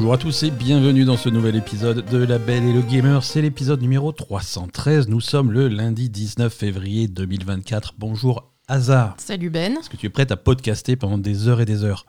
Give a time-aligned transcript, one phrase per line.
[0.00, 3.24] Bonjour à tous et bienvenue dans ce nouvel épisode de La Belle et le Gamer.
[3.24, 5.08] C'est l'épisode numéro 313.
[5.08, 7.94] Nous sommes le lundi 19 février 2024.
[7.98, 9.16] Bonjour Asa.
[9.18, 9.76] Salut Ben.
[9.76, 12.06] Est-ce que tu es prête à podcaster pendant des heures et des heures?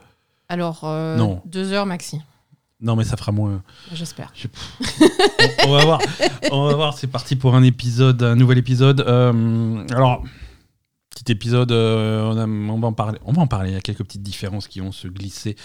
[0.49, 1.41] Alors, euh, Non.
[1.48, 2.20] deux heures maxi,
[2.80, 3.63] Non, mais ça fera moins.
[3.91, 4.31] j'espère.
[4.35, 4.48] Je-
[5.66, 5.99] on, on va voir.
[6.52, 6.95] On va voir.
[6.95, 9.02] C'est parti pour un épisode, un nouvel épisode.
[9.02, 10.23] Euh, alors,
[11.20, 11.72] petit épisode.
[11.72, 13.20] euh, on, va en parler.
[13.26, 13.72] On va en parler.
[13.72, 15.55] Il y a quelques petites différences qui vont se glisser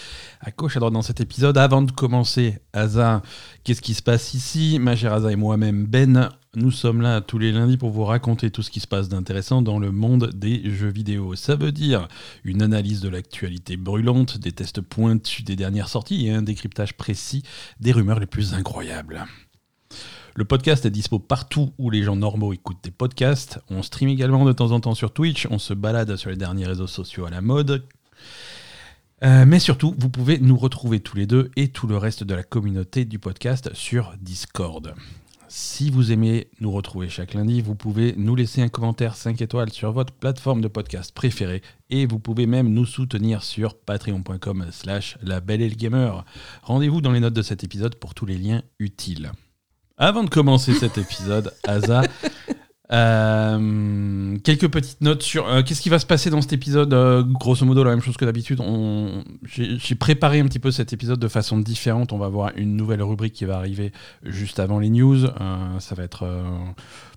[0.41, 1.57] à gauche, à droite dans cet épisode.
[1.57, 3.21] Avant de commencer, Asa,
[3.63, 4.77] qu'est-ce qui se passe ici?
[4.79, 8.49] Ma chère Asa et moi-même, Ben, nous sommes là tous les lundis pour vous raconter
[8.49, 11.35] tout ce qui se passe d'intéressant dans le monde des jeux vidéo.
[11.35, 12.07] Ça veut dire
[12.43, 17.43] une analyse de l'actualité brûlante, des tests pointus des dernières sorties et un décryptage précis
[17.79, 19.25] des rumeurs les plus incroyables.
[20.37, 23.61] Le podcast est dispo partout où les gens normaux écoutent des podcasts.
[23.69, 25.47] On stream également de temps en temps sur Twitch.
[25.49, 27.85] On se balade sur les derniers réseaux sociaux à la mode.
[29.23, 32.35] Euh, mais surtout, vous pouvez nous retrouver tous les deux et tout le reste de
[32.35, 34.93] la communauté du podcast sur Discord.
[35.47, 39.71] Si vous aimez nous retrouver chaque lundi, vous pouvez nous laisser un commentaire 5 étoiles
[39.71, 45.17] sur votre plateforme de podcast préférée et vous pouvez même nous soutenir sur patreon.com slash
[45.23, 46.25] la belle et le gamer.
[46.61, 49.31] Rendez-vous dans les notes de cet épisode pour tous les liens utiles.
[49.97, 52.01] Avant de commencer cet épisode, Asa,
[52.91, 56.93] euh, quelques petites notes sur euh, qu'est-ce qui va se passer dans cet épisode?
[56.93, 58.61] Euh, grosso modo, la même chose que d'habitude.
[59.45, 62.11] J'ai préparé un petit peu cet épisode de façon différente.
[62.11, 65.25] On va avoir une nouvelle rubrique qui va arriver juste avant les news.
[65.25, 66.27] Euh, ça va être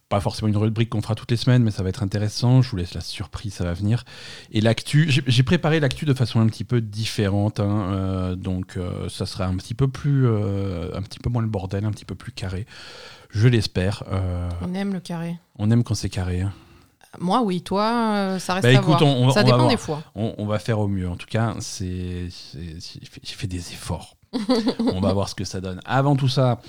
[0.08, 2.62] pas forcément une rubrique qu'on fera toutes les semaines, mais ça va être intéressant.
[2.62, 4.04] Je vous laisse la surprise, ça va venir.
[4.52, 7.60] Et l'actu, j'ai- préparé l'actu de façon un petit peu différente.
[7.60, 11.42] hein, euh, donc, euh, ça sera un petit peu plus, euh, un petit peu moins
[11.42, 12.66] le bordel, un petit peu plus carré.
[13.30, 14.02] Je l'espère.
[14.62, 15.38] On aime le carré.
[15.58, 16.40] on aime quand c'est carré.
[16.40, 16.52] hein.
[17.20, 19.02] Moi, oui, toi, ça reste Bah, à écoute, voir.
[19.02, 20.02] on- on va- ça on dépend des fois.
[20.14, 21.08] On, va faire au mieux.
[21.08, 24.16] En tout cas, c'est, j'ai fait des efforts.
[24.78, 25.80] on va voir ce que ça donne.
[25.86, 26.60] Avant tout ça,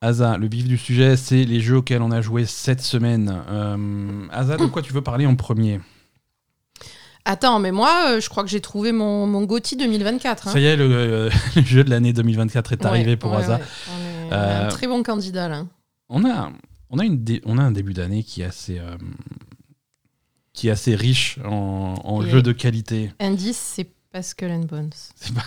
[0.00, 3.42] Asa, le vif du sujet, c'est les jeux auxquels on a joué cette semaine.
[3.48, 5.80] Euh, Asa, de quoi tu veux parler en premier?
[7.24, 10.48] Attends, mais moi, euh, je crois que j'ai trouvé mon, mon GOTY 2024.
[10.48, 10.52] hein.
[10.52, 13.38] Ça y est, le, euh, le jeu de l'année 2024 est Ouais, arrivé pour ouais,
[13.38, 13.56] Asa.
[13.56, 13.62] ouais.
[13.90, 15.66] On, est, on a Euh, un très bon candidat, là.
[16.08, 16.52] On a,
[16.90, 18.80] on, a une on a un début d'année qui est assez,
[20.52, 23.10] qui est assez riche en, en jeux de qualité.
[23.18, 24.90] Indice, c'est Pascal and Bones.
[25.16, 25.42] C'est pas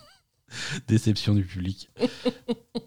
[0.88, 1.90] déception du public.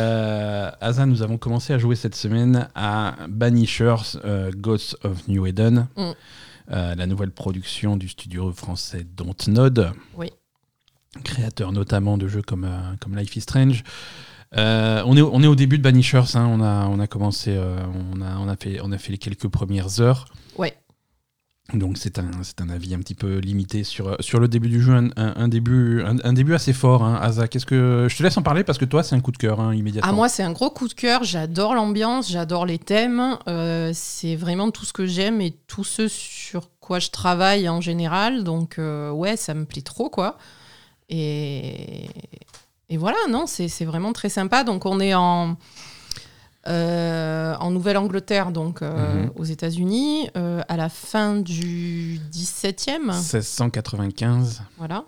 [0.00, 5.46] Euh, Asa, nous avons commencé à jouer cette semaine à Banishers euh, Ghosts of New
[5.46, 6.02] Eden, Mm.
[6.72, 10.28] euh, la nouvelle production du studio français Dontnod, Oui.
[11.24, 13.84] créateur notamment de jeux comme, euh, comme Life is Strange.
[14.54, 17.58] On, est, au- on est au début de Banishers, hein, on, a, on a commencé,
[17.58, 20.26] on, a, on, a fait, on a fait les quelques premières heures.
[20.58, 20.74] Ouais.
[21.74, 25.10] Donc c'est un, un avis un petit peu limité sur, sur le début du jeu,
[25.16, 27.02] un, début, un, début assez fort.
[27.02, 27.18] Hein.
[27.20, 29.60] Asa, que je te laisse en parler parce que toi c'est un coup de cœur
[29.60, 30.10] hein, immédiatement.
[30.10, 31.24] Ah, moi, c'est un gros coup de cœur.
[31.24, 33.36] J'adore l'ambiance, j'adore les thèmes.
[33.48, 37.80] euh, c'est vraiment tout ce que j'aime et tout ce sur quoi je travaille en
[37.80, 38.44] général.
[38.44, 40.38] Donc, euh, ouais, ça me plaît trop, quoi.
[41.08, 42.06] Et,
[42.88, 44.62] et voilà, non, c'est c'est vraiment très sympa.
[44.62, 45.56] Donc, on est en,
[46.66, 49.30] en Nouvelle-Angleterre, donc euh, Mhm.
[49.36, 53.12] aux États-Unis, euh, à la fin du 17e.
[53.12, 55.04] 1695, Voilà.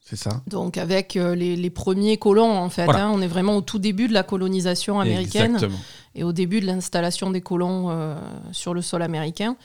[0.00, 2.84] c'est ça Donc, avec euh, les, les premiers colons, en fait.
[2.84, 3.06] Voilà.
[3.06, 3.10] hein.
[3.14, 5.80] on est vraiment au tout début de la colonisation américaine Exactement.
[6.14, 8.14] et au début de l'installation des colons euh,
[8.52, 9.56] sur le sol américain.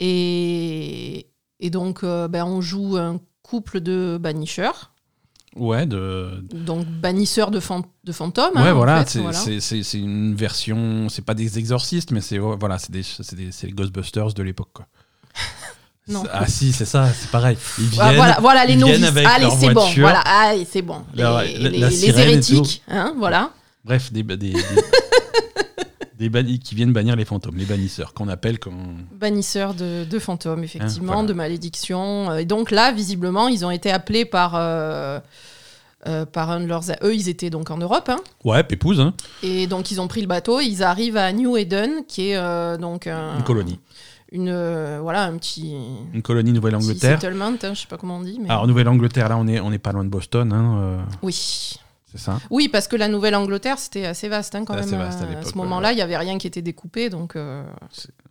[0.00, 1.26] Et,
[1.60, 4.70] et donc, euh, ben, on joue un couple de banishers,
[5.56, 8.54] Ouais, de, donc bannisseurs de, fan- de fantômes.
[8.54, 9.98] ouais, hein, en voilà, fait, c'est voilà.
[9.98, 14.78] une version, c'est pas des exorcistes, mais c'est voilà, c'est les Ghostbusters de l'époque.
[16.08, 16.24] Non.
[16.32, 17.56] Ah si, c'est ça, c'est pareil.
[17.78, 19.04] Ils viennent, Ah, voilà, voilà les novices.
[19.04, 19.86] avec Allez, c'est bon.
[19.98, 21.04] Voilà, allez, c'est bon.
[21.14, 23.50] Les, La- la- les- la les sirène et hérétiques, hein, voilà.
[23.84, 24.52] Bref, des, des, des,
[26.22, 28.72] des bannis qui viennent bannir les fantômes, les bannisseurs, qu'on appelle quand.
[29.18, 31.28] Bannisseurs de, de fantômes, effectivement, Hein, voilà.
[31.28, 32.34] de malédictions.
[32.36, 35.18] Et donc là, visiblement, ils ont été appelés par, euh,
[36.06, 36.84] euh, par un de leurs...
[37.02, 38.20] Eux, ils étaient donc en Europe, hein.
[38.44, 42.04] Ouais, pépouze, hein, Et donc, ils ont pris le bateau, ils arrivent à New Eden,
[42.06, 43.78] qui est euh, donc un, une colonie.
[44.30, 45.74] Une, euh, voilà, un petit,
[46.14, 47.20] Une colonie Nouvelle-Angleterre.
[47.20, 48.38] settlement, hein, je sais pas comment on dit.
[48.40, 48.48] Mais...
[48.48, 51.74] Alors, Nouvelle-Angleterre, là, on est, on est pas loin de Boston, Oui.
[52.12, 54.84] C'est ça oui, parce que la Nouvelle-Angleterre, c'était assez vaste hein, quand même.
[54.84, 57.64] vaste à euh, ce moment-là, il y avait rien qui était découpé, donc euh,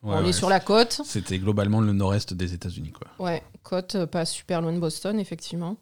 [0.04, 1.02] on ouais, est sur la côte.
[1.04, 3.08] C'était globalement le nord-est des États-Unis, quoi.
[3.20, 5.78] Ouais, côte, euh, pas super loin de Boston, effectivement.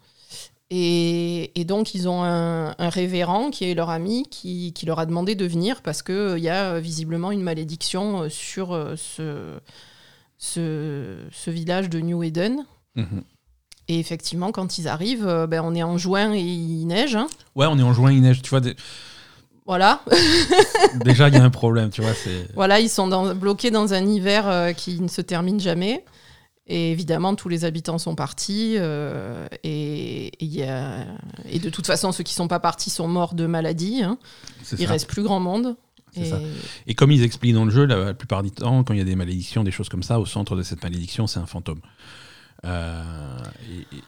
[0.69, 4.99] Et, et donc, ils ont un, un révérend qui est leur ami qui, qui leur
[4.99, 9.57] a demandé de venir parce qu'il y a visiblement une malédiction sur ce,
[10.37, 12.65] ce, ce village de New Eden.
[12.95, 13.23] Mhm.
[13.91, 17.15] Et effectivement, quand ils arrivent, euh, ben, on est en juin et il neige.
[17.15, 17.27] hein.
[17.55, 18.59] Ouais, on est en juin, il neige, tu vois.
[18.61, 18.75] dé-
[19.65, 20.01] Voilà.
[21.03, 22.13] Déjà, il y a un problème, tu vois.
[22.13, 26.05] C'est voilà, ils sont dans- bloqués dans un hiver euh, qui ne se termine jamais.
[26.67, 28.75] Et évidemment, tous les habitants sont partis.
[28.77, 31.05] euh, et, et il y a-
[31.49, 34.03] et de toute façon, ceux qui sont pas partis sont morts de maladie.
[34.03, 34.17] hein.
[34.63, 34.91] c'est Il ça.
[34.93, 35.75] reste plus grand monde.
[36.13, 36.39] C'est Et- ça.
[36.85, 39.01] Et comme ils expliquent dans le jeu, la, la plupart du temps, quand il y
[39.01, 41.79] a des malédictions, des choses comme ça, au centre de cette malédiction, c'est un fantôme.
[42.65, 43.03] Euh,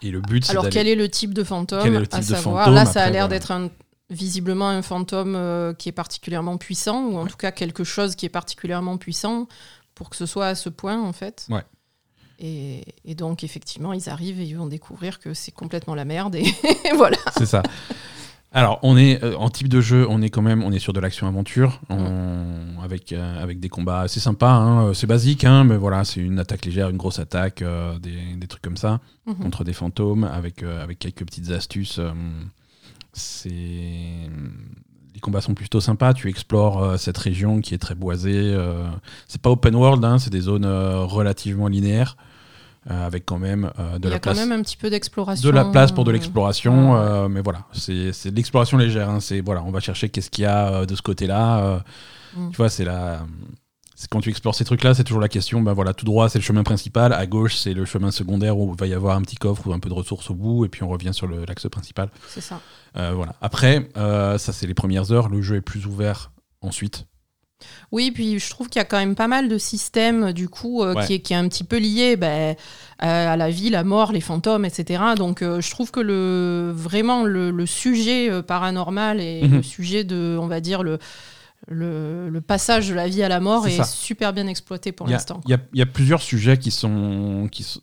[0.02, 2.04] et, et le but, c'est Alors, quel est le type de fantôme Quel est le
[2.04, 3.40] À type de savoir, fantôme là, ça a l'air voilà.
[3.40, 3.70] d'être un-
[4.10, 8.26] visiblement un fantôme euh, qui est particulièrement puissant, ou en tout cas quelque chose qui
[8.26, 9.48] est particulièrement puissant
[9.96, 11.46] pour que ce soit à ce point, en fait.
[11.50, 11.64] Ouais.
[12.40, 16.36] Et, et donc, effectivement, ils arrivent et ils vont découvrir que c'est complètement la merde.
[16.36, 16.46] Et
[16.96, 17.18] voilà.
[17.38, 17.62] C'est ça.
[18.54, 20.92] Alors, on est euh, en type de jeu, on est quand même, on est sur
[20.92, 24.52] de l'action-aventure, on- avec euh, avec des combats assez sympas.
[24.52, 27.98] hein, euh, c'est basique, hein, mais voilà, c'est une attaque légère, une grosse attaque, euh,
[28.00, 29.36] des, des trucs comme ça Mhm.
[29.36, 32.00] contre des fantômes, avec avec quelques petites astuces.
[33.14, 36.14] c'est les combats sont plutôt sympas.
[36.14, 38.58] Tu explores cette région qui est très boisée.
[39.28, 42.16] c'est pas open world, hein, c'est des zones relativement linéaires,
[42.90, 44.78] euh, avec quand même euh, de Il y la a quand place même un petit
[44.78, 45.48] peu d'exploration.
[45.48, 49.10] de la place pour de euh, l'exploration, euh, mais voilà, c'est de l'exploration légère.
[49.10, 51.84] hein, c'est voilà, on va chercher qu'est-ce qu'il y a de ce côté-là.
[52.36, 52.50] Mm.
[52.50, 53.22] Tu vois, c'est la,
[54.10, 55.62] quand tu explores ces trucs-là, c'est toujours la question.
[55.62, 57.14] Ben voilà, tout droit, c'est le chemin principal.
[57.14, 59.74] À gauche, c'est le chemin secondaire où il va y avoir un petit coffre ou
[59.74, 62.10] un peu de ressources au bout, et puis on revient sur l'axe principal.
[62.28, 62.60] C'est ça.
[62.96, 63.36] Voilà.
[63.42, 65.30] Après, ça c'est les premières heures.
[65.30, 66.32] Le jeu est plus ouvert
[66.62, 67.06] ensuite.
[67.92, 70.84] Oui, puis je trouve qu'il y a quand même pas mal de systèmes, du coup,
[70.84, 71.06] euh, Ouais.
[71.06, 72.56] qui, est, qui est un petit peu lié ben,
[73.00, 75.02] à la vie, la mort, les fantômes, etc.
[75.18, 79.56] Donc, euh, je trouve que le, vraiment le, le sujet euh, paranormal et Mhm.
[79.58, 81.00] le sujet de, on va dire, le,
[81.68, 85.42] le, le passage de la vie à la mort est super bien exploité pour l'instant.
[85.46, 87.82] Il y, a- il y a plusieurs sujets qui sont, qui, sont-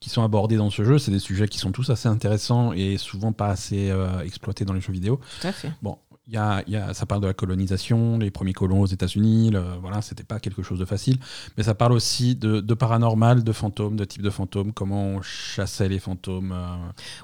[0.00, 0.98] qui sont abordés dans ce jeu.
[0.98, 4.72] C'est des sujets qui sont tous assez intéressants et souvent pas assez euh, exploités dans
[4.72, 5.20] les jeux vidéo.
[5.40, 5.70] Tout à fait.
[5.82, 5.98] Bon,
[6.34, 9.52] y a, il y a- ça parle de la colonisation, les premiers colons aux États-Unis.
[9.80, 11.18] Voilà, c'était pas quelque chose de facile.
[11.56, 15.22] Mais ça parle aussi de, de paranormal, de fantômes, de type de fantômes, comment on
[15.22, 16.52] chassait les fantômes.
[16.52, 16.66] euh,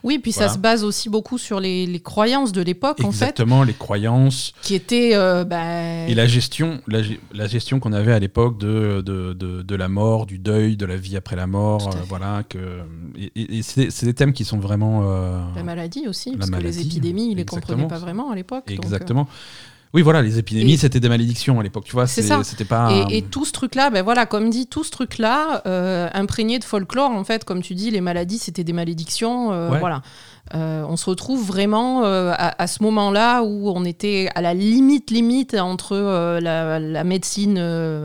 [0.02, 0.48] Oui, puis Voilà.
[0.48, 3.72] ça se base aussi beaucoup sur les, les croyances de l'époque, en fait, exactement, les
[3.74, 5.14] croyances qui étaient.
[5.14, 9.32] euh, ben, et la gestion, la, ge- la gestion qu'on avait à l'époque de, de,
[9.32, 11.88] de, de la mort, du deuil, de la vie après la mort.
[11.94, 12.80] Euh, voilà, que,
[13.34, 15.02] et, c'est des thèmes qui sont vraiment.
[15.04, 18.34] euh, La maladie aussi, La parce que les épidémies, ils les comprenaient pas vraiment à
[18.34, 18.64] l'époque.
[18.96, 19.28] Exactement.
[19.94, 22.06] Oui, voilà, les épidémies, Et- c'était des malédictions à l'époque, tu vois.
[22.06, 22.40] C'est ça.
[22.68, 22.90] Pas.
[23.08, 26.64] Et, et tout ce truc-là, ben voilà, comme dit, tout ce truc-là, euh, imprégné de
[26.64, 29.78] folklore, en fait, comme tu dis, les maladies, c'était des malédictions, euh, Ouais.
[29.78, 30.02] voilà.
[30.54, 34.54] Euh, on se retrouve vraiment euh, à, à ce moment-là où on était à la
[34.54, 37.58] limite, limite entre euh, la, la médecine,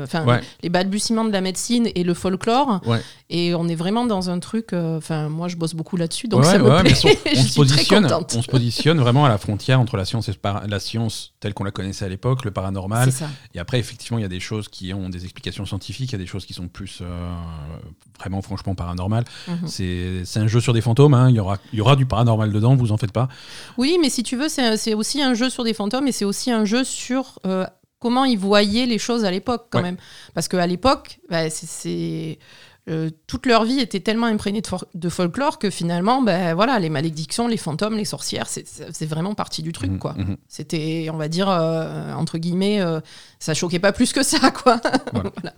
[0.03, 0.41] enfin, Ouais.
[0.63, 2.81] les balbutiements de la médecine et le folklore.
[2.85, 2.99] Ouais.
[3.29, 6.47] Et on est vraiment dans un truc, enfin, moi, je bosse beaucoup là-dessus, donc Ouais,
[6.47, 6.93] ça me plaît.
[7.03, 10.03] on, on je se suis positionne, on se positionne vraiment à la frontière entre la
[10.05, 10.33] science et
[10.67, 13.09] la science telle qu'on la connaissait à l'époque, le paranormal.
[13.53, 16.15] Et après, effectivement, il y a des choses qui ont des explications scientifiques, il y
[16.15, 17.01] a des choses qui sont plus
[18.19, 19.25] vraiment, franchement, paranormales.
[19.47, 19.57] Mhm.
[19.67, 22.05] C'est c'est un jeu sur des fantômes, hein, il, y aura, il y aura du
[22.05, 23.27] paranormal dedans, vous en faites pas.
[23.77, 26.51] Oui, mais si tu veux, c'est aussi un jeu sur des fantômes et c'est aussi
[26.51, 27.65] un jeu sur euh,
[27.99, 29.83] comment ils voyaient les choses à l'époque, quand Ouais.
[29.83, 29.97] même.
[30.33, 32.39] Parce qu'à l'époque, bah, c'est-
[32.89, 34.63] euh, toute leur vie était tellement imprégnée
[34.95, 39.61] de, folklore que finalement, ben voilà, les malédictions, les fantômes, les sorcières, c'est- vraiment partie
[39.61, 40.13] du truc, Mhm, quoi.
[40.17, 40.35] mhm.
[40.47, 42.99] C'était, on va dire, euh, entre guillemets, euh,
[43.37, 44.81] ça choquait pas plus que ça, quoi.
[45.13, 45.29] Voilà.
[45.43, 45.53] Voilà.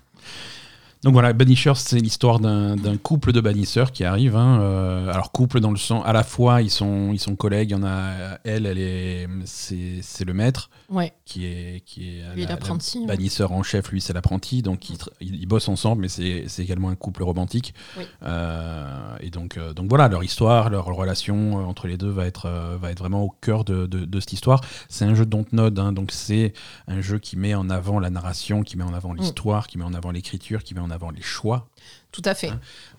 [1.03, 4.37] Donc voilà, Banishers, c'est l'histoire d'un couple de bannisseurs qui arrive.
[4.37, 7.71] hein, euh, alors couple dans le sens, à la fois ils sont ils sont collègues.
[7.71, 12.35] Il y en a elle, elle est c'est le maître Ouais, qui est qui est
[12.35, 13.07] Lui, la- l'apprenti, la ouais.
[13.07, 13.89] bannisseur en chef.
[13.91, 17.73] Lui c'est l'apprenti, donc ils, ils, bossent ensemble, mais c'est c'est également un couple romantique.
[17.97, 18.03] Oui.
[18.23, 22.25] Euh, et donc euh, donc voilà, leur histoire, leur relation euh, entre les deux va
[22.27, 22.47] être
[22.79, 24.61] va être vraiment au cœur de, de, de cette histoire.
[24.87, 26.53] C'est un jeu de Dontnod, hein, donc c'est
[26.87, 28.95] un jeu qui met en avant la narration, qui met en Mm.
[28.95, 31.67] avant l'histoire, qui met en avant l'écriture, qui met en avant les choix.
[32.11, 32.51] tout à fait.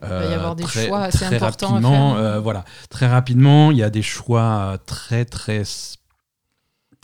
[0.02, 2.24] Il va y avoir des très, choix assez très importants à Rapidement, faire.
[2.24, 5.62] euh, voilà, très rapidement, il y a des choix très très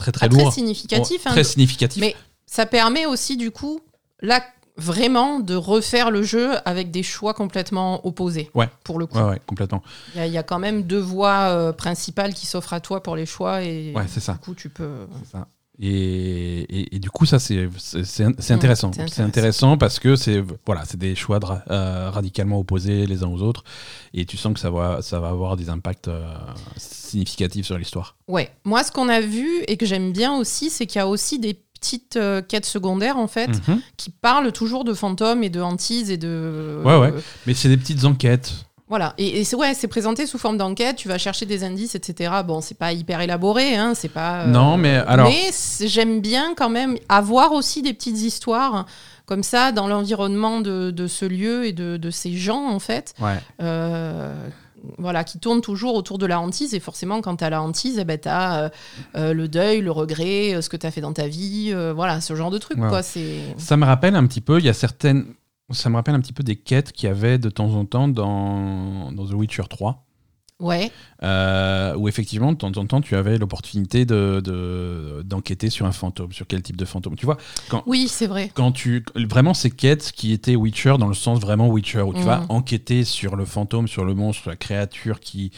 [0.00, 1.26] très très Ah, lourds, très significatif.
[1.26, 2.00] Hein, très significatifs.
[2.00, 2.16] Mais
[2.46, 3.80] ça permet aussi, du coup,
[4.20, 4.42] là,
[4.76, 8.50] vraiment de refaire le jeu avec des choix complètement opposés.
[8.54, 8.68] Ouais.
[8.82, 9.18] Pour le coup.
[9.18, 9.82] Ouais, ouais, complètement.
[10.14, 12.80] Il y, a- il y a quand même deux voies euh, principales qui s'offrent à
[12.80, 14.32] toi pour les choix et Ouais, c'est ça.
[14.34, 15.06] du coup, tu peux.
[15.22, 15.46] C'est ça.
[15.82, 17.68] Et, et- et du coup, ça, c'est
[18.50, 18.90] intéressant.
[18.92, 19.78] c'est C'est intéressant.
[19.78, 23.64] parce que c'est voilà, des choix euh, radicalement opposés les uns aux autres.
[24.12, 26.22] Et tu sens que ça va, ça va avoir des impacts euh,
[26.76, 28.16] significatifs sur l'histoire.
[28.28, 28.50] Ouais.
[28.64, 31.38] Moi, ce qu'on a vu et que j'aime bien aussi, c'est qu'il y a aussi
[31.38, 33.80] des petites euh, quêtes secondaires, en fait, Mhm.
[33.96, 36.82] qui parlent toujours de fantômes et de hantises et de.
[36.84, 37.14] Ouais, ouais.
[37.46, 38.66] Mais c'est des petites enquêtes.
[38.90, 40.96] Voilà, et, et c'est ouais, c'est présenté sous forme d'enquête.
[40.96, 42.32] Tu vas chercher des indices, etc.
[42.44, 44.40] Bon, c'est pas hyper élaboré, hein, c'est pas.
[44.42, 45.50] euh, Non, mais alors- Mais
[45.86, 48.86] j'aime bien quand même avoir aussi des petites histoires
[49.26, 53.14] comme ça dans l'environnement de, de ce lieu et de, de ces gens en fait.
[53.20, 53.38] Ouais.
[53.62, 54.34] Euh,
[54.98, 56.74] voilà, qui tournent toujours autour de la hantise.
[56.74, 58.70] Et forcément, quand tu as la hantise, eh ben, tu as
[59.14, 61.70] le deuil, le regret, euh, ce que tu as fait dans ta vie.
[61.72, 62.78] euh, voilà, ce genre de truc.
[62.88, 63.02] Quoi.
[63.04, 63.40] C'est...
[63.58, 65.26] Ça me rappelle un petit peu, il y a certaines.
[65.72, 68.08] Ça me rappelle un petit peu des quêtes qu'il y avait de temps en temps
[68.08, 70.04] dans, dans The Witcher 3.
[70.58, 75.86] Ouais, euh, où effectivement, de temps en temps, tu avais l'opportunité de, de- d'enquêter sur
[75.86, 77.16] un fantôme, sur quel type de fantôme.
[77.16, 77.38] Tu vois,
[77.70, 78.50] quand, oui, c'est vrai.
[78.52, 79.02] quand tu.
[79.14, 83.04] Vraiment, ces quêtes qui étaient Witcher dans le sens vraiment Witcher, où tu vas enquêter
[83.04, 85.50] sur le fantôme, sur le monstre, sur la créature qui,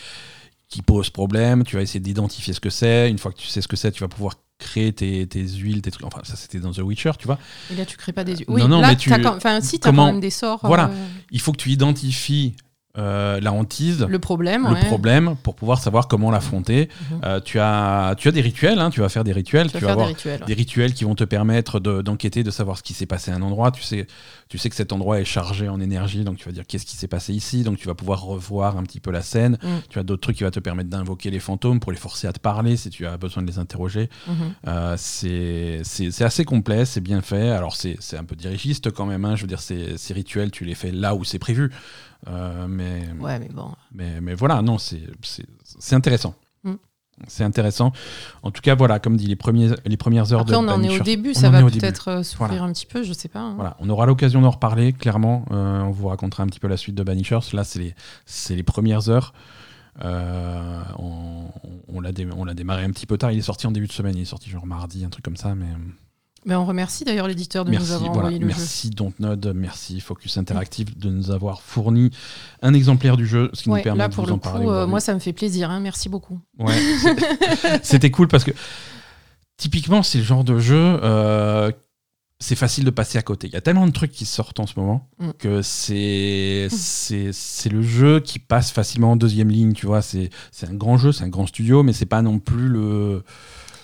[0.68, 3.10] qui pose problème, tu vas essayer d'identifier ce que c'est.
[3.10, 5.82] Une fois que tu sais ce que c'est, tu vas pouvoir créer tes, tes huiles,
[5.82, 6.06] tes trucs.
[6.06, 7.38] Enfin, ça, c'était dans The Witcher, tu vois.
[7.70, 8.46] Et là, tu crées pas des yeux.
[8.48, 9.36] Non, Oui, non, là, mais tu- quand...
[9.36, 10.60] Enfin, si, tu as comment- quand même des sorts.
[10.62, 10.84] Voilà.
[10.90, 12.54] euh, Il faut que tu identifies
[12.98, 14.04] euh, la hantise.
[14.06, 14.66] le problème.
[14.68, 14.84] le ouais.
[14.84, 16.90] problème pour pouvoir savoir comment l'affronter.
[17.10, 17.20] Mhm.
[17.24, 19.78] Euh, tu, as, tu as des rituels, hein, tu vas faire des rituels, Tu vas
[19.78, 20.40] tu vas faire des avoir rituels.
[20.40, 20.46] ouais.
[20.46, 23.34] des rituels qui vont te permettre de- d'enquêter, de, savoir ce qui s'est passé à
[23.34, 23.70] un endroit.
[23.70, 24.06] Tu sais,
[24.50, 26.96] tu sais que cet endroit est chargé en énergie, donc tu vas dire qu'est-ce qui
[26.96, 29.56] s'est passé ici, donc tu vas pouvoir revoir un petit peu la scène.
[29.62, 29.68] Mm.
[29.88, 32.32] Tu as d'autres trucs qui vont te permettre d'invoquer les fantômes pour les forcer à
[32.34, 34.10] te parler si tu as besoin de les interroger.
[34.26, 34.34] Mhm.
[34.68, 37.48] Euh, c'est assez complet, c'est bien fait.
[37.50, 39.36] Alors c'est c'est un peu dirigiste quand même, hein.
[39.36, 41.70] je veux dire, ces, ces rituels, tu les fais là où c'est prévu.
[42.28, 43.72] Euh, mais, Ouais, mais bon.
[43.92, 45.00] mais, mais voilà, non, c'est
[45.92, 46.34] intéressant.
[46.64, 46.74] Mm.
[47.28, 47.92] C'est intéressant.
[48.42, 50.82] En tout cas, voilà, comme dit, les, premiers, les premières heures Après, de on en
[50.82, 52.62] est au début, ça va peut-être euh, Voilà.
[52.62, 53.40] un petit peu, je sais pas.
[53.40, 53.54] hein.
[53.54, 55.44] Voilà, on aura l'occasion d'en reparler, clairement.
[55.50, 57.40] Euh, on vous racontera un petit peu la suite de Banishers.
[57.52, 57.94] Là, c'est les,
[58.56, 59.34] les premières heures.
[60.02, 61.44] Euh, on
[61.88, 63.30] on l'a dé- on l'a démarré un petit peu tard.
[63.30, 64.16] Il est sorti en début de semaine.
[64.16, 65.54] Il est sorti genre mardi, un truc comme ça.
[65.54, 65.66] Mais
[66.44, 68.54] Mais on remercie d'ailleurs l'éditeur de merci, nous avoir voilà, envoyé le jeu.
[68.56, 72.10] merci Dontnod, merci Focus Interactive de nous avoir fourni
[72.62, 74.48] un exemplaire du jeu, ce qui nous permet là, de pour vous le en coup,
[74.50, 74.66] parler.
[74.66, 75.70] euh, moi, ça me fait plaisir.
[75.70, 76.40] hein, Merci beaucoup.
[76.58, 76.74] Ouais,
[77.82, 78.50] c'était cool parce que
[79.56, 80.98] typiquement, c'est le genre de jeu.
[81.02, 81.70] euh,
[82.40, 83.46] c'est facile de passer à côté.
[83.46, 85.30] Il y a tellement de trucs qui sortent en ce moment Mm.
[85.38, 86.68] que c'est
[87.70, 89.74] le jeu qui passe facilement en deuxième ligne.
[89.74, 92.40] Tu vois, c'est c'est un grand jeu, c'est un grand studio, mais c'est pas non
[92.40, 93.22] plus le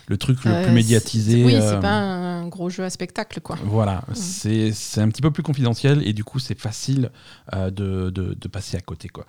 [0.09, 1.45] le truc le Euh, plus médiatisé.
[1.45, 3.57] Oui, euh, c'est pas un gros jeu à spectacle, quoi.
[3.65, 7.11] Voilà, c'est c'est un petit peu plus confidentiel et du coup c'est facile
[7.55, 9.27] euh, de, de, de passer à côté quoi.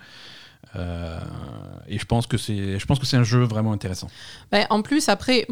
[0.76, 1.18] Euh,
[1.88, 4.08] et je pense que c'est je pense que c'est un jeu vraiment intéressant.
[4.52, 5.46] Ben, en plus, après,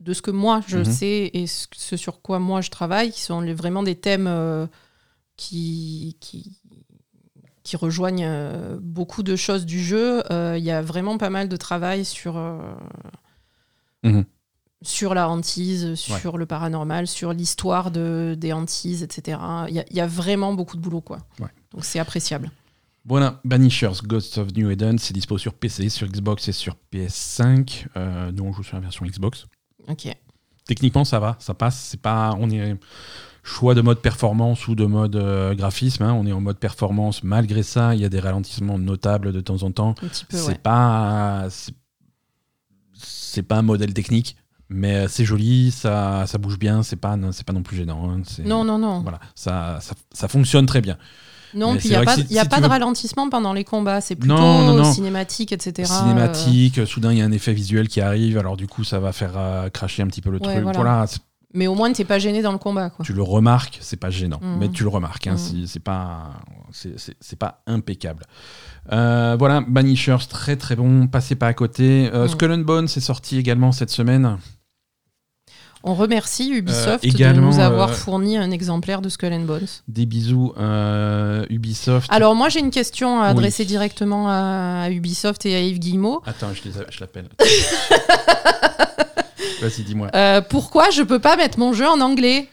[0.00, 0.84] de ce que moi je Mhm.
[0.84, 4.66] sais et ce, sur quoi moi je travaille, qui sont les- vraiment des thèmes euh,
[5.36, 6.58] qui, qui,
[7.62, 11.48] qui rejoignent euh, beaucoup de choses du jeu, euh, il y a vraiment pas mal
[11.48, 12.58] de travail sur, euh,
[14.02, 14.24] Mhm.
[14.82, 19.38] Sur la hantise, sur le paranormal, sur l'histoire de, des hantises, etc.
[19.68, 21.18] Il y, a- il y a vraiment beaucoup de boulot, quoi.
[21.40, 21.48] Ouais.
[21.72, 22.50] Donc c'est appréciable.
[23.04, 27.86] Voilà, Banishers, Ghosts of New Eden, c'est dispo sur PC, sur Xbox et sur PS5.
[27.96, 29.46] Euh, nous on joue sur la version Xbox.
[29.88, 30.06] Ok.
[30.66, 31.78] Techniquement ça va, ça passe.
[31.90, 32.76] C'est pas on est
[33.42, 36.04] choix de mode performance ou de mode euh, graphisme.
[36.04, 37.24] hein, on est en mode performance.
[37.24, 39.96] Malgré ça, il y a des ralentissements notables de temps en temps.
[40.28, 40.54] C'est ouais.
[40.54, 41.48] pas
[42.92, 44.36] c'est pas un modèle technique,
[44.74, 48.10] mais euh, c'est joli, ça, ça bouge bien, c'est pas c'est pas non plus gênant.
[48.10, 49.00] hein, Non, non, non.
[49.00, 50.96] Voilà, ça, ça, ça fonctionne très bien.
[51.54, 52.72] Non, Mais puis il n'y a pas, si- y a si pas tu de veux-
[52.72, 54.00] ralentissement pendant les combats.
[54.00, 54.92] C'est plutôt Non, non, non.
[54.92, 55.86] cinématique, etc.
[55.86, 59.00] Cinématique, euh, soudain il y a un effet visuel qui arrive, alors du coup ça
[59.00, 60.74] va faire euh, cracher un petit peu le Ouais, truc.
[60.74, 61.04] voilà.
[61.54, 63.04] Mais au moins, t'es pas gêné dans le combat, quoi.
[63.04, 64.56] tu le remarques, c'est pas gênant, Mhm.
[64.58, 66.30] mais tu le remarques, hein, si- c'est pas,
[66.70, 68.24] c'est- pas impeccable.
[68.90, 72.08] Euh, voilà, Banishers, très très bon, passez pas à côté.
[72.14, 72.28] Euh, Mhm.
[72.28, 74.38] Skull and Bones est sorti également cette semaine.
[75.84, 79.66] On remercie Ubisoft Euh, de nous avoir euh, fourni un exemplaire de Skull and Bones.
[79.88, 82.08] Des bisous, euh, Ubisoft.
[82.12, 83.30] Alors, moi, j'ai une question à Oui.
[83.30, 86.22] adresser directement à, Ubisoft et à Yves Guillemot.
[86.24, 87.28] Attends, je, les a- je l'appelle.
[89.60, 90.08] Vas-y, dis-moi.
[90.48, 92.48] Pourquoi je peux pas mettre mon jeu en anglais?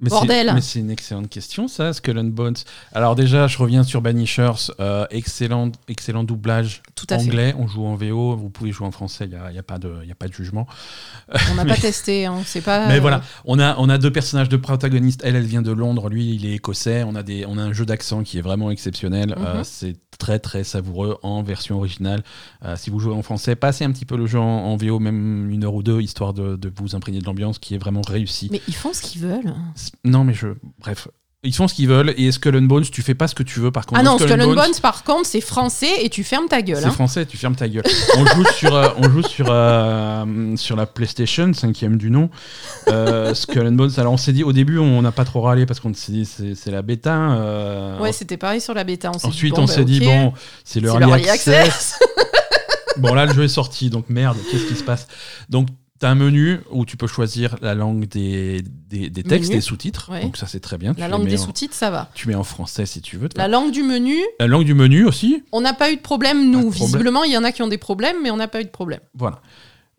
[0.00, 0.52] Mais c'est- Bordel.
[0.54, 2.54] Mais c'est une excellente question, ça, Skull and Bones.
[2.92, 4.70] Alors déjà, je reviens sur Banishers.
[4.78, 7.24] euh, excellent, excellent doublage Tout à fait.
[7.24, 7.54] anglais.
[7.58, 9.78] On joue en VO, vous pouvez jouer en français, il n'y a, y a pas
[9.78, 10.68] de il y a pas de jugement.
[11.50, 12.86] On n'a pas testé, hein, c'est pas.
[12.86, 15.22] Mais euh, voilà, on a, on a deux personnages de protagonistes.
[15.24, 17.02] Elle, elle vient de Londres, lui, il est écossais.
[17.02, 19.30] On a, des, on a un jeu d'accent qui est vraiment exceptionnel.
[19.36, 19.44] Mhm.
[19.46, 22.22] Euh, c'est très, très savoureux en version originale.
[22.64, 24.98] Euh, si vous jouez en français, passez un petit peu le jeu en, en VO,
[24.98, 28.02] même une heure ou deux, histoire de, de vous imprégner de l'ambiance qui est vraiment
[28.02, 28.48] réussie.
[28.50, 29.54] Mais ils font ce qu'ils veulent.
[30.04, 30.48] Non, mais je.
[30.80, 31.08] Bref.
[31.44, 33.60] Ils font ce qu'ils veulent et Skull and Bones, tu fais pas ce que tu
[33.60, 34.00] veux par contre.
[34.00, 36.80] Ah non, Skull Skull and Bones, par contre, c'est français et tu fermes ta gueule.
[36.80, 36.90] C'est hein.
[36.90, 37.84] français, tu fermes ta gueule.
[38.16, 42.28] on joue sur, euh, on joue sur, euh, sur la PlayStation, cinquième du nom.
[42.88, 43.92] Euh, Skull and Bones.
[43.98, 46.24] Alors on s'est dit, au début, on n'a pas trop râlé parce qu'on s'est dit,
[46.26, 47.14] c'est la bêta.
[47.16, 49.10] euh, Ouais, c'était pareil sur la bêta.
[49.14, 50.32] On s'est dit, Ensuite, bon, on bah, s'est dit, ok, bon,
[50.64, 51.48] c'est le early access.
[51.48, 51.98] access.
[52.96, 55.06] Bon, là, le jeu est sorti, donc merde, qu'est-ce qui se passe?
[55.48, 55.68] Donc,
[56.00, 59.56] tu as un menu où tu peux choisir la langue des, des, des textes, Menu.
[59.58, 60.10] des sous-titres.
[60.12, 60.22] Ouais.
[60.22, 60.94] Donc, ça, c'est très bien.
[60.94, 62.10] Tu La langue des en- sous-titres, ça va.
[62.14, 63.28] Tu mets en français si tu veux.
[63.36, 65.42] La langue du menu, La langue du menu aussi.
[65.52, 66.58] on n'a pas eu de problème, nous.
[66.58, 66.72] de problème.
[66.86, 68.70] Visiblement, il y en a qui ont des problèmes, mais on n'a pas eu de
[68.70, 69.00] problème.
[69.14, 69.40] Voilà.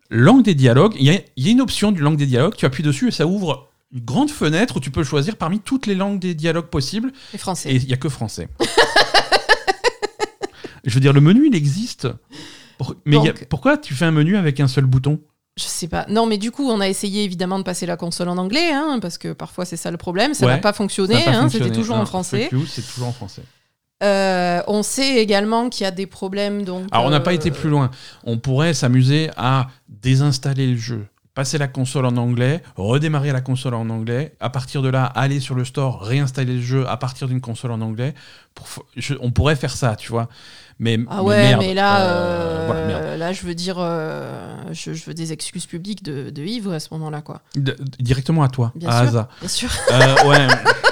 [0.10, 0.96] Langue des dialogues.
[1.00, 2.56] Il y a, il y a une option du langue des dialogues.
[2.56, 5.86] Tu appuies dessus et ça ouvre une grande fenêtre où tu peux choisir parmi toutes
[5.86, 7.12] les langues des dialogues possibles.
[7.34, 7.72] Les Français.
[7.72, 8.48] Et il n'y a que français.
[10.86, 12.08] Je veux dire, le menu, il existe.
[13.06, 15.20] Mais a- pourquoi tu fais un menu avec un seul bouton?
[15.60, 16.06] Je sais pas.
[16.08, 19.00] Non, mais du coup, on a essayé évidemment de passer la console en anglais, hein,
[19.02, 20.34] parce que parfois c'est ça le problème.
[20.34, 20.54] Ça Ouais.
[20.54, 21.16] n'a pas fonctionné.
[21.28, 21.66] Hein, fonctionné.
[21.66, 22.50] C'était toujours en français.
[22.68, 23.42] c'est toujours en français.
[24.02, 26.64] Euh, on sait également qu'il y a des problèmes.
[26.64, 27.92] Donc, Alors, on n'a pas euh, été plus loin.
[28.24, 31.06] On pourrait s'amuser à désinstaller le jeu,
[31.40, 35.40] passer la console en anglais, redémarrer la console en anglais, à partir de là, aller
[35.40, 38.14] sur le store, réinstaller le jeu à partir d'une console en anglais.
[38.56, 40.28] Pour f- je- on pourrait faire ça, tu vois.
[40.80, 43.20] Mais, Ah mais ouais, merde, mais là, euh, euh, voilà, merde.
[43.20, 46.82] là, je veux dire, euh, je, je veux des excuses publiques de, de Yves à
[46.82, 47.40] ce moment-là, quoi.
[48.00, 49.08] Directement à toi, Bien à sûr.
[49.08, 49.30] Asa.
[49.40, 49.70] Bien sûr.
[50.28, 50.48] Ouais.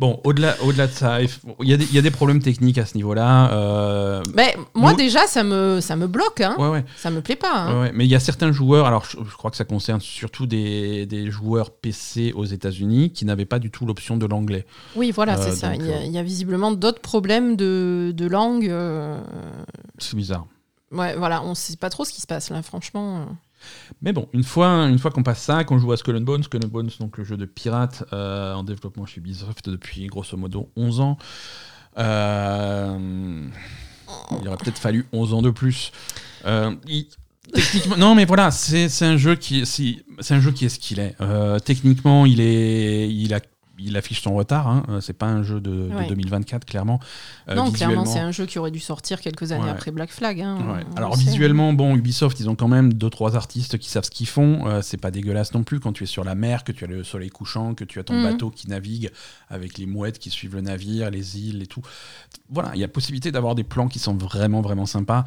[0.00, 1.28] Bon, au-delà au -delà de ça, il
[1.68, 3.52] y, a des- il y a des problèmes techniques à ce niveau-là.
[3.52, 6.40] euh, Mais moi, Nous- déjà, ça me, ça me bloque.
[6.40, 6.56] Hein.
[6.58, 6.84] ouais, ouais.
[6.96, 7.52] Ça me plaît pas.
[7.54, 7.74] hein.
[7.74, 10.00] Ouais, ouais, mais il y a certains joueurs, alors je, je crois que ça concerne
[10.00, 14.64] surtout des, des joueurs PC aux États-Unis qui n'avaient pas du tout l'option de l'anglais.
[14.96, 15.74] Oui, voilà, Euh, c'est ça.
[15.74, 18.68] Il y, a, euh, il y a visiblement d'autres problèmes de, de langue.
[18.70, 19.20] euh,
[19.98, 20.46] C'est bizarre.
[20.92, 23.26] Ouais, voilà, on sait pas trop ce qui se passe là, franchement.
[24.02, 26.42] Mais bon, une fois, une fois qu'on passe ça, qu'on joue à Skull and Bones,
[26.42, 30.36] Skull and Bones, donc le jeu de pirate euh, en développement chez Ubisoft depuis grosso
[30.36, 31.18] modo 11 ans.
[31.98, 33.48] Euh,
[34.40, 35.92] il aurait peut-être fallu 11 ans de plus.
[36.46, 36.74] Euh,
[37.52, 40.98] techniquement, non, mais voilà, c'est un jeu qui, c'est un jeu qui est ce qu'il
[40.98, 41.16] est.
[41.64, 43.40] Techniquement, il est, il a,
[43.82, 44.68] il affiche son retard.
[44.68, 44.82] Hein.
[44.88, 46.06] Euh, C'est pas un jeu de, de Ouais.
[46.06, 47.00] 2024, clairement.
[47.48, 49.70] Euh, non, clairement, c'est un jeu qui aurait dû sortir quelques années Ouais.
[49.70, 50.40] après Black Flag.
[50.40, 50.84] hein, Ouais.
[50.88, 51.24] on- on Alors sait.
[51.24, 54.66] visuellement, bon, Ubisoft, ils ont quand même deux trois artistes qui savent ce qu'ils font.
[54.66, 56.86] Euh, c'est pas dégueulasse non plus quand tu es sur la mer, que tu as
[56.86, 58.24] le soleil couchant, que tu as ton Mhm.
[58.32, 59.10] bateau qui navigue
[59.48, 61.82] avec les mouettes qui suivent le navire, les îles et tout.
[62.50, 65.24] Voilà, il y a possibilité d'avoir des plans qui sont vraiment vraiment sympas.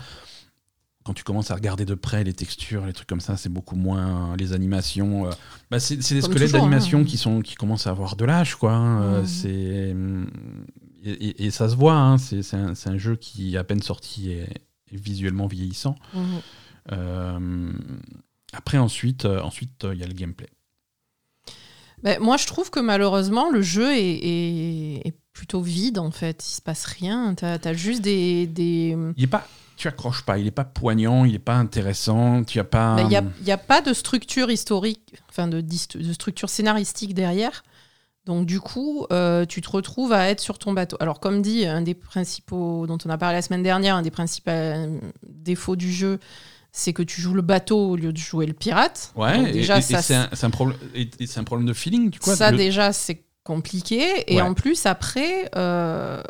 [1.06, 3.76] Quand tu commences à regarder de près les textures, les trucs comme ça, c'est beaucoup
[3.76, 5.28] moins les animations.
[5.28, 5.32] euh,
[5.70, 7.04] bah, c'est des squelettes toujours, d'animation hein.
[7.04, 8.72] qui sont qui commencent à avoir de l'âge, quoi.
[8.74, 9.02] hein.
[9.02, 9.28] Euh, Mhm.
[9.28, 10.30] C'est hum,
[11.06, 11.96] et, ça se voit.
[11.96, 12.18] hein.
[12.18, 14.48] C'est c'est un, jeu qui à peine sorti est,
[14.92, 15.96] est visuellement vieillissant.
[16.14, 16.24] Mhm.
[16.94, 17.72] Euh,
[18.54, 20.48] après, ensuite, euh, ensuite, il y a le gameplay.
[22.04, 26.46] Ben, moi, je trouve que malheureusement, le jeu est, est- est plutôt vide en fait.
[26.46, 27.34] Il se passe rien.
[27.36, 28.46] T'as as juste des.
[28.48, 28.96] des...
[29.18, 30.38] Il est pas, tu accroches pas.
[30.38, 31.26] Il est pas poignant.
[31.26, 32.44] Il est pas intéressant.
[32.44, 32.98] Tu as pas.
[33.02, 37.64] Il n'y a, y a pas de structure historique, enfin de, de structure scénaristique derrière.
[38.26, 40.96] Donc du coup, euh, tu te retrouves à être sur ton bateau.
[41.02, 44.12] Alors comme dit, un des principaux dont on a parlé la semaine dernière, un des
[44.12, 46.20] principaux euh, défauts du jeu,
[46.72, 49.12] c'est que tu joues le bateau au lieu de jouer le pirate.
[49.18, 49.36] Ouais.
[49.38, 50.78] Donc déjà, et, et ça, c'est un, un problème.
[50.96, 52.36] et- et c'est un problème de feeling, tu vois.
[52.38, 54.24] ça le- déjà, c'est compliqué.
[54.32, 54.42] Et Ouais.
[54.42, 56.24] en plus, après, euh,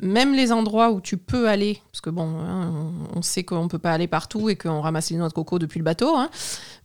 [0.00, 2.72] même les endroits où tu peux aller, parce que bon, hein,
[3.14, 5.78] on, sait qu'on peut pas aller partout et qu'on ramasse les noix de coco depuis
[5.78, 6.30] le bateau, hein,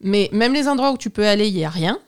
[0.02, 2.00] mais même les endroits où tu peux aller, il y a rien.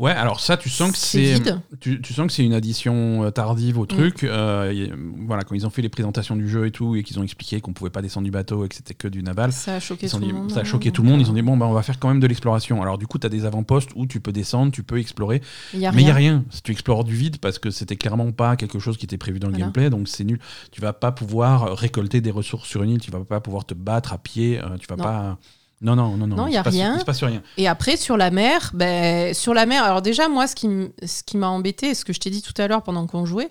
[0.00, 0.12] Ouais.
[0.12, 1.40] Alors ça, tu sens que C'est.
[1.78, 4.24] Tu, tu sens que c'est une addition euh, tardive au truc.
[4.24, 4.90] Euh, y-
[5.26, 7.60] voilà, quand ils ont fait les présentations du jeu et tout, et qu'ils ont expliqué
[7.60, 9.52] qu'on pouvait pas descendre du bateau et que c'était que du naval.
[9.52, 10.50] Ça a choqué tout le monde.
[10.50, 11.20] ça a choqué donc, tout le monde.
[11.20, 12.80] Ils ont dit bon, bah, on va faire quand même de l'exploration.
[12.82, 15.42] Alors, du coup, tu as des avant-postes où tu peux descendre, tu peux explorer.
[15.74, 16.30] Y a Mais il n'y a rien.
[16.32, 16.44] rien.
[16.50, 19.38] Si tu explores du vide, parce que c'était clairement pas quelque chose qui était prévu
[19.38, 19.66] dans le Voilà.
[19.66, 20.38] gameplay, donc c'est nul.
[20.72, 23.74] Tu vas pas pouvoir récolter des ressources sur une île, tu vas pas pouvoir te
[23.74, 25.04] battre à pied, euh, tu vas Non.
[25.04, 25.38] pas.
[25.82, 26.36] Non, non, non, non.
[26.36, 26.94] Non, il y a passe- rien.
[26.96, 27.42] Il se passe rien.
[27.56, 30.68] Et après, sur la mer, ben, sur la mer, alors déjà, moi, ce qui,
[31.06, 33.50] ce qui m'a embêté, ce que je t'ai dit tout à l'heure pendant qu'on jouait,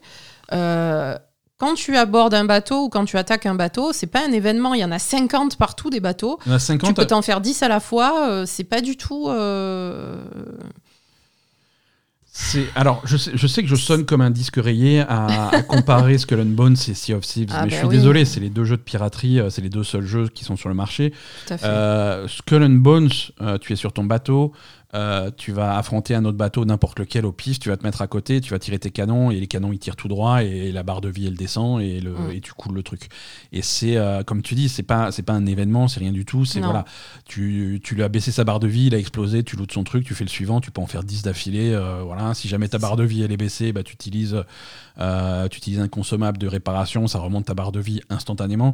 [0.54, 1.18] euh,
[1.58, 4.74] quand tu abordes un bateau ou quand tu attaques un bateau, c'est pas un événement,
[4.76, 6.40] il y en a 50 partout des bateaux.
[6.50, 6.96] A Tu 50.
[6.96, 9.28] peux t'en faire 10 à la fois, euh, c'est pas du tout.
[9.28, 10.24] euh,
[12.76, 16.18] Alors, je sais, je sais que je sonne comme un disque rayé à, à comparer
[16.18, 17.96] Skull and Bones et Sea of Thieves, Ah mais bah je suis oui.
[17.96, 20.56] désolé, c'est les deux jeux de piraterie, euh, c'est les deux seuls jeux qui sont
[20.56, 21.14] sur le marché.
[21.64, 23.10] Euh, Skull and Bones,
[23.42, 24.54] euh, tu es sur ton bateau,
[24.96, 28.02] euh, tu vas affronter un autre bateau, n'importe lequel au pif, tu vas te mettre
[28.02, 30.72] à côté, tu vas tirer tes canons et les canons ils tirent tout droit et
[30.72, 32.32] la barre de vie elle descend et, le, Mm.
[32.32, 33.08] et tu coules le truc.
[33.52, 36.26] Et c'est euh, comme tu dis, c'est pas c'est pas un événement, c'est rien du
[36.26, 36.44] tout.
[36.46, 36.86] C'est voilà,
[37.26, 39.84] tu, tu lui as baissé sa barre de vie, il a explosé, tu lootes son
[39.84, 41.72] truc, tu fais le suivant, tu peux en faire 10 d'affilée.
[41.74, 44.44] euh, voilà, si jamais ta barre de vie elle est baissée, bah tu utilises
[44.98, 48.74] tu utilises un consommable de réparation, ça remonte ta barre de vie instantanément.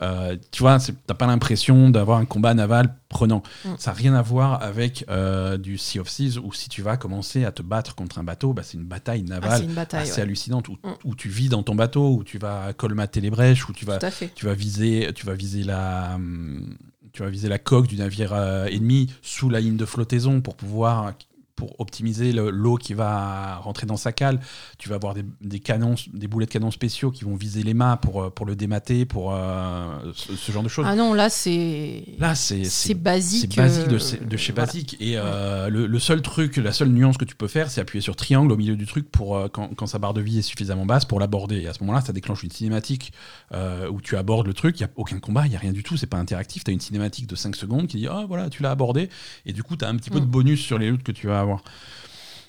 [0.00, 3.42] Tu vois, t'as pas l'impression d'avoir un combat naval prenant.
[3.64, 3.68] Mm.
[3.78, 6.96] Ça n'a rien à voir avec euh, du Sea of Thieves où si tu vas
[6.96, 9.74] commencer à te battre contre un bateau, bah, c'est une bataille Ah, navale c'est une
[9.74, 10.02] bataille.
[10.02, 10.20] assez ouais.
[10.22, 10.90] hallucinante où, Mm.
[11.04, 13.98] où tu vis dans ton bateau, où tu vas colmater les brèches, où tu vas,
[14.34, 16.76] tu vas viser, tu vas viser la, hum,
[17.12, 20.54] tu vas viser la coque du navire euh, ennemi sous la ligne de flottaison pour
[20.56, 21.14] pouvoir
[21.56, 24.40] pour optimiser le- l'eau qui va rentrer dans sa cale.
[24.78, 27.72] Tu vas avoir des, des canons, des boulets de canon spéciaux qui vont viser les
[27.74, 30.86] mâts pour, euh, pour le démater, pour euh, ce, ce genre de choses.
[30.88, 32.04] Ah non, là, c'est.
[32.18, 33.52] Là, c'est c'est basique.
[33.54, 34.66] c'est basique de, euh, chez- de chez voilà.
[34.66, 34.96] basique.
[35.00, 38.02] Et euh, le, le seul truc, la seule nuance que tu peux faire, c'est appuyer
[38.02, 40.42] sur triangle au milieu du truc pour euh, quand, quand sa barre de vie est
[40.42, 41.56] suffisamment basse pour l'aborder.
[41.62, 43.12] Et à ce moment-là, ça déclenche une cinématique
[43.90, 44.78] où tu abordes le truc.
[44.78, 45.96] Il n'y a aucun combat, il n'y a rien du tout.
[45.96, 46.64] C'est pas interactif.
[46.64, 49.08] Tu as une cinématique de 5 secondes qui dit Ah voilà, tu l'as abordé.
[49.46, 50.30] Et du coup, tu as un petit peu de Mm.
[50.30, 51.62] bonus sur les loots que tu vas avoir.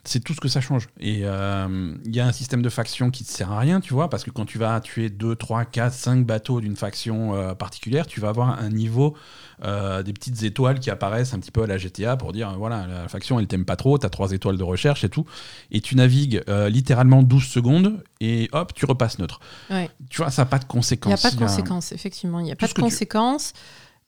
[0.10, 0.88] C'est tout ce que ça change.
[1.02, 3.94] Et euh, il y a un système de faction qui ne sert à rien, tu
[3.94, 7.54] vois, parce que quand tu vas tuer 2, 3, 4, 5 bateaux d'une faction euh,
[7.56, 9.18] particulière, tu vas avoir un niveau
[9.66, 12.56] euh, des petites étoiles qui apparaissent un petit peu à la GTA pour dire euh,
[12.56, 15.26] voilà, la faction elle t'aime pas trop, t'as 3 étoiles de recherche et tout.
[15.72, 19.42] Et tu navigues euh, littéralement 12 secondes et hop, tu repasses neutre.
[19.70, 19.90] Ouais.
[20.10, 21.26] Tu vois, ça n'a pas de Il n'y conséquences.
[21.26, 22.40] a pas de conséquences, effectivement.
[22.40, 23.52] Il n'y a pas de tu- conséquences.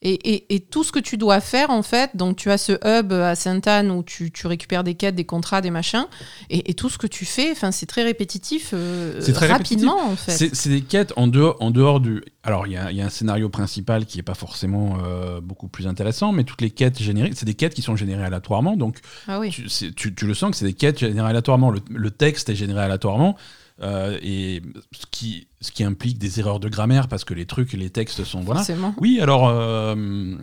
[0.01, 2.71] Et, et- et tout ce que tu dois faire, en fait, donc tu as ce
[2.85, 6.05] hub à Sainte-Anne où tu, tu récupères des quêtes, des contrats, des machins,
[6.49, 10.15] et, et tout ce que tu fais, c'est très répétitif, euh, C'est très rapidement, en
[10.15, 10.55] fait.
[10.55, 12.23] C'est des quêtes en dehors, en dehors du.
[12.43, 15.41] Alors, il y a, il y a un scénario principal qui n'est pas forcément euh,
[15.41, 18.77] beaucoup plus intéressant, mais toutes les quêtes générées, c'est des quêtes qui sont générées aléatoirement.
[18.77, 19.49] Donc, Ah oui.
[19.49, 21.71] tu, c'est- tu- tu le sens que c'est des quêtes générées aléatoirement.
[21.71, 23.35] Le, le texte est généré aléatoirement.
[23.81, 24.61] Euh, et
[24.91, 28.23] ce qui, ce qui implique des erreurs de grammaire parce que les trucs, les textes
[28.23, 28.41] sont.
[28.41, 28.59] Voilà.
[28.61, 28.93] Forcément.
[28.99, 29.47] Oui, alors.
[29.49, 30.35] euh,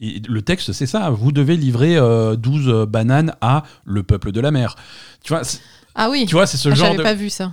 [0.00, 1.08] et le texte, c'est ça.
[1.10, 4.76] Vous devez livrer euh, 12 bananes à le peuple de la mer.
[5.24, 5.42] Tu vois,
[5.94, 6.26] Ah oui.
[6.26, 7.52] tu vois, c'est ce Ah, genre J'avais de pas vu ça.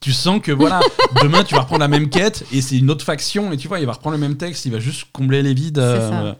[0.00, 0.78] tu sens que voilà,
[1.22, 3.80] demain tu vas reprendre la même quête et c'est une autre faction et tu vois,
[3.80, 5.78] il va reprendre le même texte, il va juste combler les vides.
[5.78, 6.32] euh,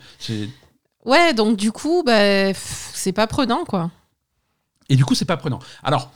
[1.05, 3.91] Ouais, donc du coup, bah, c'est pas prenant, quoi.
[4.89, 5.59] Et du coup, c'est pas prenant.
[5.83, 6.13] Alors,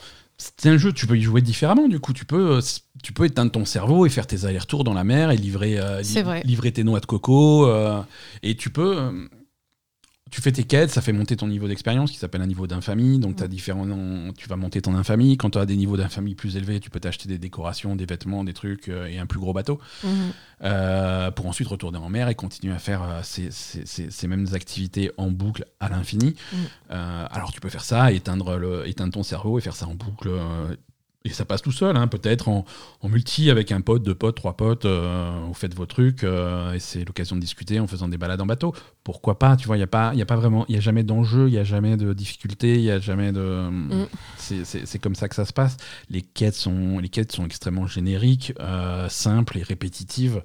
[0.57, 1.88] c'est un jeu, tu peux y jouer différemment.
[1.88, 2.61] Du coup, tu peux, euh,
[3.02, 6.00] tu peux éteindre ton cerveau et faire tes allers-retours dans la mer et livrer, euh,
[6.00, 6.42] li- C'est vrai.
[6.44, 7.66] livrer tes noix de coco.
[7.66, 8.00] euh,
[8.42, 9.28] et tu peux.
[10.34, 13.20] Tu fais tes quêtes, ça fait monter ton niveau d'expérience qui s'appelle un niveau d'infamie.
[13.20, 13.46] Donc, Mm.
[13.46, 13.86] différents,
[14.36, 15.36] tu vas monter ton infamie.
[15.36, 18.42] Quand tu as des niveaux d'infamie plus élevés, tu peux t'acheter des décorations, des vêtements,
[18.42, 19.78] des trucs euh, et un plus gros bateau.
[20.02, 20.10] Mhm.
[20.62, 24.26] Euh, pour ensuite retourner en mer et continuer à faire euh, ces, ces- ces- ces
[24.26, 26.34] mêmes activités en boucle à l'infini.
[26.90, 29.94] Euh, alors tu peux faire ça, éteindre, le, éteindre ton cerveau et faire ça en
[29.94, 30.30] boucle.
[31.26, 32.66] Et ça passe tout seul, hein, peut-être en,
[33.00, 36.74] en multi avec un pote, deux potes, trois potes, euh, vous faites vos trucs, euh,
[36.74, 38.74] et c'est l'occasion de discuter en faisant des balades en bateau.
[39.04, 40.80] Pourquoi pas Tu vois, il n'y a, pas- y a pas vraiment, il n'y a
[40.82, 43.70] jamais d'enjeu, il n'y a jamais de difficulté, il n'y a jamais de.
[44.37, 45.78] C'est- C'est comme ça que ça se passe.
[46.10, 50.42] Les quêtes sont, les quêtes sont extrêmement génériques, euh, simples et répétitives.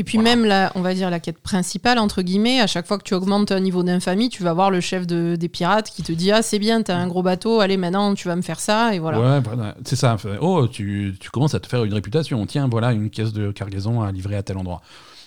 [0.00, 0.36] Et puis Voilà.
[0.36, 3.14] même, la, on va dire, la quête principale, entre guillemets, à chaque fois que tu
[3.14, 6.30] augmentes un niveau d'infamie, tu vas voir le chef de- des pirates qui te dit
[6.32, 9.00] «Ah, c'est bien, t'as un gros bateau, allez, maintenant, tu vas me faire ça.» Et
[9.00, 9.20] voilà.
[9.20, 9.74] Ouais, voilà.
[9.84, 10.16] c'est ça.
[10.40, 12.46] Oh, tu, tu commences à te faire une réputation.
[12.46, 14.82] Tiens, voilà une caisse de cargaison à livrer à tel endroit.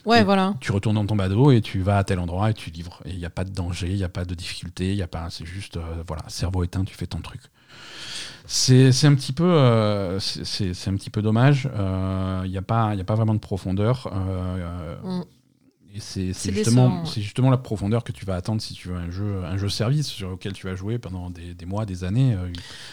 [0.06, 0.54] Ouais, Et- voilà.
[0.62, 3.02] Tu retournes dans ton bateau et tu vas à tel endroit et tu livres.
[3.06, 5.04] Et il n'y a pas de danger, il n'y a pas de difficulté, il y
[5.04, 5.28] a pas.
[5.30, 7.42] C'est juste, euh, voilà, cerveau éteint, tu fais ton truc.
[8.46, 11.70] C'est un petit peu, euh, c'est- un petit peu dommage.
[11.74, 14.10] Euh, Il n'y a pas, il a pas vraiment de profondeur.
[14.14, 15.24] euh, Mm.
[16.00, 19.44] C'est justement, c'est justement la profondeur que tu vas attendre si tu veux un jeu,
[19.44, 22.34] un jeu service sur lequel tu vas jouer pendant des, des mois, des années.
[22.34, 22.48] euh,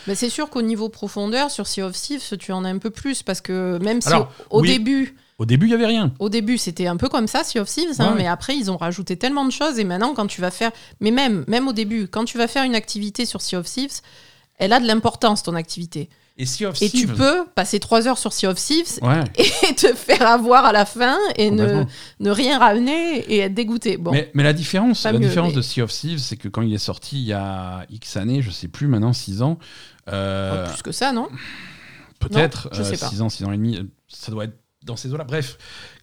[0.08, 2.90] Mais c'est sûr qu'au niveau profondeur, sur Sea of Thieves, tu en as un peu
[2.90, 4.68] plus parce que même si Alors, au, au oui.
[4.68, 6.12] début, Au début, il n'y avait rien.
[6.18, 8.14] au début, c'était un peu comme ça, Sea of Thieves, hein, Ouais.
[8.18, 11.12] mais après, ils ont rajouté tellement de choses et maintenant, quand tu vas faire, mais
[11.12, 14.00] même, même au début, quand tu vas faire une activité sur Sea of Thieves,
[14.58, 16.08] elle a de l'importance ton activité.
[16.40, 19.24] Et Sea of Et tu peux passer trois heures sur Sea of Thieves Ouais.
[19.68, 21.82] et te faire avoir à la fin et ne,
[22.20, 23.96] ne rien ramener et être dégoûté.
[23.96, 26.46] Bon, Mais, mais la différence, la mieux, différence mais- de Sea of Thieves, c'est que
[26.46, 29.58] quand il est sorti il y a X années, je sais plus maintenant, 6 ans,
[30.12, 31.28] euh, pas plus que ça, non?
[32.20, 33.08] peut-être Non, je sais pas.
[33.08, 35.24] 6 ans, 6 ans et demi, ça doit être dans ces eaux-là.
[35.24, 35.58] Bref,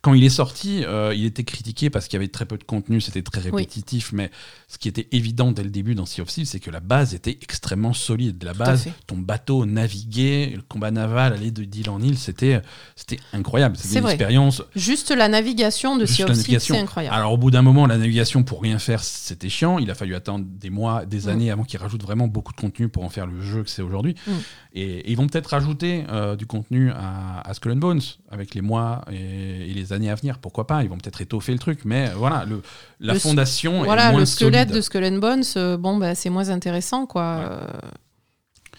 [0.06, 2.63] quand il est sorti, euh, il était critiqué parce qu'il y avait très peu de
[2.63, 4.30] contenu, c'était très répétitif, mais
[4.68, 7.15] ce qui était évident dès le début dans Sea of Thieves, c'est que la base
[7.15, 8.44] était extrêmement solide.
[8.44, 12.62] La base, ton bateau naviguait, le combat naval de d'île en île, c'était
[12.96, 13.78] c'était incroyable.
[13.78, 14.62] C'était une expérience.
[14.76, 17.15] Juste la navigation de Sea of Thieves, c'est incroyable.
[17.15, 19.80] Alors au bout d'un moment, la navigation pour rien faire, c'était chiant.
[19.80, 21.30] Il a fallu attendre des mois, des mm.
[21.30, 23.82] années avant qu'ils rajoutent vraiment beaucoup de contenu pour en faire le jeu que c'est
[23.82, 24.13] aujourd'hui.
[24.28, 24.32] Mm.
[24.76, 28.62] Et, ils vont peut-être rajouter euh, du contenu à, à, Skull and Bones avec les
[28.62, 30.39] mois et, les années à venir.
[30.39, 32.62] Pourquoi pas Ils vont peut-être étoffer le truc, mais voilà, le,
[32.99, 36.29] la fondation voilà, est moins le squelette de Skull and Bones, euh, bon, bah, c'est
[36.29, 37.23] moins intéressant, quoi.
[37.23, 37.67] Euh,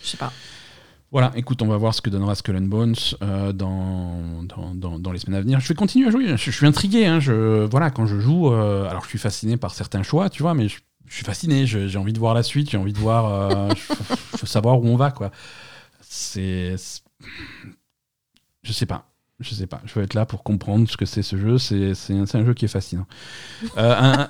[0.03, 0.33] je sais pas.
[1.13, 2.95] Voilà, écoute, on va voir ce que donnera Skull and Bones
[3.55, 4.43] dans,
[4.75, 5.61] dans, dans, les semaines à venir.
[5.61, 6.37] Je vais continuer à jouer.
[6.37, 7.07] Je, suis intrigué.
[7.07, 10.55] Hein, je, voilà, quand je joue, alors je suis fasciné par certains choix, tu vois,
[10.55, 11.67] mais je, suis fasciné.
[11.67, 12.71] J'ai envie de voir la suite.
[12.71, 13.71] J'ai envie de voir.
[13.77, 15.31] je veux savoir où on va, quoi
[16.17, 16.77] c'est.
[18.63, 19.13] Je sais pas.
[19.41, 19.83] Je sais pas.
[19.85, 21.59] Je veux être là pour comprendre ce que c'est ce jeu.
[21.59, 23.07] C'est un, jeu qui est fascinant.
[23.77, 24.27] Euh,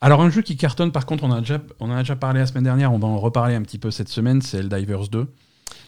[0.00, 2.40] alors, un jeu qui cartonne, par contre, on, a déjà, on en a déjà parlé
[2.40, 2.92] la semaine dernière.
[2.92, 4.42] On va en reparler un petit peu cette semaine.
[4.42, 5.26] C'est Eldivers 2.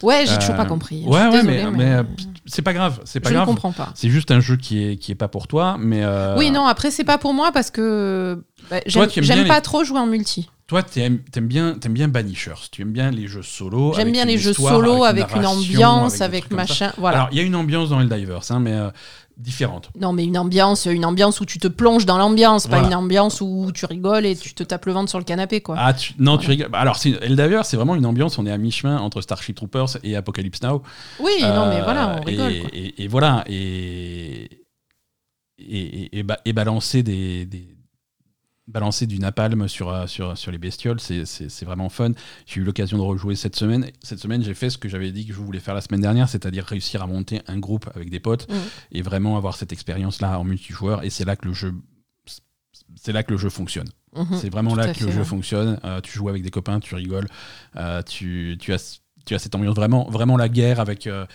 [0.03, 1.05] Ouais, j'ai toujours pas euh, compris.
[1.07, 2.03] Ouais, ouais, mais, mais, euh,
[2.47, 3.01] c'est pas grave.
[3.05, 3.47] C'est pas je grave.
[3.47, 3.90] ne comprends pas.
[3.94, 6.05] C'est juste un jeu qui est qui est pas pour toi, mais.
[6.37, 6.66] Oui, non.
[6.66, 10.49] Après, c'est pas pour moi parce que bah, j'aime pas trop jouer en multi.
[10.69, 13.95] Toi, tu aimes, bien, aimes bien Banishers, tu aimes bien les jeux solo.
[13.97, 16.93] J'aime bien les jeux solo avec, une, ambiance, avec, machin.
[16.99, 17.17] Voilà.
[17.17, 18.91] Alors, il y a une ambiance dans Helldivers, hein, mais euh,
[19.39, 19.89] différente.
[19.99, 23.41] Non, mais une ambiance, une ambiance où tu te plonges dans l'ambiance, pas une ambiance
[23.41, 25.75] où tu rigoles et tu te tapes le ventre sur le canapé, quoi.
[25.79, 26.69] Ah, non, tu rigoles.
[26.75, 28.37] Alors, Helldivers, c'est vraiment une ambiance.
[28.37, 30.83] On est à mi-chemin entre Starship Troopers et Apocalypse Now.
[31.19, 32.53] Oui, non, mais voilà, on rigole.
[32.75, 34.51] Et, voilà, et
[35.59, 37.47] et, et, balancer des
[38.69, 42.13] balancer du napalm sur, euh, sur, sur les bestioles, c'est vraiment fun.
[42.47, 43.91] J'ai eu l'occasion de rejouer cette semaine.
[44.03, 46.29] Cette semaine, j'ai fait ce que j'avais dit que je voulais faire la semaine dernière,
[46.29, 48.55] c'est-à-dire réussir à monter un groupe avec des potes mmh.
[48.93, 51.03] et vraiment avoir cette expérience-là en multijoueur.
[51.03, 51.75] Et c'est là que le jeu,
[52.95, 53.89] c'est là que le jeu fonctionne.
[54.15, 54.37] Mmh.
[54.41, 55.81] c'est vraiment là que le jeu fonctionne.
[55.85, 57.29] Euh, tu joues avec des copains, tu rigoles,
[57.77, 61.07] euh, tu, tu as tu as cette ambiance vraiment, vraiment la guerre avec.
[61.07, 61.27] Euh,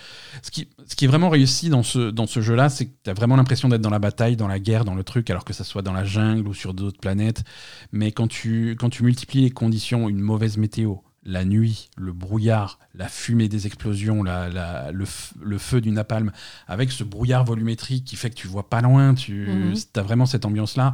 [0.42, 3.10] ce, qui, ce qui est vraiment réussi dans ce, dans ce jeu-là, c'est que tu
[3.10, 5.52] as vraiment l'impression d'être dans la bataille, dans la guerre, dans le truc, alors que
[5.52, 7.44] ça soit dans la jungle ou sur d'autres planètes.
[7.92, 12.78] Mais quand tu, quand tu multiplies les conditions, une mauvaise météo, la nuit, le brouillard,
[12.94, 15.04] la fumée des explosions, la, le,
[15.40, 16.32] le, feu du napalm,
[16.68, 19.74] avec ce brouillard volumétrique qui fait que tu vois pas loin, tu mhm.
[19.96, 20.92] as vraiment cette ambiance-là,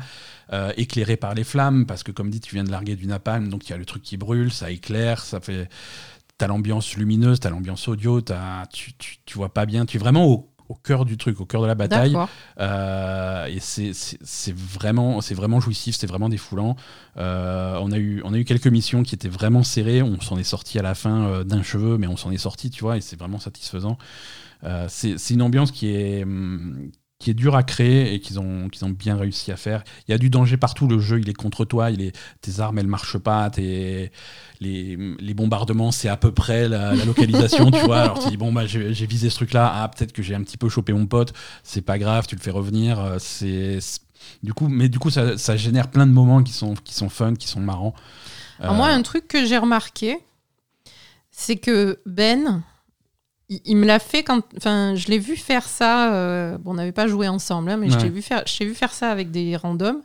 [0.53, 3.49] euh, éclairée par les flammes, parce que comme dit, tu viens de larguer du napalm,
[3.49, 5.69] donc il y a le truc qui brûle, ça éclaire, ça fait
[6.41, 10.01] t'as l'ambiance lumineuse, t'as l'ambiance audio, as, tu, tu, tu, vois pas bien, tu es
[10.01, 12.17] vraiment au, au, cœur du truc, au cœur de la bataille.
[12.59, 16.77] Euh, et c'est vraiment, vraiment jouissif, c'est vraiment défoulant.
[17.19, 20.39] Euh, on, a eu, on a eu quelques missions qui étaient vraiment serrées, on s'en
[20.39, 22.97] est sorti à la fin euh, d'un cheveu, mais on s'en est sorti, tu vois,
[22.97, 23.99] et c'est vraiment satisfaisant.
[24.89, 28.85] c'est une ambiance qui est, hum, qui est dur à créer et qu'ils ont, qu'ils
[28.87, 29.85] ont bien réussi à faire.
[30.09, 32.61] Il y a du danger partout, le jeu il est contre toi, il est, tes
[32.61, 34.11] armes elles marchent pas, tes,
[34.61, 38.01] les, les bombardements c'est à peu près la, localisation, tu vois.
[38.01, 40.43] Alors tu dis bon bah j'ai, visé ce truc là, ah peut-être que j'ai un
[40.43, 43.79] petit peu chopé mon pote, c'est pas grave, tu le fais revenir, euh, c'est,
[44.43, 47.11] du coup, mais du coup ça, ça, génère plein de moments qui sont, qui sont
[47.11, 47.95] fun, qui sont marrants.
[48.61, 50.17] moi un truc que j'ai remarqué,
[51.31, 52.63] c'est que Ben,
[53.51, 54.43] il, me l'a fait quand.
[54.57, 56.15] Enfin, je l'ai vu faire ça.
[56.15, 58.93] Euh, bon, on n'avait pas joué ensemble, hein, mais je t'ai vu, faire, vu faire
[58.93, 60.01] ça avec des randoms.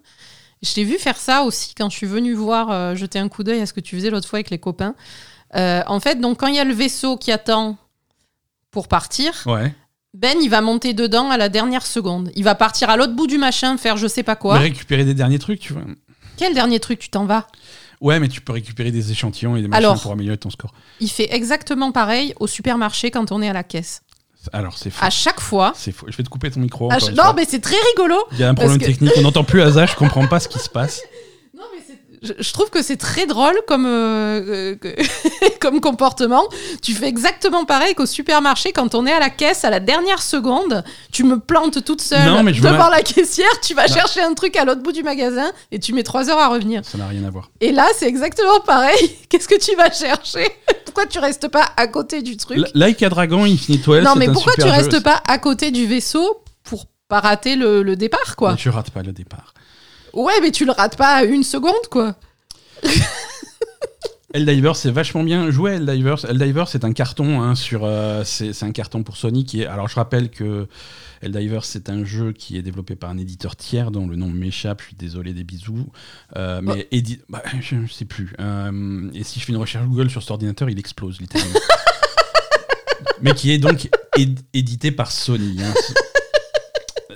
[0.64, 3.44] Je t'ai vu faire ça aussi quand je suis venu voir, euh, jeter un coup
[3.44, 4.96] d'œil à ce que tu faisais l'autre fois avec les copains.
[5.56, 7.78] Euh, en fait, donc quand il y a le vaisseau qui attend
[8.72, 9.44] pour partir,
[10.16, 12.32] Ben il va monter dedans à la dernière seconde.
[12.36, 14.58] Il va partir à l'autre bout du machin, faire je sais pas quoi.
[14.58, 15.84] récupérer des derniers trucs, tu vois.
[16.36, 17.48] Quel dernier truc tu t'en vas?
[18.06, 20.72] Ouais, mais tu peux récupérer des échantillons et des machins pour améliorer ton score.
[21.00, 24.04] Il fait exactement pareil au supermarché quand on est à la caisse.
[24.54, 25.04] Alors, c'est faux.
[25.04, 25.74] À chaque fois.
[25.76, 26.06] C'est faux.
[26.08, 26.88] Je vais te couper ton micro.
[26.90, 28.16] Non, mais c'est très rigolo.
[28.34, 29.12] Il y a un problème technique.
[29.18, 29.88] On n'entend plus Asa.
[29.88, 31.02] Je comprends pas ce qui se passe
[32.40, 34.94] je, trouve que c'est très drôle comme, euh, euh,
[35.62, 36.44] comme comportement.
[36.82, 40.22] Tu fais exactement pareil qu'au supermarché quand on est à la caisse à la dernière
[40.22, 40.84] seconde.
[41.12, 43.50] Tu me plantes toute seule devant la caissière.
[43.62, 46.40] Tu vas chercher un truc à l'autre bout du magasin et tu mets trois heures
[46.40, 46.84] à revenir.
[46.84, 47.52] Ça n'a rien à voir.
[47.62, 49.18] Et là, c'est exactement pareil.
[49.30, 50.48] Qu'est-ce que tu vas chercher?
[50.86, 52.60] Pourquoi tu restes pas à côté du truc?
[52.74, 56.42] Like a Dragon Infinite Well, Non, mais pourquoi tu restes pas à côté du vaisseau
[56.64, 58.56] pour pas rater le, le départ, quoi?
[58.56, 59.54] Tu rates pas le départ.
[60.16, 62.16] Ouais, mais tu le rates pas une seconde, quoi.
[64.34, 65.74] Helldivers, c'est vachement bien joué.
[65.74, 69.66] Helldivers, Helldivers, c'est un carton hein, sur, euh, c'est un carton pour Sony qui est.
[69.66, 70.68] Alors, je rappelle que
[71.22, 74.82] Helldivers, c'est un jeu qui est développé par un éditeur tiers dont le nom m'échappe.
[74.82, 75.88] Je suis désolé des bisous,
[76.36, 76.88] euh, mais
[77.30, 78.34] bah, je ne sais plus.
[78.40, 81.60] Euh, et si je fais une recherche Google sur cet ordinateur, il explose littéralement.
[83.22, 83.90] mais qui est donc
[84.54, 85.58] édité par Sony.
[85.62, 85.74] Hein.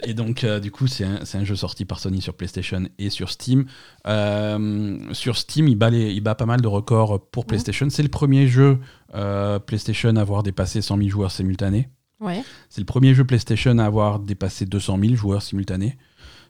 [0.10, 3.10] Et donc, euh, du coup, c'est un, un jeu sorti par Sony sur PlayStation et
[3.10, 3.66] sur Steam.
[4.08, 7.88] Euh, sur Steam, il bat, les- il bat pas mal de records pour PlayStation.
[7.90, 8.80] C'est le premier jeu
[9.16, 11.90] euh, PlayStation à avoir dépassé 100 000 joueurs simultanés.
[12.20, 12.44] Ouais.
[12.70, 15.98] C'est le premier jeu PlayStation à avoir dépassé 200 000 joueurs simultanés.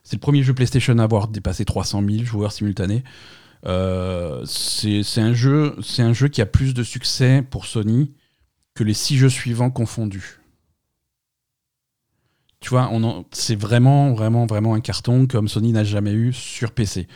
[0.02, 3.04] C'est le premier jeu PlayStation à avoir dépassé 300 000 joueurs simultanés.
[4.46, 8.12] C'est c'est un, jeu- c'est un jeu qui a plus de succès pour Sony
[8.74, 10.39] que les six jeux suivants confondus.
[12.60, 16.72] Tu vois, on c'est vraiment, vraiment, vraiment un carton comme Sony n'a jamais eu sur
[16.72, 17.08] PC.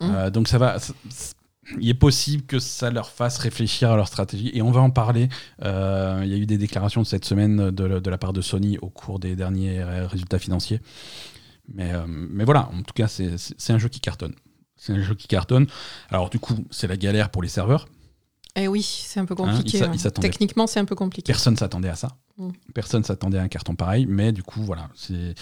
[0.00, 0.10] Mm.
[0.10, 0.76] Euh, donc ça va.
[1.78, 4.90] Il est possible que ça leur fasse réfléchir à leur stratégie et on va en
[4.90, 5.28] parler.
[5.64, 8.42] Euh, il y a eu des déclarations de cette semaine de, de la part de
[8.42, 10.80] Sony au cours des derniers résultats financiers.
[11.72, 14.34] Mais, euh, mais voilà, en tout cas, c'est un jeu qui cartonne.
[14.76, 15.66] C'est un jeu qui cartonne.
[16.10, 17.86] Alors du coup, c'est la galère pour les serveurs.
[18.56, 19.78] Eh oui, c'est un peu Hein, compliqué.
[19.78, 19.98] il ouais.
[19.98, 20.28] s'attendait.
[20.28, 21.32] Techniquement, c'est un peu compliqué.
[21.32, 22.08] Personne s'attendait à ça.
[22.38, 22.50] Mm.
[22.74, 25.34] Personne s'attendait à un carton pareil, mais du coup, voilà, c'est.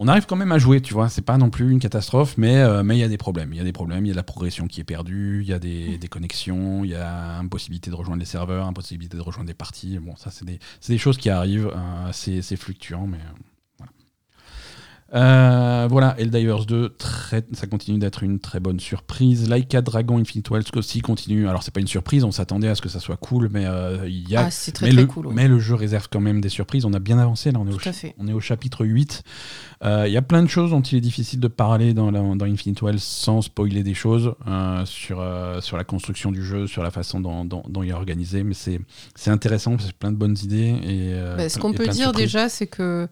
[0.00, 1.08] On arrive quand même à jouer, tu vois.
[1.08, 3.52] C'est pas non plus une catastrophe, mais euh, mais il y a des problèmes.
[3.52, 4.04] Il y a des problèmes.
[4.06, 5.40] Il y a de la progression qui est perdue.
[5.42, 5.98] Il y a des, Mm.
[5.98, 6.84] des connexions.
[6.84, 9.98] Il y a impossibilité de rejoindre les serveurs, impossibilité de rejoindre des parties.
[9.98, 11.72] Bon, ça c'est des choses qui arrivent.
[11.74, 13.18] euh, c'est c'est fluctuant, mais
[15.14, 16.14] euh, voilà.
[16.18, 19.48] Helldivers 2, très, ça continue d'être une très bonne surprise.
[19.48, 21.48] Laika Dragon Infinite Wells aussi continue.
[21.48, 24.06] Alors, c'est pas une surprise, on s'attendait à ce que ça soit cool, mais euh,
[24.06, 25.28] il y a Ah, c'est très mais, très le, cool.
[25.32, 26.84] mais le jeu réserve quand même des surprises.
[26.84, 28.14] On a bien avancé, là, on est, au, Tout à fait.
[28.18, 29.22] on est au chapitre 8.
[29.84, 32.20] Euh, Il y a plein de choses dont il est difficile de parler dans, la-
[32.34, 34.34] dans Infinite Wells sans spoiler des choses
[34.84, 35.24] sur,
[35.60, 38.42] sur la construction du jeu, sur la façon dont, dont- dont il est organisé.
[38.44, 38.80] Mais c'est
[39.30, 40.76] intéressant, parce que c'est plein de bonnes idées.
[40.82, 42.24] Et, Bah, ce qu'on peut dire surprises.
[42.26, 43.08] déjà, c'est que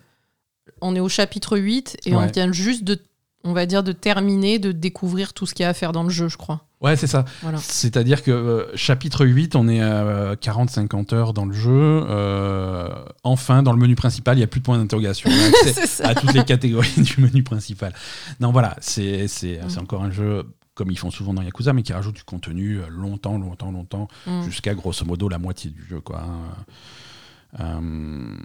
[0.80, 2.16] on est au chapitre 8 et Ouais.
[2.22, 2.98] on vient juste de,
[3.44, 6.02] on va dire, de terminer, de découvrir tout ce qu'il y a à faire dans
[6.02, 6.62] le jeu, je crois.
[6.82, 7.24] Ouais, c'est ça.
[7.40, 7.56] Voilà.
[7.58, 11.70] C'est-à-dire que euh, chapitre 8, on est à 40-50 heures dans le jeu.
[11.72, 12.88] Euh,
[13.24, 15.30] enfin, dans le menu principal, il n'y a plus de points d'interrogation.
[15.32, 16.08] On a accès c'est ça.
[16.08, 17.94] à toutes les catégories du menu principal.
[18.40, 19.70] Non, voilà, c'est c'est- Mm.
[19.70, 22.76] c'est encore un jeu comme ils font souvent dans Yakuza, mais qui rajoute du contenu
[22.80, 24.42] euh, longtemps, longtemps, longtemps, Mm.
[24.42, 26.00] jusqu'à grosso modo la moitié du jeu.
[26.00, 26.22] Quoi.
[27.60, 28.36] Euh,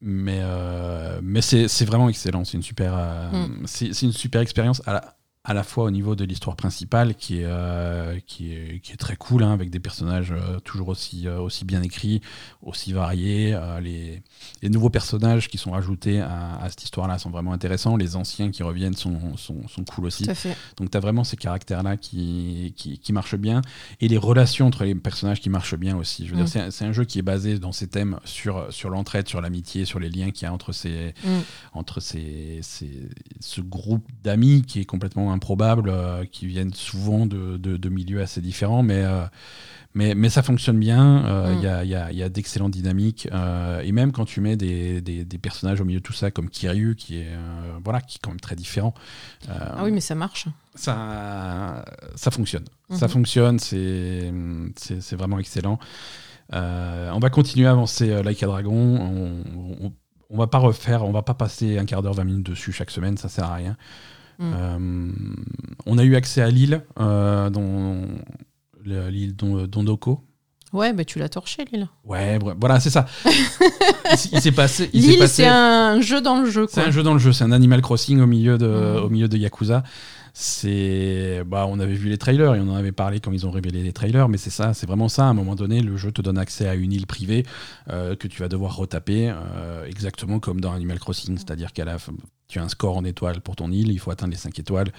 [0.00, 2.44] mais euh, mais c'est c'est vraiment excellent.
[2.44, 3.62] C'est une super, euh, Mm.
[3.66, 7.14] c'est c'est une super expérience à la, à la fois au niveau de l'histoire principale
[7.14, 10.88] qui est, euh, qui est, qui est très cool, hein, avec des personnages euh, toujours
[10.88, 12.20] aussi, euh, aussi bien écrits,
[12.62, 13.58] aussi variés.
[13.80, 14.22] les,
[14.60, 17.96] les nouveaux personnages qui sont rajoutés à, à cette histoire-là sont vraiment intéressants.
[17.96, 20.24] Les anciens qui reviennent sont, sont, sont cool aussi.
[20.24, 20.54] Tout à fait.
[20.76, 23.62] Donc tu as vraiment ces caractères-là qui, qui, qui marchent bien.
[24.02, 26.26] Et les relations entre les personnages qui marchent bien aussi.
[26.26, 26.44] Je veux Mm.
[26.44, 29.40] dire, c'est un- un jeu qui est basé dans ses thèmes sur, sur l'entraide, sur
[29.40, 31.28] l'amitié, sur les liens qu'il y a entre ces, Mm.
[31.72, 33.08] entre ces, ces-
[33.40, 38.20] ce groupe d'amis qui est complètement improbable, euh, qui viennent souvent de, de- de milieux
[38.22, 39.24] assez différents, mais, euh,
[39.94, 41.62] mais, mais ça fonctionne bien, euh, il Mm.
[41.62, 44.56] y a, il y a- y a d'excellentes dynamiques, euh, et même quand tu mets
[44.56, 48.00] des, des- des personnages au milieu de tout ça, comme Kiryu, qui est, euh, voilà,
[48.00, 48.94] qui est quand même très différent,
[49.48, 50.46] Ah oui, mais ça marche.
[50.74, 52.64] ça, ça fonctionne.
[52.90, 53.12] Ça Mhm.
[53.12, 54.32] fonctionne, c'est
[55.16, 55.78] vraiment excellent.
[56.52, 58.72] On va continuer à avancer Like a Dragon.
[58.74, 59.92] On, on,
[60.32, 62.90] on va pas refaire, on va pas passer un quart d'heure, 20 minutes dessus chaque
[62.92, 63.76] semaine, ça sert à rien.
[64.40, 64.52] Mm.
[64.54, 65.12] Euh,
[65.86, 68.02] on a eu accès à l'île, euh, dont
[68.84, 70.24] le- l'île Don- Dondoko.
[70.72, 71.88] Ouais, bah tu l'as torché, Lille.
[72.04, 73.06] Ouais, voilà, c'est ça.
[74.32, 74.88] il s'est passé.
[74.92, 77.42] Lille, passé- c'est un jeu dans le jeu, c'est un jeu dans le jeu, c'est
[77.44, 79.04] un Animal Crossing au milieu de, Mhm.
[79.04, 79.82] au milieu de Yakuza.
[80.32, 83.50] C'est, bah, on avait vu les trailers et on en avait parlé quand ils ont
[83.50, 85.24] révélé les trailers, mais c'est ça, c'est vraiment ça.
[85.24, 87.44] À un moment donné, le jeu te donne accès à une île privée
[87.90, 91.98] euh, que tu vas devoir retaper, euh, exactement comme dans Animal Crossing, c'est-à-dire qu'à la
[91.98, 92.12] fin,
[92.50, 94.92] tu as un score en étoiles pour ton île, il faut atteindre les 5 étoiles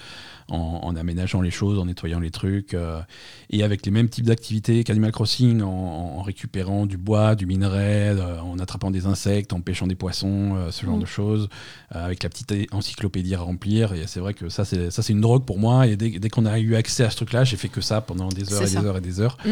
[0.48, 3.02] en, en aménageant les choses, en nettoyant les trucs, euh,
[3.50, 8.10] et avec les mêmes types d'activités qu'Animal Crossing, en, en récupérant du bois, du minerai,
[8.10, 11.02] euh, en attrapant des insectes, en pêchant des poissons, euh, ce genre Mm.
[11.02, 11.50] de choses,
[11.90, 13.94] avec la petite encyclopédie à remplir.
[13.94, 15.88] Et c'est vrai que ça, c'est ça, c'est une drogue pour moi.
[15.88, 18.30] Et dès, dès qu'on a eu accès à ce truc-là, j'ai fait que ça pendant
[18.30, 19.38] des heures et des heures et des heures.
[19.46, 19.50] Mm.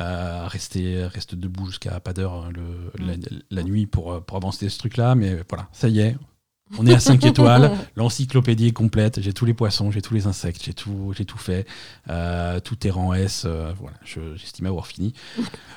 [0.00, 3.08] Euh, rester, rester debout jusqu'à pas d'heure hein, le, Mm.
[3.08, 3.14] la,
[3.50, 5.14] la nuit pour, pour avancer ce truc-là.
[5.14, 6.16] Mais voilà, ça y est.
[6.78, 10.26] On est à 5 étoiles, l'encyclopédie est complète, j'ai tous les poissons, j'ai tous les
[10.26, 11.66] insectes, j'ai tout, j'ai tout fait,
[12.10, 15.12] Euh, tout est rang S, euh, voilà, je- j'estime avoir fini.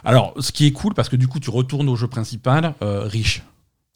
[0.04, 3.04] Alors, ce qui est cool, parce que du coup, tu retournes au jeu principal euh,
[3.04, 3.43] riche,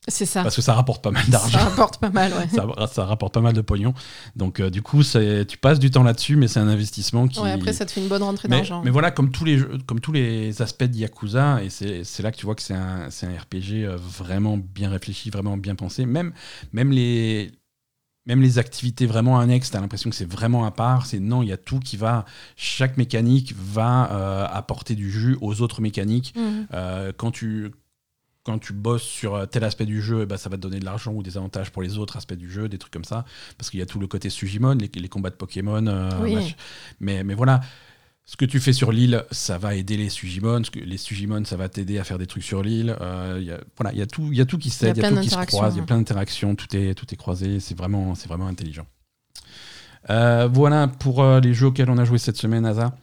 [0.07, 0.43] C'est ça.
[0.43, 2.47] parce que ça rapporte pas mal d'argent Ça rapporte pas mal, ouais.
[2.53, 3.93] ça, ça rapporte pas mal de pognon.
[4.35, 7.39] Donc, euh, du coup, tu passes du temps là-dessus, mais c'est un investissement qui.
[7.39, 8.81] Ouais, après, ça te fait une bonne rentrée d'argent.
[8.83, 12.31] mais voilà, comme tous les, jeux- comme tous les aspects de Yakuza, et c'est là
[12.31, 16.05] que tu vois que c'est un, un RPG euh, vraiment bien réfléchi, vraiment bien pensé.
[16.05, 16.33] Même,
[16.73, 17.51] même, les,
[18.25, 21.05] même les activités vraiment annexes, tu as l'impression que c'est vraiment à part.
[21.05, 22.25] C'est non, il y a tout qui va.
[22.57, 26.33] Chaque mécanique va euh, apporter du jus aux autres mécaniques.
[26.35, 26.67] Mhm.
[26.73, 27.71] Euh, quand tu
[28.43, 30.85] quand tu bosses sur euh, tel aspect du jeu, ben, ça va te donner de
[30.85, 33.23] l'argent ou des avantages pour les autres aspects du jeu, des trucs comme ça.
[33.57, 35.85] Parce qu'il y a tout le côté Sugimon, les, les combats de Pokémon.
[35.87, 36.55] euh, Oui.
[36.99, 37.61] mais, mais voilà,
[38.25, 40.61] ce que tu fais sur l'île, ça va aider les Sugimon.
[40.75, 42.95] Les Sugimon, ça va t'aider à faire des trucs sur l'île.
[43.01, 44.97] Euh, il y a- voilà, il y, a tout- il y a tout qui s'aide,
[44.97, 46.75] il y a plein tout qui se d'interactions, croise, il y a plein d'interactions, tout
[46.75, 47.59] est, tout est croisé.
[47.61, 48.85] C'est vraiment, c'est vraiment intelligent.
[50.09, 52.95] Euh, voilà pour les jeux auxquels on a joué cette semaine, Asa.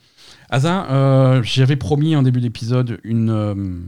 [0.51, 3.87] Asa, j'avais promis en début d'épisode une,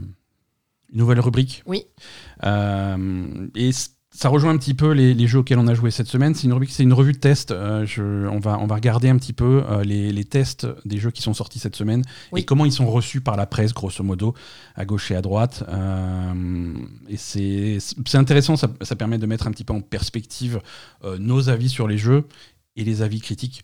[0.93, 1.61] une nouvelle rubrique.
[1.65, 1.83] Oui.
[2.45, 3.71] Euh, et
[4.15, 6.35] ça rejoint un petit peu les, les jeux auxquels on a joué cette semaine.
[6.35, 7.49] C'est une rubrique, c'est une revue de tests.
[7.49, 10.97] Euh, je- on, va, on va regarder un petit peu euh, les, les tests des
[10.99, 12.41] jeux qui sont sortis cette semaine Oui.
[12.41, 14.35] et comment ils sont reçus par la presse, grosso modo,
[14.75, 15.63] à gauche et à droite.
[15.67, 16.73] Euh,
[17.09, 20.61] et c'est c'est intéressant, ça, ça permet de mettre un petit peu en perspective
[21.19, 22.25] nos avis sur les jeux
[22.75, 23.63] et les avis critiques.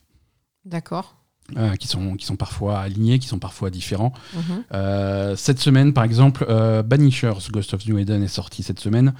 [0.65, 1.18] D'accord.
[1.57, 4.13] Euh, qui, sont, qui sont parfois alignés, qui sont parfois différents.
[4.35, 4.63] Mhm.
[4.73, 9.13] Euh, cette semaine, par exemple, euh, Banishers Ghost of New Eden est sorti cette semaine.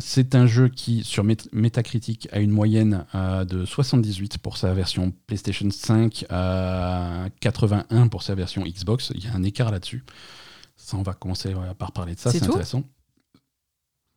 [0.00, 5.12] C'est un jeu qui, sur Met- Metacritic, a une moyenne de 78 pour sa version
[5.26, 9.12] PlayStation 5, euh, 81 pour sa version Xbox.
[9.14, 10.02] Il y a un écart là-dessus.
[10.76, 12.84] Ça, on va commencer par parler de ça, C'est intéressant.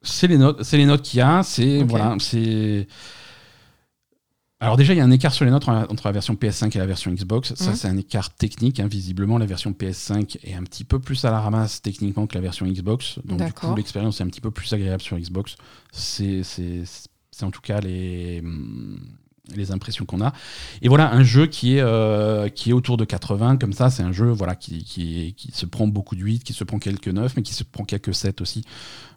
[0.02, 1.42] C'est les notes, c'est les notes qu'il y a.
[1.44, 2.88] C'est voilà, c'est.
[4.62, 6.80] Alors déjà, il y a un écart sur les notes entre la version PS5 et
[6.80, 7.54] la version Xbox.
[7.56, 7.76] Ça, Mhm.
[7.76, 8.80] c'est un écart technique.
[8.80, 8.88] hein.
[8.88, 12.42] Visiblement, la version PS5 est un petit peu plus à la ramasse techniquement que la
[12.42, 13.20] version Xbox.
[13.26, 15.56] Donc du coup, l'expérience est un petit peu plus agréable sur Xbox.
[15.92, 16.42] C'est
[17.44, 18.42] en tout cas les,
[19.54, 20.32] les impressions qu'on a.
[20.82, 24.04] Et voilà, un jeu qui est, euh, qui est autour de 80, comme ça, c'est
[24.04, 27.10] un jeu voilà, qui, qui, qui se prend beaucoup de 8, qui se prend quelques
[27.10, 28.64] 9, mais qui se prend quelques 7 aussi.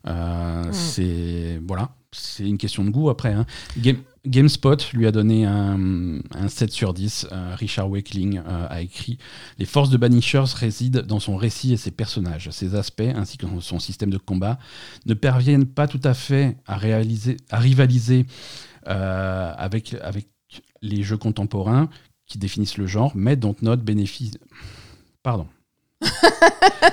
[0.08, 0.72] Euh, Mm.
[0.72, 3.32] C'est voilà, c'est une question de goût après.
[3.32, 3.46] hein.
[3.78, 3.98] Game-
[4.28, 7.28] GameSpot lui a donné un, un 7 sur 10.
[7.32, 9.18] Euh, Richard Wakeling euh, a écrit
[9.58, 12.50] Les forces de Banishers résident dans son récit et ses personnages.
[12.50, 14.58] Ses aspects, ainsi que son système de combat,
[15.06, 18.26] ne parviennent pas tout à fait à, rivaliser
[18.86, 20.28] euh, avec, avec
[20.82, 21.88] les jeux contemporains
[22.26, 24.38] qui définissent le genre, mais Dontnod bénéficie.
[25.22, 25.46] Pardon.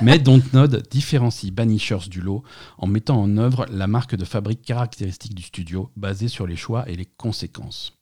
[0.01, 2.43] Mais Dontnod différencie Banishers du lot
[2.77, 6.87] en mettant en œuvre la marque de fabrique caractéristique du studio, basée sur les choix
[6.89, 7.93] et les conséquences.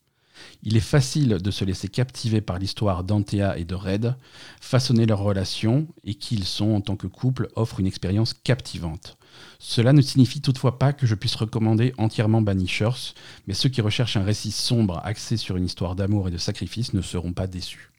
[0.62, 4.16] Il est facile de se laisser captiver par l'histoire d'Antea et de Red,
[4.60, 9.16] façonner leurs relations et qui ils sont en tant que couple offre une expérience captivante.
[9.58, 13.14] Cela ne signifie toutefois pas que je puisse recommander entièrement Banishers,
[13.46, 16.94] mais ceux qui recherchent un récit sombre axé sur une histoire d'amour et de sacrifice
[16.94, 17.93] ne seront pas déçus.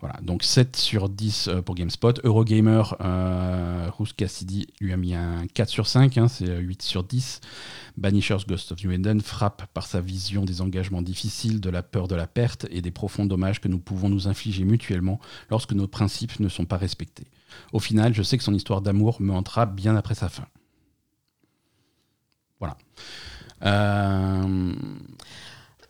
[0.00, 2.20] Voilà, donc 7 sur 10 euh, pour GameSpot.
[2.22, 7.02] Eurogamer, euh, Cassidy lui a mis un 4 sur 5, hein, c'est euh, 8 sur
[7.02, 7.40] 10.
[7.96, 12.06] Banishers Ghost of New Eden frappe par sa vision des engagements difficiles, de la peur
[12.06, 15.18] de la perte et des profonds dommages que nous pouvons nous infliger mutuellement
[15.50, 17.26] lorsque nos principes ne sont pas respectés.
[17.72, 20.46] Au final, je sais que son histoire d'amour me hantera bien après sa fin.
[22.60, 22.76] Voilà.
[23.64, 24.74] Euh,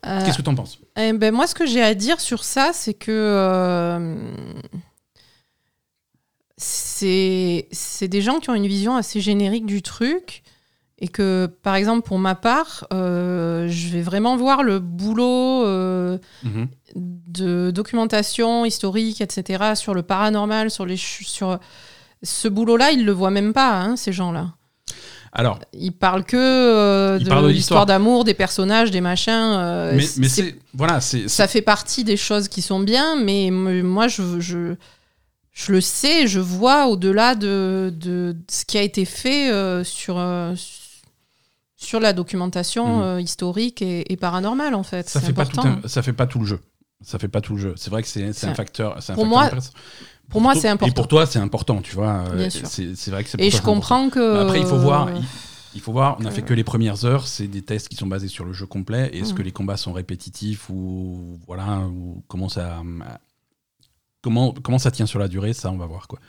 [0.05, 0.79] Euh, Qu'est-ce que t'en penses?
[0.97, 4.15] eh ben, moi, ce que j'ai à dire sur ça, c'est que euh,
[6.57, 7.67] c'est
[8.07, 10.43] des gens qui ont une vision assez générique du truc.
[11.01, 16.17] Et que, par exemple, pour ma part, euh, je vais vraiment voir le boulot euh,
[16.43, 16.67] Mhm.
[16.95, 21.57] de documentation historique, etc., sur le paranormal, sur les sur
[22.21, 24.51] ce boulot-là, ils le voient même pas, hein, ces gens-là.
[25.31, 27.85] Alors, Ils parlent que euh, de l'histoire.
[27.85, 29.31] d'amour, des personnages, des machins.
[29.33, 33.15] euh, mais, c'est- mais c'est voilà, c'est ça fait partie des choses qui sont bien,
[33.15, 34.75] mais moi, je, je,
[35.53, 40.17] je le sais, je vois au-delà de, de ce qui a été fait euh, sur,
[41.75, 45.09] sur la documentation euh, historique et, et paranormale, en fait.
[45.09, 45.79] ça fait pas tout important.
[45.85, 46.59] un- ça fait pas tout le jeu.
[47.01, 47.73] Ça fait pas tout le jeu.
[47.77, 48.97] C'est vrai que c'est un facteur.
[48.97, 49.49] un Pour facteur moi.
[50.29, 50.93] Pour moi, c'est Et important.
[50.93, 52.23] pour toi, c'est important, tu vois.
[52.29, 52.67] euh, Bien sûr.
[52.67, 53.73] C'est vrai que c'est Et je important.
[53.75, 54.33] comprends que.
[54.35, 55.09] Mais Après, il faut voir.
[55.15, 55.23] Il,
[55.75, 56.17] il faut voir.
[56.19, 57.27] On a que- fait que les premières heures.
[57.27, 59.09] C'est des tests qui sont basés sur le jeu complet.
[59.13, 59.37] Est-ce Mhm.
[59.37, 62.81] que les combats sont répétitifs ou voilà ou comment ça
[64.21, 66.19] comment comment ça tient sur la durée Ça, on va voir quoi.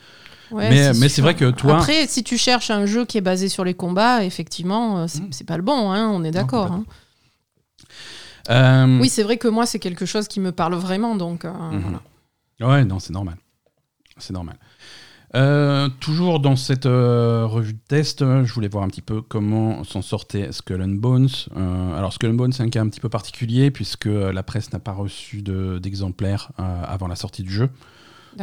[0.51, 1.77] Ouais, mais c'est vrai que toi.
[1.77, 5.23] Après, si tu cherches un jeu qui est basé sur les combats, effectivement, euh, c'est
[5.31, 6.73] c'est pas le bon, hein, on est d'accord.
[6.73, 6.85] hein.
[8.51, 11.45] euh, Oui, c'est vrai que moi, c'est quelque chose qui me parle vraiment, donc.
[11.45, 11.81] euh, Mhm.
[12.59, 12.73] voilà.
[12.75, 13.37] Ouais, non, c'est normal.
[14.21, 14.57] C'est normal.
[15.37, 19.23] Euh, toujours dans cette euh, revue de test, euh, je voulais voir un petit peu
[19.23, 21.29] comment s'en sortait Skull and Bones.
[21.55, 24.81] Alors Skull and Bones, c'est un cas un petit peu particulier puisque la presse n'a
[24.81, 27.71] pas reçu de- d'exemplaires avant la sortie du jeu.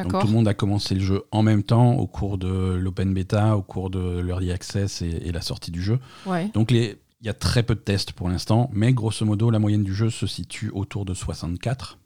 [0.03, 3.13] Donc tout le monde a commencé le jeu en même temps au cours de l'open
[3.13, 5.99] beta, au cours de l'early access et, et la sortie du jeu.
[6.25, 6.49] Ouais.
[6.53, 9.84] Donc il y a très peu de tests pour l'instant, mais grosso modo, la moyenne
[9.84, 11.97] du jeu se situe autour de 64.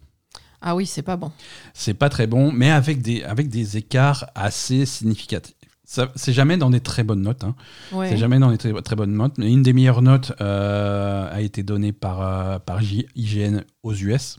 [0.61, 1.31] Ah oui, c'est pas bon.
[1.73, 5.55] C'est pas très bon, mais avec des, avec des écarts assez significatifs.
[6.15, 7.43] c'est jamais dans des très bonnes notes.
[7.43, 7.55] hein.
[7.91, 8.09] Ouais.
[8.09, 9.37] C'est jamais dans des très, très bonnes notes.
[9.37, 13.93] Mais une des meilleures notes euh, a été donnée par, euh, par J- IGN aux
[13.93, 14.37] US.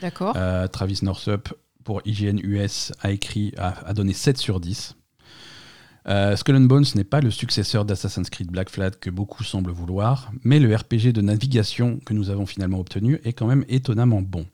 [0.00, 0.34] D'accord.
[0.36, 1.52] Euh, Travis Northup
[1.84, 4.94] pour IGN US a écrit a, a donné 7 sur 10.
[6.06, 9.72] Euh, Skull and Bones n'est pas le successeur d'Assassin's Creed Black Flag que beaucoup semblent
[9.72, 14.22] vouloir, mais le RPG de navigation que nous avons finalement obtenu est quand même étonnamment
[14.22, 14.46] bon.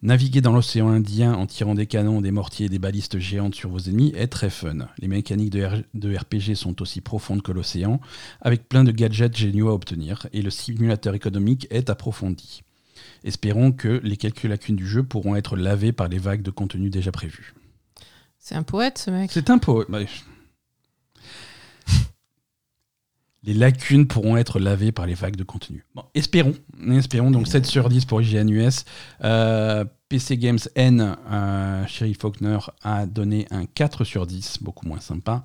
[0.00, 3.70] Naviguer dans l'océan Indien en tirant des canons, des mortiers et des balistes géantes sur
[3.70, 4.86] vos ennemis est très fun.
[4.98, 8.00] Les mécaniques de, R- de RPG sont aussi profondes que l'océan,
[8.40, 12.62] avec plein de gadgets géniaux à obtenir, et le simulateur économique est approfondi.
[13.24, 16.90] Espérons que les quelques lacunes du jeu pourront être lavées par les vagues de contenu
[16.90, 17.54] déjà prévues.
[18.38, 19.32] C'est un poète, ce mec.
[19.32, 19.98] C'est un bah,
[23.48, 25.82] Les lacunes pourront être lavées par les vagues de contenu.
[25.94, 26.52] Bon, espérons.
[26.92, 27.30] Espérons.
[27.30, 28.84] Donc 7 sur 10 pour IGN US.
[29.24, 35.00] Euh, PC Games N, euh, Sherry Faulkner a donné un 4 sur 10, beaucoup moins
[35.00, 35.44] sympa.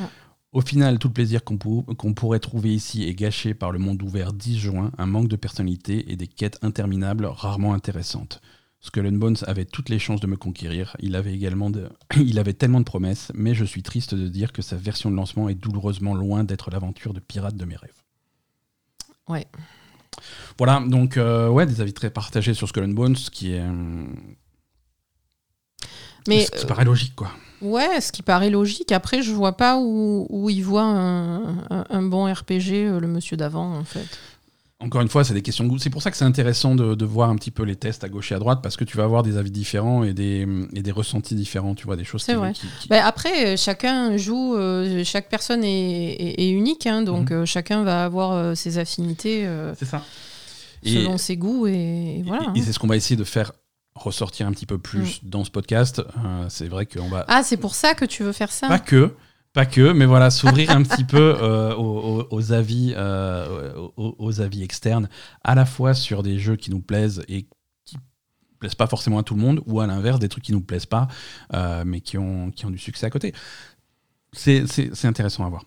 [0.00, 0.08] Ah.
[0.52, 3.78] Au final, tout le plaisir qu'on pour- qu'on pourrait trouver ici est gâché par le
[3.78, 8.40] monde ouvert disjoint, un manque de personnalité et des quêtes interminables rarement intéressantes.
[8.84, 10.96] Skull and Bones avait toutes les chances de me conquérir.
[10.98, 11.88] Il avait également de...
[12.16, 15.16] il avait tellement de promesses, mais je suis triste de dire que sa version de
[15.16, 17.94] lancement est douloureusement loin d'être l'aventure de pirate de mes rêves.
[19.28, 19.46] Ouais.
[20.58, 23.60] Voilà, donc euh, ouais, des avis très partagés sur Skull and Bones, ce qui est,
[23.60, 24.04] euh,
[26.28, 27.30] Mais ce qui paraît logique quoi.
[27.62, 28.92] euh, ouais, ce qui paraît logique.
[28.92, 33.08] Après, je vois pas où, où il voit un, un- un bon RPG, euh, le
[33.08, 34.06] monsieur d'avant, en fait.
[34.82, 35.78] Encore une fois, c'est des questions de goût.
[35.78, 38.08] C'est pour ça que c'est intéressant de, de voir un petit peu les tests à
[38.08, 40.82] gauche et à droite, parce que tu vas avoir des avis différents et des, et
[40.82, 41.74] des ressentis différents.
[41.74, 42.52] Tu vois, des choses C'est vrai.
[42.52, 47.02] qui- qui- Bah, après, euh, chacun joue, euh, chaque personne est, est- est unique, hein,
[47.02, 47.36] donc Mhm.
[47.38, 50.02] euh, chacun va avoir euh, ses affinités euh, C'est ça.
[50.82, 51.72] Et, selon ses goûts et,
[52.18, 52.42] et voilà.
[52.54, 52.64] et- et hein.
[52.66, 53.52] c'est ce qu'on va essayer de faire
[53.94, 56.00] ressortir un petit peu plus dans ce podcast.
[56.00, 58.66] Euh, c'est vrai qu'on va Ah, c'est pour ça que tu veux faire ça?
[58.66, 59.14] Pas que,
[59.52, 64.62] pas que, mais voilà, s'ouvrir un petit peu euh, aux, avis, euh, aux, aux avis
[64.62, 65.08] externes,
[65.44, 67.46] à la fois sur des jeux qui nous plaisent et
[67.84, 67.98] qui
[68.58, 70.86] plaisent pas forcément à tout le monde, ou à l'inverse, des trucs qui nous plaisent
[70.86, 71.08] pas,
[71.52, 73.34] euh, mais qui ont, qui ont du succès à côté.
[74.32, 75.64] C'est intéressant à voir.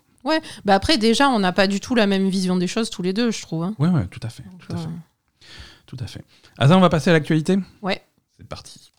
[0.64, 3.12] Bah après, déjà, on n'a pas du tout la même vision des choses tous les
[3.12, 3.62] deux, je trouve.
[3.62, 3.76] hein.
[3.78, 4.88] Ouais, ouais, tout à fait, tout à fait,
[5.86, 6.24] tout à fait.
[6.58, 7.56] On va passer à l'actualité?
[7.80, 8.02] Ouais.
[8.36, 8.90] C'est parti.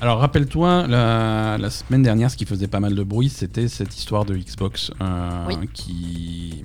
[0.00, 3.96] Alors rappelle-toi, la, la semaine dernière, ce qui faisait pas mal de bruit, c'était cette
[3.98, 5.56] histoire de Xbox euh, Oui.
[5.74, 6.64] qui...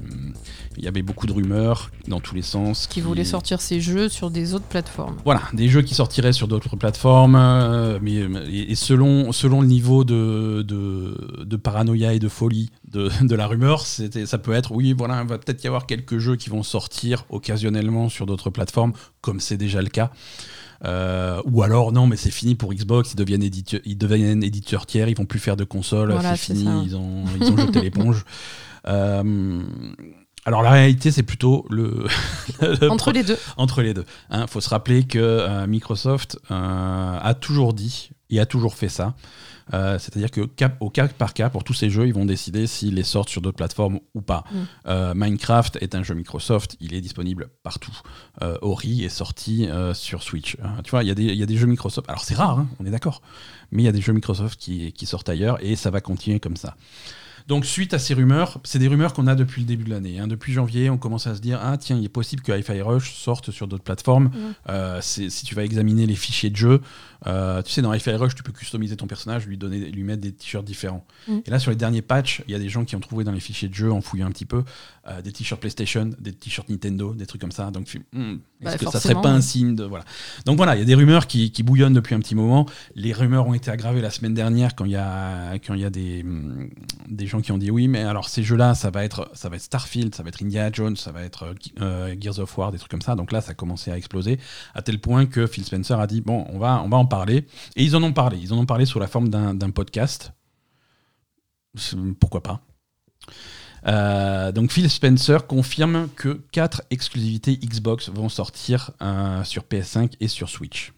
[0.76, 2.88] Il y avait beaucoup de rumeurs dans tous les sens.
[2.88, 5.18] Qui voulait sortir ses jeux sur des autres plateformes.
[5.24, 8.16] Voilà, des jeux qui sortiraient sur d'autres plateformes, euh, mais,
[8.52, 13.36] et, et selon, selon le niveau de, de, de paranoïa et de folie de, de
[13.36, 16.50] la rumeur, ça peut être, oui, voilà, il va peut-être y avoir quelques jeux qui
[16.50, 20.12] vont sortir occasionnellement sur d'autres plateformes, comme c'est déjà le cas.
[20.86, 24.86] Euh, ou alors, non, mais c'est fini pour Xbox, ils deviennent, éditeurs, ils deviennent éditeurs
[24.86, 26.82] tiers, ils vont plus faire de consoles, Voilà, c'est fini, ça.
[26.84, 28.26] ils ont, ils ont jeté l'éponge.
[28.86, 29.64] Euh,
[30.44, 32.06] alors la réalité, c'est plutôt le...
[32.62, 33.38] le Entre les deux.
[33.56, 34.04] entre les deux.
[34.30, 39.16] Il faut se rappeler que euh, Microsoft a toujours dit et a toujours fait ça.
[39.74, 42.68] Euh, C'est-à-dire que cap- au cas par cas, pour tous ces jeux, ils vont décider
[42.68, 44.44] s'ils les sortent sur d'autres plateformes ou pas.
[44.52, 44.58] Mm.
[44.88, 47.98] Euh, Minecraft est un jeu Microsoft, il est disponible partout.
[48.42, 50.58] Euh, Ori est sorti sur Switch.
[50.84, 52.10] Tu vois, il y, a des- il y a des jeux Microsoft.
[52.10, 53.22] Alors c'est rare, hein, on est d'accord.
[53.72, 56.40] Mais il y a des jeux Microsoft qui, qui sortent ailleurs et ça va continuer
[56.40, 56.76] comme ça.
[57.48, 60.20] Donc, suite à ces rumeurs, c'est des rumeurs qu'on a depuis le début de l'année.
[60.20, 60.28] hein.
[60.28, 63.14] Depuis janvier, on commence à se dire Ah, tiens, il est possible que Hi-Fi Rush
[63.14, 64.32] sorte sur d'autres plateformes.
[64.70, 66.82] Euh, c'est- si tu vas examiner les fichiers de jeu,
[67.28, 70.22] euh, tu sais, dans Hi-Fi Rush, tu peux customiser ton personnage, lui, donner, lui mettre
[70.22, 71.06] des t-shirts différents.
[71.28, 71.38] Mm.
[71.46, 73.32] Et là, sur les derniers patchs, il y a des gens qui ont trouvé dans
[73.32, 74.64] les fichiers de jeu, en fouillant un petit peu,
[75.08, 77.72] euh, des t-shirts PlayStation, des t-shirts Nintendo, des trucs comme ça.
[77.72, 79.84] Donc, Hmm, est-ce Bah, que ça serait pas un signe de.
[79.84, 80.06] Voilà.
[80.46, 82.66] Donc, voilà, il y a des rumeurs qui, qui bouillonnent depuis un petit moment.
[82.96, 85.86] Les rumeurs ont été aggravées la semaine dernière quand il y a, quand il y
[85.86, 86.70] a des, hum,
[87.10, 89.58] des gens qui ont dit oui, mais alors ces jeux-là, ça va être, ça va
[89.58, 92.78] être Starfield, ça va être Indiana Jones, ça va être euh, Gears of War, des
[92.78, 93.16] trucs comme ça.
[93.16, 94.40] Donc là, ça a commencé à exploser
[94.74, 97.46] à tel point que Phil Spencer a dit bon, on va, on va en parler.
[97.76, 98.38] Et ils en ont parlé.
[98.42, 100.32] Ils en ont parlé sous la forme d'un d'un podcast.
[102.20, 102.62] Pourquoi pas
[103.88, 110.28] Euh, donc Phil Spencer confirme que quatre exclusivités Xbox vont sortir euh, sur PS5 et
[110.28, 110.94] sur Switch.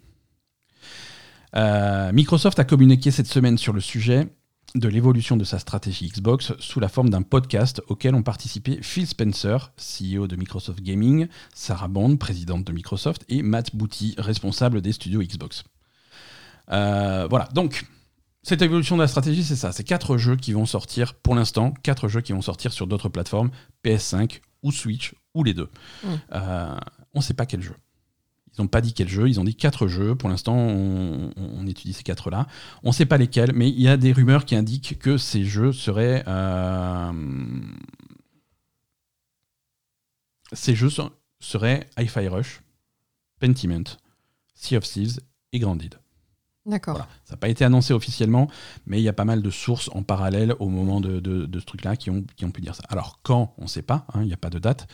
[1.55, 4.27] Euh, Microsoft a communiqué cette semaine sur le sujet
[4.75, 9.07] de l'évolution de sa stratégie Xbox sous la forme d'un podcast auquel ont participé Phil
[9.07, 14.91] Spencer, CEO de Microsoft Gaming, Sarah Bond, présidente de Microsoft, et Matt Booty, responsable des
[14.91, 15.63] studios Xbox.
[16.67, 17.85] Voilà, donc
[18.45, 19.71] cette évolution de la stratégie, c'est ça.
[19.71, 23.09] C'est quatre jeux qui vont sortir, pour l'instant, quatre jeux qui vont sortir sur d'autres
[23.09, 23.49] plateformes,
[23.83, 25.71] PS5 ou Switch, ou les deux.
[26.03, 26.07] Mm.
[26.33, 26.77] Euh,
[27.15, 27.73] on ne sait pas quel jeu.
[28.53, 30.13] Ils n'ont pas dit quel jeu, ils ont dit quatre jeux.
[30.13, 32.45] Pour l'instant, on, on étudie ces quatre-là.
[32.83, 35.43] On ne sait pas lesquels, mais il y a des rumeurs qui indiquent que ces
[35.43, 36.23] jeux seraient.
[36.27, 37.11] euh,
[40.53, 40.91] ces jeux
[41.39, 42.61] seraient Hi-Fi Rush,
[43.39, 43.97] Pentiment,
[44.53, 45.19] Sea of Thieves
[45.51, 45.95] et Grandid.
[46.65, 46.95] D'accord.
[46.95, 47.09] Voilà.
[47.25, 48.49] Ça n'a pas été annoncé officiellement,
[48.87, 51.59] mais il y a pas mal de sources en parallèle au moment de, de- de
[51.59, 52.83] ce truc-là qui ont, qui ont pu dire ça.
[52.89, 54.87] Alors quand, on ne sait pas, hein, il n'y a pas de date.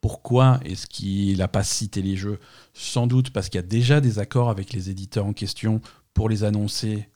[0.00, 2.40] Pourquoi est-ce qu'il n'a pas cité les jeux?
[2.72, 5.82] Sans doute parce qu'il y a déjà des accords avec les éditeurs en question
[6.14, 7.08] pour les annoncer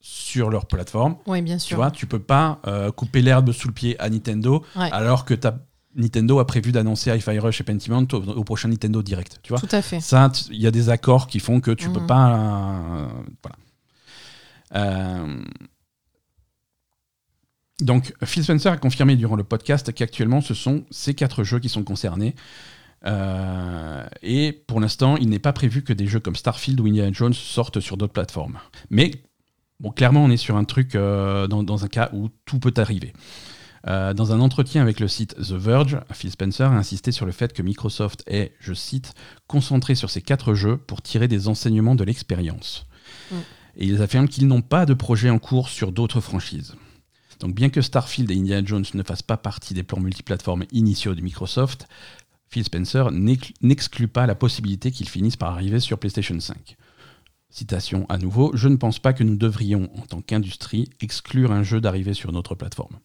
[0.00, 1.16] sur leur plateforme.
[1.26, 1.76] Oui, bien Tu sûr.
[1.76, 4.88] vois, tu peux pas euh, couper l'herbe sous le pied à Nintendo Ouais.
[4.92, 5.58] alors que t'as-
[5.94, 9.40] Nintendo a prévu d'annoncer Hi-Fi Rush et Pentiment au, au prochain Nintendo Direct.
[9.42, 10.00] Tu vois Tout à fait.
[10.00, 12.06] ça, il y a des accords qui font que tu peux Mhm.
[12.06, 12.36] pas.
[12.36, 13.08] euh,
[13.42, 13.56] voilà.
[14.74, 15.42] Euh,
[17.80, 21.68] donc, Phil Spencer a confirmé durant le podcast qu'actuellement, ce sont ces quatre jeux qui
[21.68, 22.34] sont concernés.
[23.04, 27.10] Euh, et pour l'instant, il n'est pas prévu que des jeux comme Starfield ou Indiana
[27.12, 28.58] Jones sortent sur d'autres plateformes.
[28.90, 29.10] Mais,
[29.80, 32.74] bon, clairement, on est sur un truc, euh, dans, dans un cas où tout peut
[32.76, 33.12] arriver.
[33.88, 37.32] Euh, dans un entretien avec le site The Verge, Phil Spencer a insisté sur le
[37.32, 39.14] fait que Microsoft est, je cite,
[39.48, 42.86] concentré sur ces quatre jeux pour tirer des enseignements de l'expérience.
[43.30, 43.36] Mm.
[43.76, 46.74] Et ils affirment qu'ils n'ont pas de projet en cours sur d'autres franchises.
[47.40, 51.16] Donc bien que Starfield et Indiana Jones ne fassent pas partie des plans multiplateformes initiaux
[51.16, 51.88] de Microsoft,
[52.48, 56.76] Phil Spencer n'ex- n'exclut pas la possibilité qu'ils finissent par arriver sur PlayStation 5.
[57.50, 61.62] Citation à nouveau, je ne pense pas que nous devrions, en tant qu'industrie, exclure un
[61.62, 62.98] jeu d'arriver sur notre plateforme.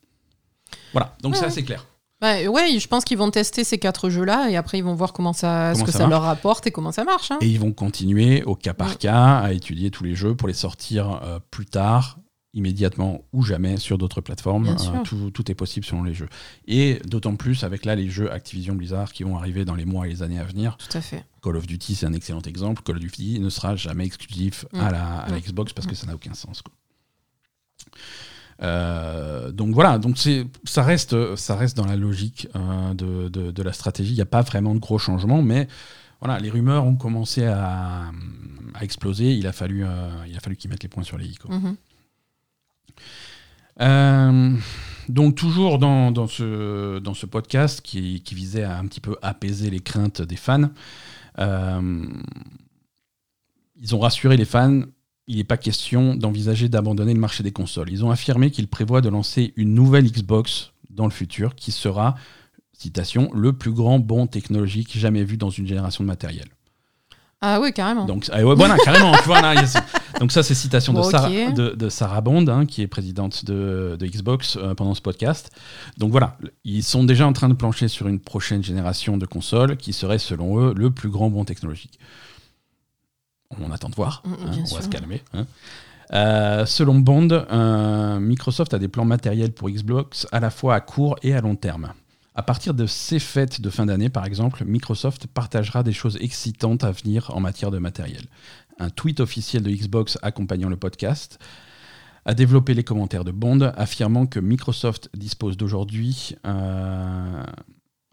[0.93, 1.63] Voilà, donc Ouais, c'est ouais.
[1.63, 1.85] clair.
[2.19, 5.13] Bah, ouais, je pense qu'ils vont tester ces quatre jeux-là et après ils vont voir
[5.13, 7.29] comment ça, Comment ce que ça ça, leur rapporte et comment ça marche.
[7.29, 7.37] hein.
[7.41, 8.95] Et ils vont continuer au cas par Ouais.
[8.95, 12.17] cas à étudier tous les jeux pour les sortir euh, plus tard,
[12.55, 14.63] immédiatement ou jamais sur d'autres plateformes.
[14.63, 15.03] Bien Euh, sûr.
[15.03, 16.27] tout, tout est possible selon les jeux.
[16.67, 20.07] Et d'autant plus avec là les jeux Activision Blizzard qui vont arriver dans les mois
[20.07, 20.75] et les années à venir.
[20.77, 21.23] Tout à fait.
[21.43, 22.81] Call of Duty, c'est un excellent exemple.
[22.81, 24.79] Call of Duty ne sera jamais exclusif Mm.
[24.79, 25.41] à, la, à la Mm.
[25.41, 25.95] Xbox parce que Mm.
[25.97, 26.63] ça n'a aucun sens.
[26.63, 26.73] quoi.
[28.63, 30.17] Euh, donc voilà, donc
[30.63, 34.11] ça reste, ça reste dans la logique euh, de, de- de la stratégie.
[34.13, 35.67] Il n'y a pas vraiment de gros changements, mais
[36.21, 38.05] voilà, les rumeurs ont commencé à,
[38.73, 39.33] à exploser.
[39.35, 41.37] Il a fallu, euh, il a fallu qu'ils mettent les points sur les i.
[41.47, 41.75] Mhm.
[43.79, 44.57] Euh,
[45.07, 49.15] donc toujours dans, dans ce, dans ce podcast qui, qui visait à un petit peu
[49.21, 50.71] apaiser les craintes des fans,
[53.79, 54.81] ils ont rassuré les fans,
[55.27, 57.89] il n'est pas question d'envisager d'abandonner le marché des consoles.
[57.91, 62.15] Ils ont affirmé qu'ils prévoient de lancer une nouvelle Xbox dans le futur qui sera,
[62.73, 66.47] citation, le plus grand bond technologique jamais vu dans une génération de matériel.
[67.39, 68.05] Ah oui, carrément.
[68.05, 69.11] Donc, ah ouais, voilà, carrément.
[69.17, 69.77] tu vois, là, il y a ce-
[70.19, 73.95] donc ça, c'est citation de, Sarah, de, de Sarah Bond, hein, qui est présidente de,
[73.99, 75.51] de Xbox euh, pendant ce podcast.
[75.99, 79.77] Donc voilà, ils sont déjà en train de plancher sur une prochaine génération de consoles
[79.77, 81.99] qui serait, selon eux, le plus grand bond technologique.
[83.59, 84.21] On attend de voir.
[84.25, 84.77] Mm, hein, bien on sûr.
[84.77, 85.23] va se calmer.
[85.33, 85.45] hein.
[86.13, 90.79] Euh, selon Bond, euh, Microsoft a des plans matériels pour Xbox à la fois à
[90.79, 91.91] court et à long terme.
[92.33, 96.83] À partir de ces fêtes de fin d'année, par exemple, Microsoft partagera des choses excitantes
[96.83, 98.23] à venir en matière de matériel.
[98.79, 101.39] Un tweet officiel de Xbox accompagnant le podcast
[102.25, 107.43] a développé les commentaires de Bond, affirmant que Microsoft dispose d'aujourd'hui euh,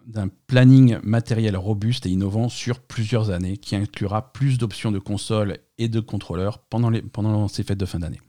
[0.07, 5.59] d'un planning matériel robuste et innovant sur plusieurs années, qui inclura plus d'options de consoles
[5.79, 8.21] et de contrôleurs pendant, les, pendant ces fêtes de fin d'année.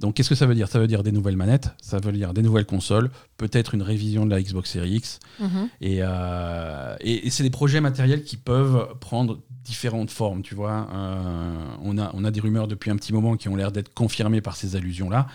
[0.00, 0.66] Donc qu'est-ce que ça veut dire?
[0.68, 4.26] Ça veut dire des nouvelles manettes, ça veut dire des nouvelles consoles, peut-être une révision
[4.26, 5.68] de la Xbox Series X, Mhm.
[5.80, 10.88] et, euh, et, et c'est des projets matériels qui peuvent prendre différentes formes, tu vois.
[10.92, 13.94] Euh, on, a, on a des rumeurs depuis un petit moment qui ont l'air d'être
[13.94, 15.28] confirmées par ces allusions-là,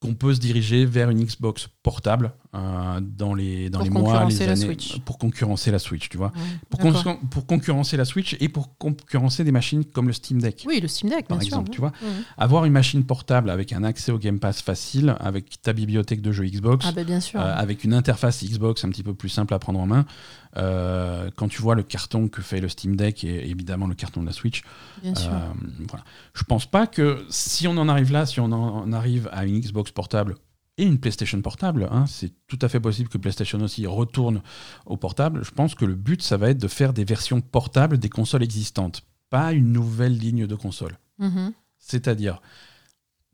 [0.00, 4.24] qu'on peut se diriger vers une Xbox portable euh, dans les, dans Pour les mois,
[4.24, 4.98] les la années, Switch.
[5.00, 6.32] pour concurrencer la Switch, tu vois.
[6.34, 6.42] Ouais,
[7.30, 10.64] Pour, concurrencer la Switch et pour concurrencer des machines comme le Steam Deck.
[10.66, 11.74] Oui, le Steam Deck, Par bien exemple, sûr.
[11.74, 11.92] tu vois,
[12.38, 16.32] avoir une machine portable avec un accès au Game Pass facile, avec ta bibliothèque de
[16.32, 17.40] jeux Xbox, Ah bah bien sûr.
[17.40, 20.04] euh, avec une interface Xbox un petit peu plus simple à prendre en main.
[20.56, 24.22] Euh, quand tu vois le carton que fait le Steam Deck et évidemment le carton
[24.22, 24.62] de la Switch,
[25.02, 25.30] bien sûr.
[25.88, 26.04] voilà.
[26.34, 29.60] je pense pas que si on en arrive là, si on en arrive à une
[29.60, 30.34] Xbox portable
[30.80, 34.42] et une PlayStation portable, hein, c'est tout à fait possible que PlayStation aussi retourne
[34.86, 35.44] au portable.
[35.44, 38.42] Je pense que le but, ça va être de faire des versions portables des consoles
[38.42, 40.98] existantes, pas une nouvelle ligne de consoles.
[41.18, 41.52] Mhm.
[41.78, 42.40] C'est-à-dire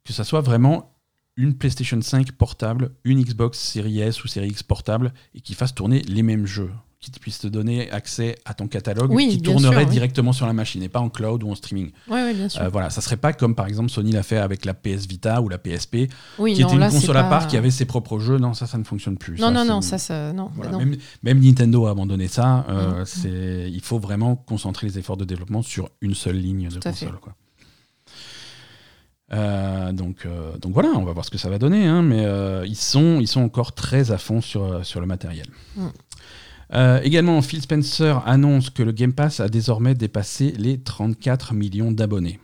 [0.05, 0.93] que ça soit vraiment
[1.37, 5.73] une PlayStation 5 portable, une Xbox Series S ou Series X portable et qui fasse
[5.73, 6.73] tourner les mêmes jeux,
[7.11, 9.93] qui puisse te donner accès à ton catalogue Oui, qui tournerait sûr, oui.
[9.93, 11.91] directement sur la machine et pas en cloud ou en streaming.
[12.09, 12.63] Bien sûr.
[12.63, 15.41] Euh, voilà, ça serait pas comme par exemple Sony l'a fait avec la PS Vita
[15.43, 17.71] ou la PSP, oui, qui non, était une là, console à pas- part qui avait
[17.71, 18.39] ses propres jeux.
[18.39, 19.39] Non, ça, ça ne fonctionne plus.
[19.39, 20.51] Non, non, non, ça, ça, non.
[20.55, 20.79] voilà, non.
[20.79, 22.65] Même, même Nintendo a abandonné ça.
[22.69, 26.75] euh, c'est, il faut vraiment concentrer les efforts de développement sur une seule ligne de
[26.75, 27.19] Tout console.
[27.21, 27.35] Quoi.
[29.33, 32.25] Euh, donc, euh, donc voilà, on va voir ce que ça va donner, hein, mais
[32.25, 35.47] euh, ils, sont, ils sont encore très à fond sur, sur le matériel.
[35.75, 35.87] Mm.
[36.73, 41.93] Euh, également, Phil Spencer annonce que le Game Pass a désormais dépassé les 34 millions
[41.93, 42.41] d'abonnés.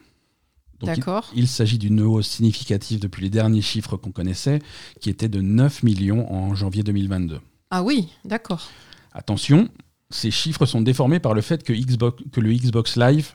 [0.80, 1.30] Il- D'accord.
[1.34, 4.60] il s'agit d'une hausse significative depuis les derniers chiffres qu'on connaissait,
[5.00, 7.40] qui étaient de 9 millions en janvier 2022.
[7.70, 8.68] Ah oui, d'accord.
[9.12, 9.68] Attention,
[10.10, 13.34] ces chiffres sont déformés par le fait que, Xbox, que le Xbox Live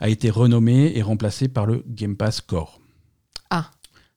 [0.00, 2.80] a été renommé et remplacé par le Game Pass Core.
[3.50, 3.70] Ah.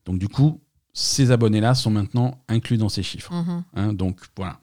[0.05, 0.59] Donc du coup,
[0.93, 3.31] ces abonnés-là sont maintenant inclus dans ces chiffres.
[3.33, 3.63] Mhm.
[3.75, 3.93] hein.
[3.93, 4.59] donc voilà.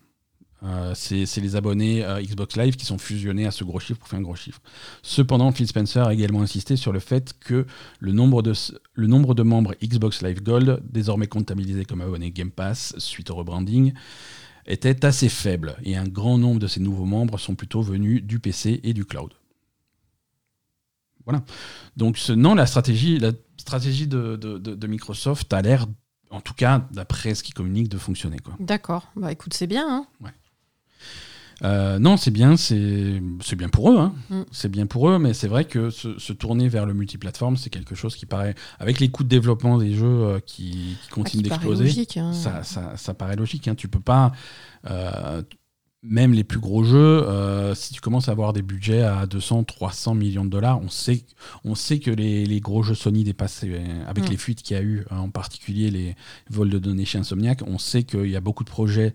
[0.64, 4.08] Euh, c'est les abonnés euh, Xbox Live qui sont fusionnés à ce gros chiffre pour
[4.08, 4.60] faire un gros chiffre.
[5.02, 7.66] Cependant, Phil Spencer a également insisté sur le fait que
[7.98, 8.52] le nombre de,
[8.94, 13.34] le nombre de membres Xbox Live Gold, désormais comptabilisés comme abonnés Game Pass suite au
[13.34, 13.92] rebranding,
[14.64, 18.38] était assez faible et un grand nombre de ces nouveaux membres sont plutôt venus du
[18.38, 19.32] PC et du cloud.
[21.24, 21.42] Voilà.
[21.96, 25.86] Donc ce, non, la stratégie, la stratégie de, de- de- de Microsoft a l'air,
[26.30, 28.36] en tout cas d'après ce qu'ils communiquent, de fonctionner.
[28.60, 29.08] D'accord.
[29.16, 30.06] Bah écoute, c'est bien.
[30.22, 30.30] Hein
[31.64, 33.20] Euh, non, c'est bien, c'est
[33.56, 33.98] bien pour eux.
[33.98, 34.14] hein.
[34.30, 34.42] Mm.
[34.50, 37.70] C'est bien pour eux, mais c'est vrai que se, se tourner vers le multiplateforme, c'est
[37.70, 41.14] quelque chose qui paraît, avec les coûts de développement des jeux euh, qui, qui Ah,
[41.14, 42.32] continuent qui paraît d'exploser, hein.
[42.32, 43.68] ça, ça, ça paraît logique.
[43.68, 43.76] Hein.
[43.76, 44.32] Tu peux pas,
[44.90, 45.40] euh,
[46.02, 47.24] même les plus gros jeux,
[47.76, 51.24] si tu commences à avoir des budgets à 200, 300 millions de dollars, on sait,
[51.64, 53.64] on sait que les, les gros jeux Sony dépassent,
[54.08, 54.30] avec Mm.
[54.30, 56.16] les fuites qu'il y a eu, euh, en particulier les
[56.50, 59.14] vols de données chez Insomniac, on sait qu'il y a beaucoup de projets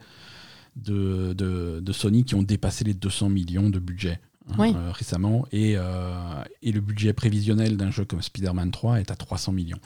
[0.84, 4.19] de, de, de Sony qui ont dépassé les 200 millions de budget.
[4.49, 4.73] hein, Oui.
[4.75, 6.13] euh, récemment et, euh,
[6.61, 9.80] et le budget prévisionnel d'un jeu comme Spider-Man 3 est à 300 millions.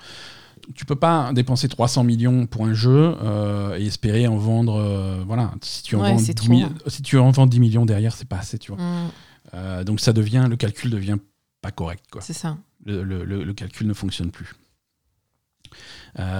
[0.76, 5.24] Tu peux pas dépenser 300 millions pour un jeu euh, et espérer en vendre.
[5.26, 6.50] voilà, si tu en, Ouais, vends c'est 10 trop.
[6.54, 8.80] mi- si tu en vends 10 millions derrière, c'est pas assez, tu vois.
[8.82, 11.18] Mm, donc ça devient, le calcul devient
[11.62, 12.22] pas correct, quoi.
[12.22, 12.58] c'est ça.
[12.86, 14.54] Le, le- le- calcul ne fonctionne plus.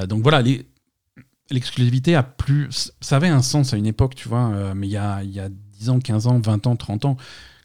[0.08, 0.66] Donc voilà, les-
[1.52, 2.92] l'exclusivité a plus.
[3.02, 5.32] Ça avait un sens à une époque, tu vois, euh, mais il y a, il
[5.32, 7.18] y a 10 ans, 15 ans, 20 ans, 30 ans,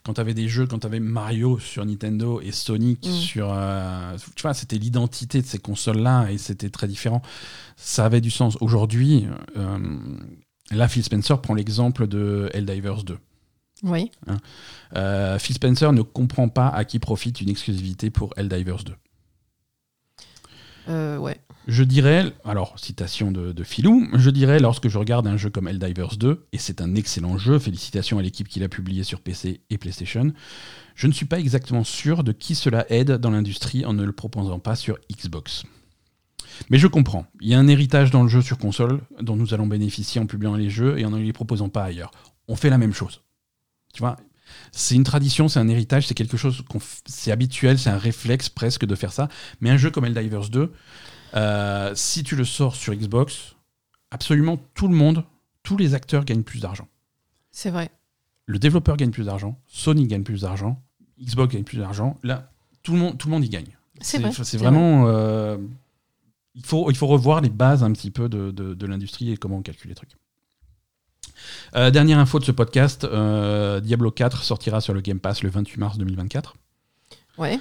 [0.05, 3.11] quand tu avais des jeux, quand tu avais Mario sur Nintendo et Sonic Mm.
[3.13, 3.49] sur.
[3.53, 7.23] euh, tu vois, c'était l'identité de ces consoles-là et c'était très différent.
[7.77, 8.57] Ça avait du sens.
[8.61, 9.27] Aujourd'hui,
[9.57, 9.79] euh,
[10.71, 13.19] là, Phil Spencer prend l'exemple de Helldivers 2.
[13.83, 14.11] Oui.
[14.97, 18.95] Euh, Phil Spencer ne comprend pas à qui profite une exclusivité pour Helldivers 2.
[20.89, 21.39] Euh, ouais.
[21.67, 26.17] Je dirais, alors citation de, Philou, je dirais lorsque je regarde un jeu comme Helldivers
[26.17, 29.77] 2, et c'est un excellent jeu, félicitations à l'équipe qui l'a publié sur PC et
[29.77, 30.33] PlayStation,
[30.95, 34.13] je ne suis pas exactement sûr de qui cela aide dans l'industrie en ne le
[34.13, 35.65] proposant pas sur Xbox.
[36.71, 39.53] Mais je comprends, il y a un héritage dans le jeu sur console dont nous
[39.53, 42.13] allons bénéficier en publiant les jeux et en ne les proposant pas ailleurs.
[42.47, 43.23] On fait la même chose.
[43.93, 44.17] Tu vois
[44.73, 46.63] c'est une tradition, c'est un héritage, c'est quelque chose
[47.07, 49.29] c'est habituel, c'est un réflexe presque de faire ça.
[49.61, 50.73] Mais un jeu comme Helldivers 2,
[51.35, 53.57] euh, si tu le sors sur Xbox,
[54.11, 55.25] absolument tout le monde,
[55.63, 56.89] tous les acteurs gagnent plus d'argent.
[57.51, 57.91] C'est vrai.
[58.47, 60.81] Le développeur gagne plus d'argent, Sony gagne plus d'argent,
[61.21, 62.19] Xbox gagne plus d'argent.
[62.23, 62.51] Là,
[62.83, 63.77] tout le monde, tout le monde y gagne.
[64.01, 64.31] C'est vrai.
[64.45, 65.07] C'est vraiment.
[65.09, 65.57] euh,
[66.55, 69.37] il, faut, il faut revoir les bases un petit peu de, de- de l'industrie et
[69.37, 70.13] comment on calcule les trucs.
[71.75, 75.51] Euh, dernière info de ce podcast euh, Diablo 4 sortira sur le Game Pass le
[75.51, 76.57] 28 mars 2024
[77.39, 77.59] Ouais.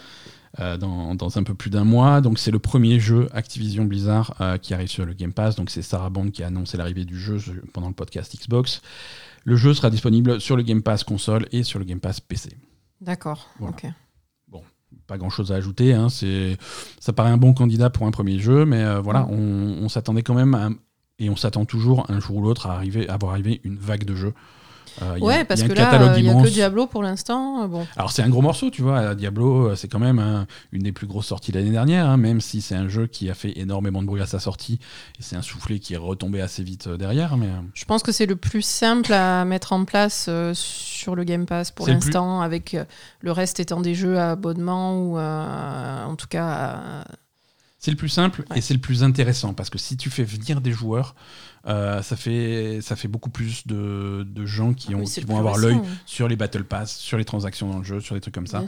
[0.59, 2.21] Euh, dans, dans un peu plus d'un mois.
[2.21, 5.55] Donc c'est le premier jeu Activision Blizzard euh, qui arrive sur le Game Pass.
[5.55, 7.37] Donc c'est Sarah Bond qui a annoncé l'arrivée du jeu
[7.73, 8.81] pendant le podcast Xbox.
[9.43, 12.49] Le jeu sera disponible sur le Game Pass console et sur le Game Pass PC.
[13.01, 13.49] D'accord.
[13.59, 13.75] Voilà.
[13.75, 13.85] Ok.
[15.07, 15.93] Pas grand chose à ajouter.
[15.93, 16.57] hein, c'est,
[16.99, 19.37] ça paraît un bon candidat pour un premier jeu, mais euh, voilà, on,
[19.83, 20.69] on s'attendait quand même à,
[21.19, 24.03] et on s'attend toujours un jour ou l'autre à arriver, à avoir arrivé une vague
[24.05, 24.33] de jeux.
[25.01, 26.51] Euh, il y a- Ouais, parce que un là, il n'y a que immense.
[26.51, 27.63] Diablo pour l'instant.
[27.63, 27.85] euh, Bon.
[27.97, 29.13] Alors c'est un gros morceau, tu vois.
[29.15, 32.17] Diablo, euh, c'est quand même un- une des plus grosses sorties de l'année dernière, hein,
[32.17, 34.79] même si c'est un jeu qui a fait énormément de bruit à sa sortie
[35.19, 37.35] et c'est un soufflet qui est retombé assez vite euh, derrière.
[37.37, 41.15] Mais euh, Je pense que c'est le plus simple à mettre en place euh, sur
[41.15, 42.85] le Game Pass pour plus- l'instant, avec euh,
[43.21, 46.45] le reste étant des jeux à abonnement ou euh, en tout cas.
[46.47, 47.03] à-
[47.85, 48.57] c'est le plus simple Ouais.
[48.57, 51.13] et c'est le plus intéressant parce que si tu fais venir des joueurs,
[51.67, 55.37] euh, ça fait ça fait beaucoup plus de, de gens qui, Ah ont, qui vont
[55.37, 58.33] avoir l'œil sur les battle pass, sur les transactions dans le jeu, sur des trucs
[58.33, 58.63] comme ça.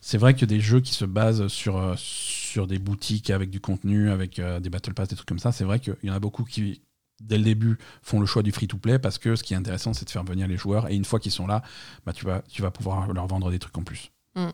[0.00, 3.60] C'est vrai que des jeux qui se basent sur, euh, sur des boutiques avec du
[3.60, 6.14] contenu, avec euh, des battle pass, des trucs comme ça, c'est vrai qu'il y en
[6.14, 6.80] a beaucoup qui
[7.20, 10.06] dès le début, font le choix du free-to-play parce que ce qui est intéressant, c'est
[10.06, 10.90] de faire venir les joueurs.
[10.90, 11.62] Et une fois qu'ils sont là,
[12.06, 14.10] bah, tu, vas, tu vas pouvoir leur vendre des trucs en plus.
[14.36, 14.48] Mm.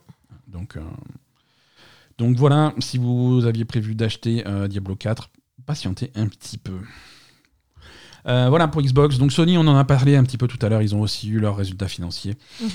[0.48, 0.80] Donc, euh,
[2.20, 5.30] donc voilà, si vous aviez prévu d'acheter euh, Diablo 4,
[5.64, 6.74] patientez un petit peu.
[8.26, 9.16] Euh, voilà pour Xbox.
[9.16, 11.30] Donc Sony, on en a parlé un petit peu tout à l'heure, ils ont aussi
[11.30, 12.36] eu leurs résultats financiers.
[12.60, 12.68] Mhm.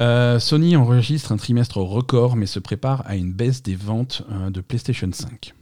[0.00, 4.50] Euh, Sony enregistre un trimestre record, mais se prépare à une baisse des ventes euh,
[4.50, 5.54] de PlayStation 5.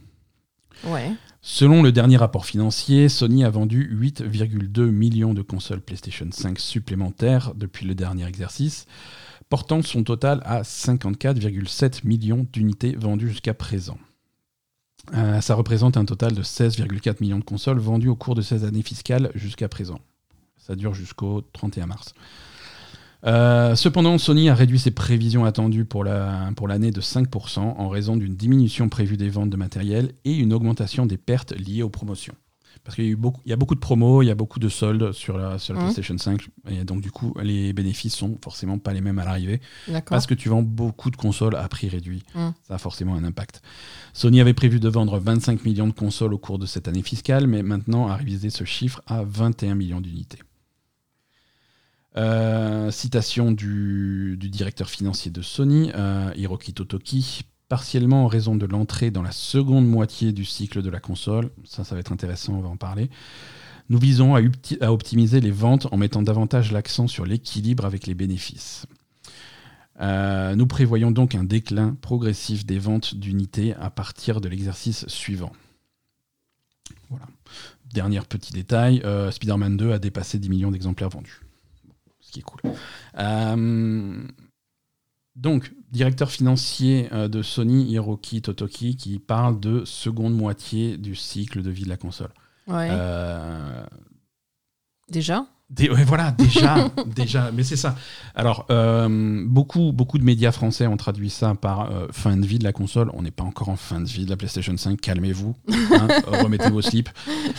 [0.87, 1.13] Ouais.
[1.41, 7.53] Selon le dernier rapport financier, Sony a vendu 8,2 millions de consoles PlayStation 5 supplémentaires
[7.55, 8.85] depuis le dernier exercice,
[9.49, 13.97] portant son total à 54,7 millions d'unités vendues jusqu'à présent.
[15.15, 18.63] Euh, ça représente un total de 16,4 millions de consoles vendues au cours de ces
[18.63, 19.99] années fiscales jusqu'à présent.
[20.57, 22.13] Ça dure jusqu'au 31 mars.
[23.25, 26.05] Euh, cependant, Sony a réduit ses prévisions attendues pour
[26.55, 30.53] pour l'année de 5% en raison d'une diminution prévue des ventes de matériel et une
[30.53, 32.35] augmentation des pertes liées aux promotions.
[32.89, 34.35] Parce qu'il y a, eu beaucoup, il y a beaucoup de promos, il y a
[34.35, 35.85] beaucoup de soldes sur la, sur la Mhm.
[35.85, 39.61] PlayStation 5, et donc du coup, les bénéfices sont forcément pas les mêmes à l'arrivée.
[40.09, 42.23] Parce que tu vends beaucoup de consoles à prix réduit.
[42.33, 42.47] Mm.
[42.67, 43.61] Ça a forcément un impact.
[44.13, 47.45] Sony avait prévu de vendre 25 millions de consoles au cours de cette année fiscale,
[47.45, 50.39] mais maintenant a révisé ce chiffre à 21 millions d'unités.
[52.17, 57.43] Euh, citation du, du directeur financier de Sony, euh, Hiroki Totoki.
[57.69, 61.83] Partiellement en raison de l'entrée dans la seconde moitié du cycle de la console, ça,
[61.83, 63.09] ça va être intéressant, on va en parler.
[63.89, 68.85] Nous visons à, optimiser les ventes en mettant davantage l'accent sur l'équilibre avec les bénéfices.
[69.99, 75.51] Euh, nous prévoyons donc un déclin progressif des ventes d'unités à partir de l'exercice suivant.
[77.09, 77.25] Voilà.
[77.91, 81.41] Dernier petit détail, euh, Spider-Man 2 a dépassé 10 millions d'exemplaires vendus.
[82.19, 82.61] Ce qui est cool.
[83.17, 84.23] Euh,
[85.35, 91.61] donc, directeur financier euh, de Sony, Hiroki Totoki, qui parle de seconde moitié du cycle
[91.61, 92.31] de vie de la console.
[92.67, 92.89] Ouais.
[92.91, 93.85] Euh,
[95.09, 95.45] Déjà?
[95.77, 97.95] Ouais, voilà, déjà, déjà, mais c'est ça.
[98.33, 102.57] Alors, euh, beaucoup, beaucoup de médias français ont traduit ça par euh, fin de vie
[102.57, 103.11] de la console.
[103.13, 105.55] On n'est pas encore en fin de vie de la PlayStation 5, calmez-vous,
[105.93, 106.07] hein,
[106.43, 107.09] remettez vos slips.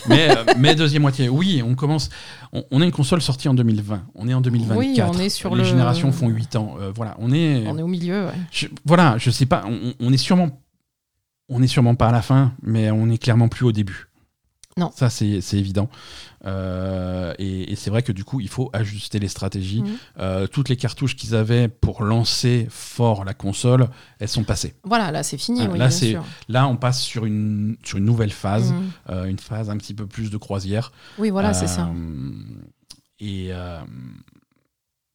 [0.09, 2.11] Mais, euh, mais deuxième moitié, oui, on commence.
[2.53, 4.79] On, on a une console sortie en 2020, on est en 2024.
[4.79, 6.77] Oui, on est sur Les le- générations font 8 ans.
[6.97, 7.65] voilà, on est.
[7.69, 8.33] On est au milieu, ouais.
[8.51, 10.61] Je- voilà, je sais pas, on, on est sûrement.
[11.49, 14.07] On est sûrement pas à la fin, mais on est clairement plus au début.
[14.81, 14.91] Non.
[14.97, 15.89] Ça, c'est évident.
[16.47, 19.83] Euh, et et c'est vrai que du coup, il faut ajuster les stratégies.
[19.83, 19.89] Mhm.
[20.19, 24.75] Euh, toutes les cartouches qu'ils avaient pour lancer fort la console, elles sont passées.
[24.85, 26.17] Voilà, là c'est fini, oui, là, c'est-.
[26.49, 28.91] Là, on passe sur une, sur une nouvelle phase, Mhm.
[29.11, 30.93] euh, une phase un petit peu plus de croisière.
[31.19, 31.91] Oui, voilà, c'est Euh, ça.
[33.21, 33.81] Et, euh,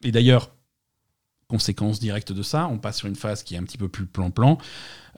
[0.03, 0.51] et d'ailleurs,
[1.47, 4.05] conséquence directe de ça, on passe sur une phase qui est un petit peu plus
[4.05, 4.57] plan-plan.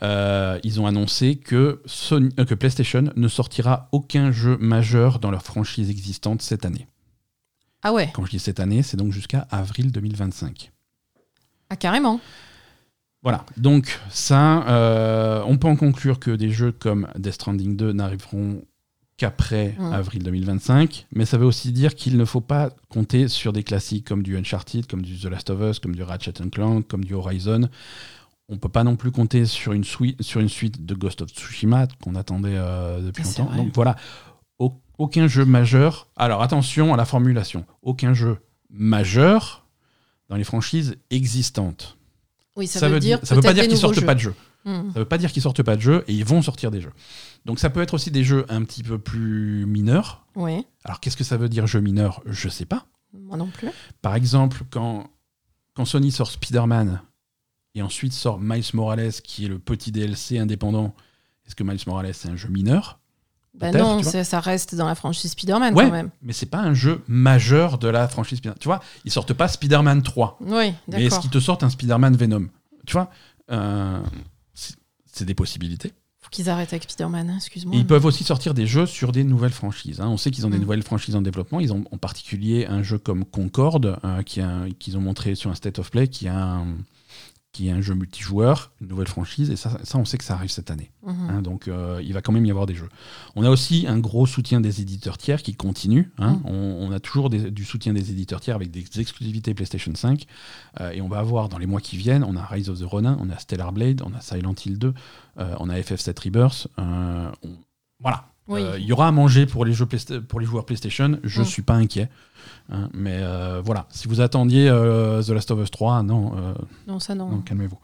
[0.03, 5.31] Euh, ils ont annoncé que, Sony- euh, que PlayStation ne sortira aucun jeu majeur dans
[5.31, 6.87] leur franchise existante cette année.
[7.83, 10.71] Ah ouais, Quand je dis cette année, c'est donc jusqu'à avril 2025.
[11.69, 12.19] ah, carrément.
[13.23, 17.91] Voilà, donc ça, euh, on peut en conclure que des jeux comme Death Stranding 2
[17.93, 18.61] n'arriveront
[19.17, 23.63] qu'après avril 2025, mais ça veut aussi dire qu'il ne faut pas compter sur des
[23.63, 27.03] classiques comme du Uncharted, comme du The Last of Us, comme du Ratchet Clank, comme
[27.03, 27.67] du Horizon.
[28.49, 31.29] On peut pas non plus compter sur une suite, sur une suite de Ghost of
[31.31, 33.45] Tsushima qu'on attendait euh, depuis longtemps.
[33.45, 33.57] vrai.
[33.57, 33.95] Donc voilà,
[34.59, 36.07] Au- aucun jeu majeur.
[36.15, 38.37] Alors attention à la formulation, aucun jeu
[38.69, 39.65] majeur
[40.29, 41.97] dans les franchises existantes.
[42.55, 44.05] Oui, ça, Ça, veut, dire ça veut pas dire qu'ils sortent jeux.
[44.05, 44.33] pas de jeux.
[44.65, 44.91] Mhm.
[44.93, 46.91] Ça veut pas dire qu'ils sortent pas de jeux et ils vont sortir des jeux.
[47.47, 50.25] Donc ça peut être aussi des jeux un petit peu plus mineurs.
[50.35, 52.21] Oui, Alors qu'est-ce que ça veut dire jeu mineur?
[52.25, 52.85] Je sais pas.
[53.13, 53.69] moi non plus.
[54.01, 55.09] Par exemple, quand,
[55.73, 57.01] quand Sony sort Spider-Man
[57.73, 60.93] et ensuite sort Miles Morales qui est le petit DLC indépendant,
[61.45, 62.99] est-ce que Miles Morales c'est un jeu mineur?
[63.57, 65.85] Peut-être, non, ça, reste dans la franchise Spider-Man Ouais.
[65.85, 66.11] quand même.
[66.21, 68.59] Mais c'est pas un jeu majeur de la franchise Spider-Man.
[68.59, 70.37] Tu vois, ils sortent pas Spider-Man 3.
[70.41, 72.49] Oui, Mais est-ce qu'ils te sortent un Spider-Man Venom?
[72.85, 73.09] Tu vois,
[73.51, 74.03] euh,
[74.53, 75.93] c'est des possibilités.
[76.27, 77.73] Faut qu'ils arrêtent avec Spider-Man, excuse-moi.
[77.77, 80.01] Ils peuvent aussi sortir des jeux sur des nouvelles franchises.
[80.01, 80.09] hein.
[80.09, 80.61] On sait qu'ils ont des Mm.
[80.61, 81.61] nouvelles franchises en développement.
[81.61, 85.79] Ils ont en particulier un jeu comme Concorde, euh, qu'ils ont montré sur un State
[85.79, 86.65] of Play, qui, a un,
[87.53, 89.49] qui est un jeu multijoueur, une nouvelle franchise.
[89.49, 90.91] Et ça, ça on sait que ça arrive cette année.
[91.03, 91.29] Mhm.
[91.29, 91.41] hein.
[91.41, 92.89] donc euh, il va quand même y avoir des jeux.
[93.35, 96.11] On a aussi un gros soutien des éditeurs tiers qui continue.
[96.19, 96.33] hein.
[96.43, 96.45] Mm.
[96.45, 100.25] On, on a toujours des- du soutien des éditeurs tiers avec des exclusivités PlayStation 5.
[100.81, 102.83] Euh, et on va avoir dans les mois qui viennent, on a Rise of the
[102.83, 104.93] Ronin, on a Stellar Blade, on a Silent Hill 2,
[105.39, 106.67] euh, on a FF7 Rebirth.
[106.77, 107.31] on-
[107.99, 108.25] voilà.
[108.47, 108.61] Oui.
[108.61, 111.41] Euh, Il y aura à manger pour les, jeux Playsta- pour les joueurs PlayStation, je
[111.41, 111.45] Mm.
[111.45, 112.09] suis pas inquiet.
[112.69, 116.53] hein, mais euh, voilà, si vous attendiez euh, The Last of Us 3, non, euh,
[116.87, 117.29] Non, ça non.
[117.29, 117.79] non, calmez-vous.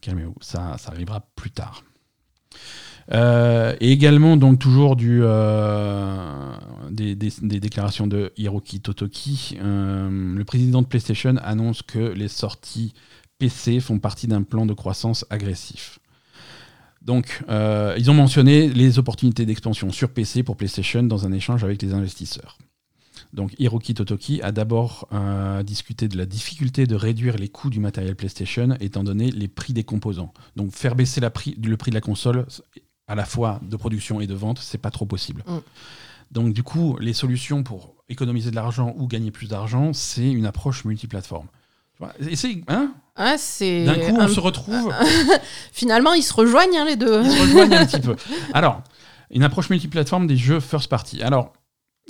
[0.00, 1.82] Calmez-vous, ça, ça arrivera plus tard.
[3.12, 5.20] Et également, donc, toujours du,
[6.90, 9.56] des, des- des déclarations de Hiroki Totoki.
[9.60, 12.94] Le président de PlayStation annonce que les sorties
[13.38, 15.98] PC font partie d'un plan de croissance agressif.
[17.06, 21.62] Donc, euh, ils ont mentionné les opportunités d'expansion sur PC pour PlayStation dans un échange
[21.62, 22.58] avec les investisseurs.
[23.32, 27.78] Donc, Hiroki Totoki a d'abord euh, discuté de la difficulté de réduire les coûts du
[27.78, 30.32] matériel PlayStation étant donné les prix des composants.
[30.56, 32.44] Donc, faire baisser la prix- le prix de la console
[33.06, 35.44] à la fois de production et de vente, c'est pas trop possible.
[35.46, 35.58] Mm.
[36.32, 40.46] Donc, du coup, les solutions pour économiser de l'argent ou gagner plus d'argent, c'est une
[40.46, 41.46] approche multiplateforme.
[42.34, 42.94] C'est, hein?
[43.16, 44.92] Ah, c'est D'un coup, on un- se retrouve.
[45.72, 47.22] Finalement, ils se rejoignent hein, les deux.
[47.24, 48.16] ils se rejoignent un petit peu.
[48.52, 48.82] Alors,
[49.30, 51.22] une approche multiplateforme des jeux first party.
[51.22, 51.52] Alors,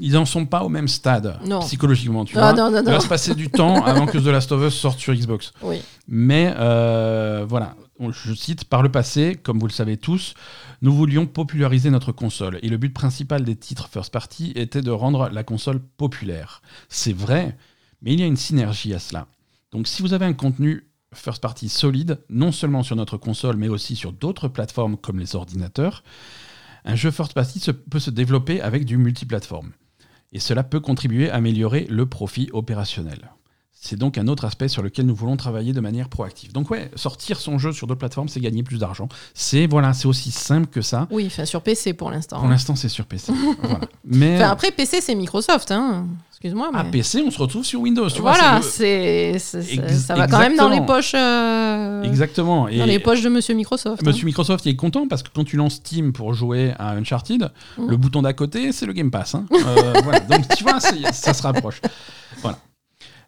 [0.00, 1.60] ils n'en sont pas au même stade Non.
[1.60, 2.70] psychologiquement, tu Ah, vois.
[2.70, 5.14] non, Il va se passer du temps avant que The Last of Us sorte sur
[5.14, 5.52] Xbox.
[5.62, 5.80] Oui.
[6.08, 7.74] Mais euh, voilà,
[8.10, 10.34] je cite, par le passé, comme vous le savez tous,
[10.82, 12.58] nous voulions populariser notre console.
[12.62, 16.60] Et le but principal des titres first party était de rendre la console populaire.
[16.90, 17.56] C'est vrai,
[18.02, 19.26] mais il y a une synergie à cela.
[19.72, 20.85] Donc si vous avez un contenu
[21.16, 25.34] first party solide, non seulement sur notre console, mais aussi sur d'autres plateformes comme les
[25.34, 26.02] ordinateurs,
[26.84, 27.60] un jeu first party
[27.90, 29.72] peut se développer avec du multiplateforme.
[30.32, 33.30] Et cela peut contribuer à améliorer le profit opérationnel.
[33.78, 36.50] C'est donc un autre aspect sur lequel nous voulons travailler de manière proactive.
[36.52, 39.06] Donc ouais, sortir son jeu sur d'autres plateformes, c'est gagner plus d'argent.
[39.34, 41.06] C'est voilà, c'est aussi simple que ça.
[41.10, 42.40] Oui, enfin sur PC pour l'instant.
[42.40, 43.32] Pour l'instant, c'est sur PC.
[43.62, 43.80] Voilà.
[44.04, 45.70] Mais Enfin, après, PC, c'est Microsoft.
[45.70, 46.06] Hein.
[46.32, 46.70] Excuse-moi.
[46.74, 46.90] à Mais...
[46.90, 48.08] PC, on se retrouve sur Windows.
[48.10, 51.12] Tu voilà, c'est ça va quand même dans les poches.
[51.14, 52.68] euh, Exactement.
[52.68, 54.02] Et Dans les poches de Monsieur Microsoft.
[54.02, 54.06] hein.
[54.06, 57.52] Monsieur Microsoft il est content parce que quand tu lances Steam pour jouer à Uncharted,
[57.78, 57.88] Mhm.
[57.90, 59.34] le bouton d'à côté, c'est le Game Pass.
[59.34, 59.44] hein.
[59.52, 60.20] Euh, voilà.
[60.20, 61.80] Donc tu vois, ça se rapproche.
[62.42, 62.58] Voilà.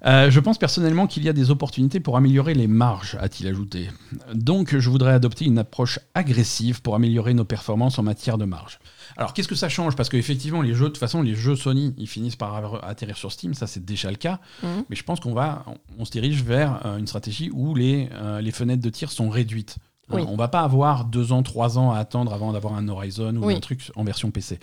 [0.07, 3.91] Euh, je pense personnellement qu'il y a des opportunités pour améliorer les marges, a-t-il ajouté.
[4.33, 8.79] Donc je voudrais adopter une approche agressive pour améliorer nos performances en matière de marge.
[9.17, 9.97] Alors qu'est-ce que ça change?
[9.97, 13.33] Parce qu'effectivement, les jeux, de toute façon, les jeux Sony, ils finissent par atterrir sur
[13.33, 14.39] Steam, ça c'est déjà le cas.
[14.63, 14.85] Mhm.
[14.89, 15.65] Mais je pense qu'on va,
[15.99, 19.29] on, se dirige vers euh, une stratégie où les, euh, les fenêtres de tir sont
[19.29, 19.79] réduites.
[20.11, 20.23] Oui.
[20.27, 23.47] On va pas avoir deux ans, trois ans à attendre avant d'avoir un Horizon ou
[23.47, 23.55] Oui.
[23.57, 24.59] un truc en version PC.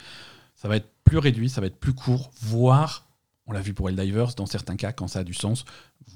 [0.56, 3.05] Ça va être plus réduit, ça va être plus court, voire,
[3.48, 5.66] on l'a vu pour Helldivers, dans certains cas, quand ça a du sens,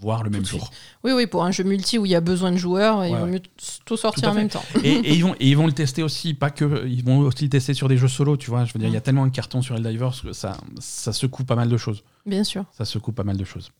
[0.01, 0.71] voire le même jour.
[1.03, 3.25] Oui, oui, pour un jeu multi où il y a besoin de joueurs, il vaut
[3.25, 3.31] ouais.
[3.31, 3.41] mieux
[3.85, 4.39] tout sortir Tout en fait.
[4.39, 4.63] même temps.
[4.83, 7.43] Et, et ils vont, et ils vont le tester aussi, pas que, ils vont aussi
[7.43, 8.65] le tester sur des jeux solo, tu vois.
[8.65, 11.43] Je veux dire, il y a tellement de cartons sur Helldivers que ça, ça secoue
[11.43, 12.03] pas mal de choses.
[12.25, 12.65] Bien sûr.
[12.75, 13.71] Ça secoue pas mal de choses.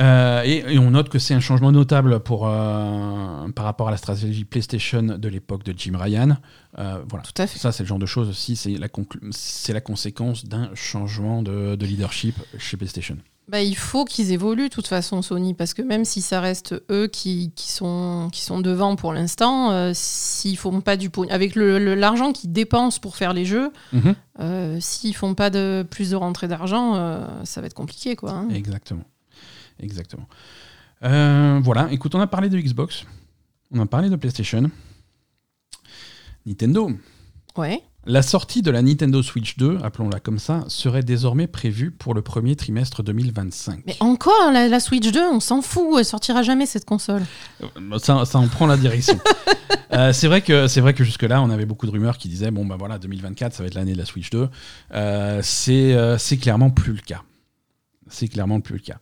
[0.00, 3.90] Euh, et, et on note que c'est un changement notable pour, euh, par rapport à
[3.90, 6.36] la stratégie PlayStation de l'époque de Jim Ryan.
[6.78, 7.24] Euh, voilà.
[7.24, 7.58] Tout à fait.
[7.58, 12.36] Ça, c'est le genre de choses aussi, c'est la, conséquence d'un changement de, de leadership
[12.58, 13.16] chez PlayStation.
[13.48, 16.74] Bah, il faut qu'ils évoluent de toute façon, Sony, parce que même si ça reste
[16.90, 21.54] eux qui, qui, sont, qui sont devant pour l'instant, s'ils font pas du pognon, avec
[21.56, 24.14] l'argent qu'ils dépensent pour faire les jeux, Mhm.
[24.40, 26.92] euh, s'ils font pas de plus de rentrée d'argent,
[27.44, 28.32] ça va être compliqué, quoi.
[28.32, 28.48] hein.
[28.54, 29.02] Exactement.
[29.80, 30.26] Exactement.
[31.04, 33.04] Euh, voilà, écoute, on a parlé de Xbox,
[33.72, 34.70] on a parlé de PlayStation.
[36.46, 36.90] Nintendo.
[37.56, 37.82] Ouais.
[38.06, 42.22] La sortie de la Nintendo Switch 2, appelons-la comme ça, serait désormais prévue pour le
[42.22, 43.82] premier trimestre 2025.
[43.86, 47.22] Mais encore, la, la Switch 2, on s'en fout, elle sortira jamais cette console.
[47.62, 49.18] Euh, Ça, ça en prend la direction.
[49.90, 52.28] Euh, c'est vrai que c'est vrai que jusque là, on avait beaucoup de rumeurs qui
[52.28, 54.46] disaient bon bah voilà 2024, ça va être l'année de la Switch 2.
[54.92, 57.22] Euh, c'est euh, c'est clairement plus le cas.
[58.10, 58.98] C'est clairement plus le cas.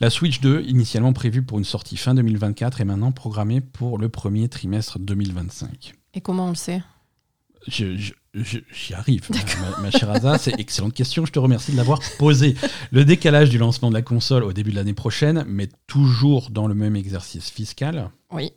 [0.00, 4.08] La Switch 2, initialement prévue pour une sortie fin 2024, est maintenant programmée pour le
[4.08, 5.92] premier trimestre 2025.
[6.14, 6.82] Et comment on le sait?
[7.66, 10.38] J'y arrive, ma, ma- chère Asa.
[10.38, 11.26] C'est excellente question.
[11.26, 12.54] Je te remercie de l'avoir posée.
[12.90, 16.66] Le décalage du lancement de la console au début de l'année prochaine, mais toujours dans
[16.66, 18.52] le même exercice fiscal, Oui.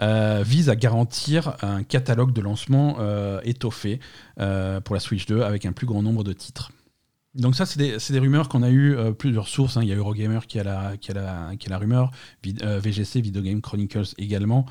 [0.00, 3.98] euh, vise à garantir un catalogue de lancement euh, étoffé
[4.40, 6.70] euh, pour la Switch 2 avec un plus grand nombre de titres.
[7.34, 9.76] Donc ça, c'est des, rumeurs qu'on a eu euh, plusieurs sources.
[9.76, 9.82] hein.
[9.82, 12.10] Il y a Eurogamer qui a la, qui a la, qui a la rumeur,
[12.44, 14.66] Vid- euh, VGC, Video Game Chronicles également.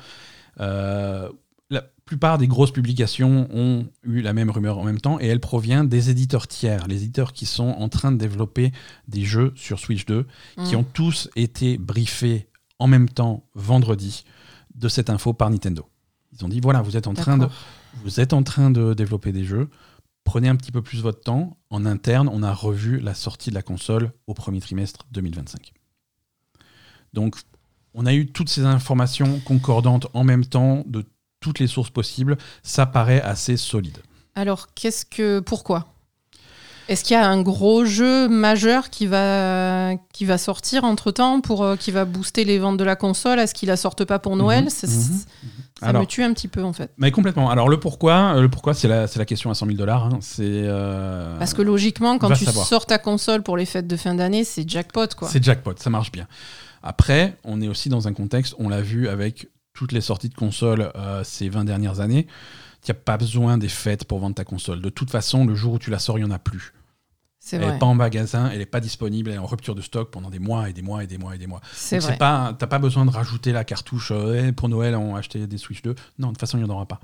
[0.60, 1.28] Euh,
[1.70, 5.40] la plupart des grosses publications ont eu la même rumeur en même temps et elle
[5.40, 8.72] provient des éditeurs tiers, les éditeurs qui sont en train de développer
[9.08, 10.26] des jeux sur Switch 2,
[10.66, 10.78] qui Mm.
[10.78, 12.48] ont tous été briefés
[12.78, 14.24] en même temps vendredi
[14.74, 15.88] de cette info par Nintendo.
[16.38, 17.56] Ils ont dit voilà, vous êtes en train de D'accord.
[18.04, 19.68] vous êtes en train de développer des jeux,
[20.24, 21.58] prenez un petit peu plus votre temps.
[21.70, 25.72] En interne, on a revu la sortie de la console au premier trimestre 2025.
[27.12, 27.36] Donc,
[27.94, 31.04] on a eu toutes ces informations concordantes en même temps de
[31.40, 32.38] toutes les sources possibles.
[32.62, 33.98] Ça paraît assez solide.
[34.34, 35.40] Alors, qu'est-ce que.
[35.40, 35.91] Pourquoi?
[36.88, 41.40] Est-ce qu'il y a un gros jeu majeur qui va, qui va sortir entre temps
[41.40, 43.38] pour euh, qui va booster les ventes de la console?
[43.38, 44.64] Est-ce qu'il la sorte pas pour Noël?
[44.64, 45.20] Mhm, mhm.
[45.80, 46.90] Ça Alors- me tue un petit peu en fait.
[46.98, 47.50] Mais complètement.
[47.50, 50.06] Alors le pourquoi, le pourquoi, c'est la, c'est la question à 100 000 dollars.
[50.06, 50.18] hein.
[50.20, 52.66] C'est euh, Parce que logiquement, quand tu savoir.
[52.66, 55.28] sors ta console pour les fêtes de fin d'année, c'est jackpot quoi.
[55.28, 56.26] c'est jackpot, ça marche bien.
[56.82, 60.34] Après, on est aussi dans un contexte, on l'a vu avec toutes les sorties de
[60.34, 62.26] consoles euh, ces 20 dernières années.
[62.82, 64.80] Il n'y a pas besoin des fêtes pour vendre ta console.
[64.80, 66.72] De toute façon, le jour où tu la sors, il n'y en a plus.
[67.50, 70.12] Elle n'est pas en magasin, elle n'est pas disponible, elle est en rupture de stock
[70.12, 71.60] pendant des mois et des mois et des mois et des mois.
[71.72, 72.16] C'est vrai.
[72.16, 75.46] pas, t'as pas besoin de rajouter la cartouche euh, Eh, pour Noël, on a acheté
[75.48, 75.94] des Switch 2.
[76.18, 77.00] Non, de toute façon, il n'y en aura pas.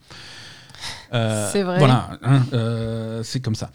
[1.13, 1.79] Euh, C'est vrai.
[1.79, 3.73] Voilà, hein, c'est comme ça.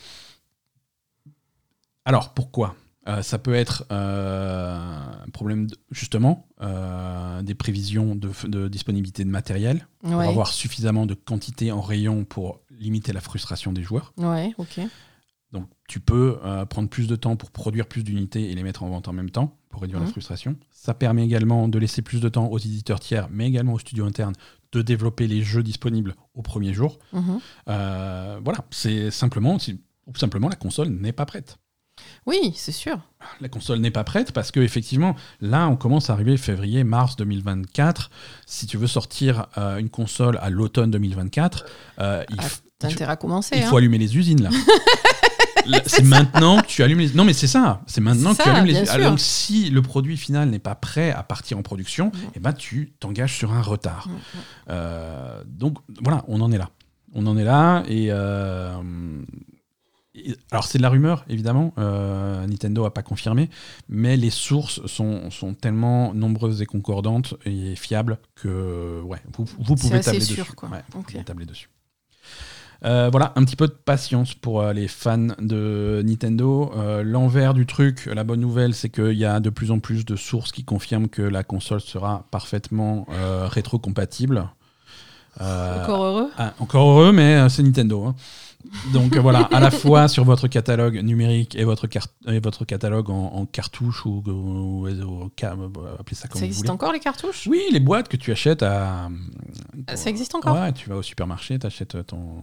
[2.05, 2.75] Alors, pourquoi?
[3.07, 4.77] Euh, Ça peut être euh,
[5.25, 11.05] un problème, de- justement, euh, des prévisions de, de disponibilité de matériel, pour avoir suffisamment
[11.05, 14.13] de quantité en rayon pour limiter la frustration des joueurs.
[14.17, 14.79] Ouais, ok.
[15.51, 16.39] Donc tu peux
[16.69, 19.29] prendre plus de temps pour produire plus d'unités et les mettre en vente en même
[19.29, 20.11] temps pour réduire la Mhm.
[20.11, 20.55] frustration.
[20.71, 24.05] Ça permet également de laisser plus de temps aux éditeurs tiers, mais également aux studios
[24.05, 24.33] internes,
[24.71, 26.97] de développer les jeux disponibles au premier jour.
[27.67, 29.57] Euh, voilà, c'est simplement,
[30.07, 31.57] ou simplement la console n'est pas prête.
[32.25, 32.97] Oui, c'est sûr.
[33.41, 37.15] La console n'est pas prête parce que effectivement, là, on commence à arriver février, mars
[37.17, 38.09] 2024.
[38.45, 41.65] Si tu veux sortir euh, une console à l'automne 2024,
[41.99, 43.55] euh, il, Ah, f- T'as tu- intérêt à commencer.
[43.57, 43.67] il hein.
[43.67, 44.49] faut allumer les usines là.
[45.65, 47.13] Là, c'est maintenant que tu allumes les.
[47.13, 47.79] Non mais c'est ça.
[47.87, 48.85] C'est maintenant C'est que tu allumes les.
[48.85, 48.97] sûr.
[49.01, 52.91] Donc si le produit final n'est pas prêt à partir en production, eh ben tu
[52.99, 54.09] t'engages sur un retard.
[54.69, 56.69] Euh, donc voilà, on en est là.
[57.13, 58.09] On en est là et.
[60.51, 61.73] Alors c'est de la rumeur évidemment.
[61.77, 63.49] Euh, Nintendo a pas confirmé,
[63.89, 69.75] mais les sources sont, sont tellement nombreuses et concordantes et fiables que ouais, vous, vous
[69.75, 70.53] pouvez tabler sûr, dessus.
[70.53, 70.69] quoi.
[70.69, 71.69] Ouais, vous pouvez tabler dessus.
[72.85, 76.69] Euh, voilà, un petit peu de patience pour euh, les fans de Nintendo.
[76.75, 80.03] Euh, L'envers du truc, la bonne nouvelle, c'est qu'il y a de plus en plus
[80.03, 83.07] de sources qui confirment que la console sera parfaitement
[83.47, 84.49] rétro-compatible.
[85.39, 86.29] Encore heureux.
[86.37, 88.03] ah, encore heureux, mais c'est Nintendo.
[88.05, 88.15] hein.
[88.93, 92.65] Donc euh, voilà, à la fois sur votre catalogue numérique et votre, car- et votre
[92.65, 96.61] catalogue en, en cartouche ou, ou- ou- ca- euh, appelez ça comme Ça vous existe
[96.65, 96.71] voulez.
[96.71, 97.47] encore les cartouches?
[97.47, 99.09] Oui, les boîtes que tu achètes à.
[99.87, 100.55] Ah, Ça existe encore?
[100.55, 102.41] Ouais, tu vas au supermarché, tu achètes ton,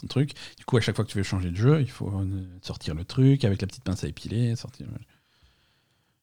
[0.00, 0.32] ton truc.
[0.58, 2.94] Du coup, à chaque fois que tu veux changer de jeu, il faut euh, sortir
[2.94, 4.54] le truc avec la petite pince à épiler.
[4.56, 4.86] Sortir...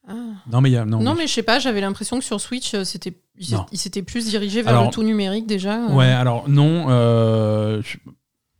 [0.07, 0.13] Ah.
[0.49, 0.85] Non, mais il y a.
[0.85, 3.53] Non, Non, mais- mais je sais pas, j'avais l'impression que sur Switch, euh, c'était, il
[3.53, 3.65] Non.
[3.73, 5.89] il s'était plus dirigé vers Alors- le tout numérique déjà.
[5.89, 5.93] euh.
[5.93, 7.97] Ouais, alors non, euh, je-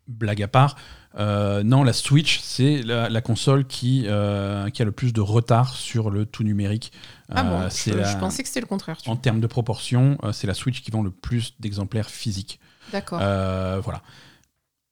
[0.07, 0.75] blague à part,
[1.19, 5.21] euh, non, la Switch, c'est la, la console qui, euh, qui a le plus de
[5.21, 6.91] retard sur le tout numérique.
[7.29, 8.97] Ah Euh, bon, c'est je, la- je pensais que c'était le contraire.
[9.07, 12.59] En termes de proportion, euh, c'est la Switch qui vend le plus d'exemplaires physiques.
[12.91, 13.19] D'accord.
[13.21, 14.01] Euh, voilà.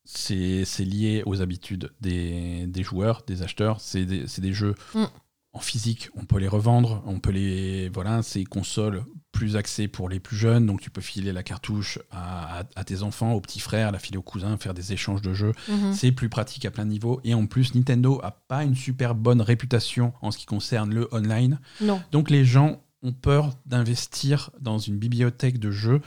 [0.03, 3.81] C'est lié aux habitudes des, des joueurs, des acheteurs.
[3.81, 5.05] C'est des, jeux Mm.
[5.53, 6.09] en physique.
[6.15, 7.01] On peut les revendre.
[7.07, 7.89] On peut les.
[7.89, 9.03] Voilà, c'est consoles
[9.35, 10.65] plus axées pour les plus jeunes.
[10.65, 13.99] Donc tu peux filer la cartouche à, à- à tes enfants, aux petits frères, la
[13.99, 15.51] filer aux cousins, faire des échanges de jeux.
[15.69, 15.93] Mhm.
[15.93, 17.19] C'est plus pratique à plein niveau.
[17.23, 21.07] Et en plus, Nintendo a pas une super bonne réputation en ce qui concerne le
[21.13, 21.59] online.
[21.81, 26.01] Non, Donc les gens ont peur d'investir dans une bibliothèque de jeux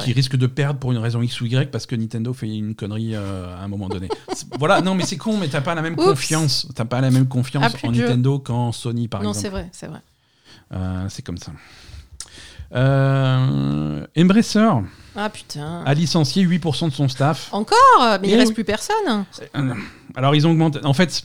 [0.00, 2.74] qui risque de perdre pour une raison X ou Y parce que Nintendo fait une
[2.74, 4.08] connerie euh, à un moment donné.
[4.58, 6.04] Voilà, non mais c'est con, mais t'as pas la même Oups.
[6.04, 6.68] confiance.
[6.74, 7.96] T'as pas la même confiance Ah, en de.
[7.98, 9.62] Nintendo qu'en Sony par non, c'est exemple.
[9.62, 10.00] vrai, c'est vrai.
[10.74, 11.52] Euh, c'est comme ça.
[12.74, 14.68] Euh, Embracer
[15.16, 15.82] Ah putain.
[15.84, 17.48] a licencié 8% de son staff.
[17.52, 17.76] Encore?
[18.20, 18.54] Mais il Eh reste oui.
[18.54, 19.24] plus personne.
[19.56, 19.74] Euh,
[20.14, 20.78] Alors ils ont augmenté.
[20.84, 21.24] En fait,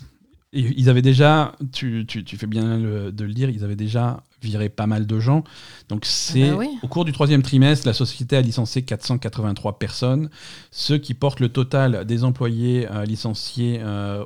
[0.54, 4.24] ils avaient déjà, tu, tu- tu fais bien le- de le dire, ils avaient déjà
[4.42, 5.44] viré pas mal de gens.
[5.90, 6.70] Donc c'est Ah bah oui.
[6.84, 10.30] au cours du troisième trimestre, la société a licencié 483 personnes,
[10.72, 14.24] ce qui porte le total des employés euh, licenciés euh,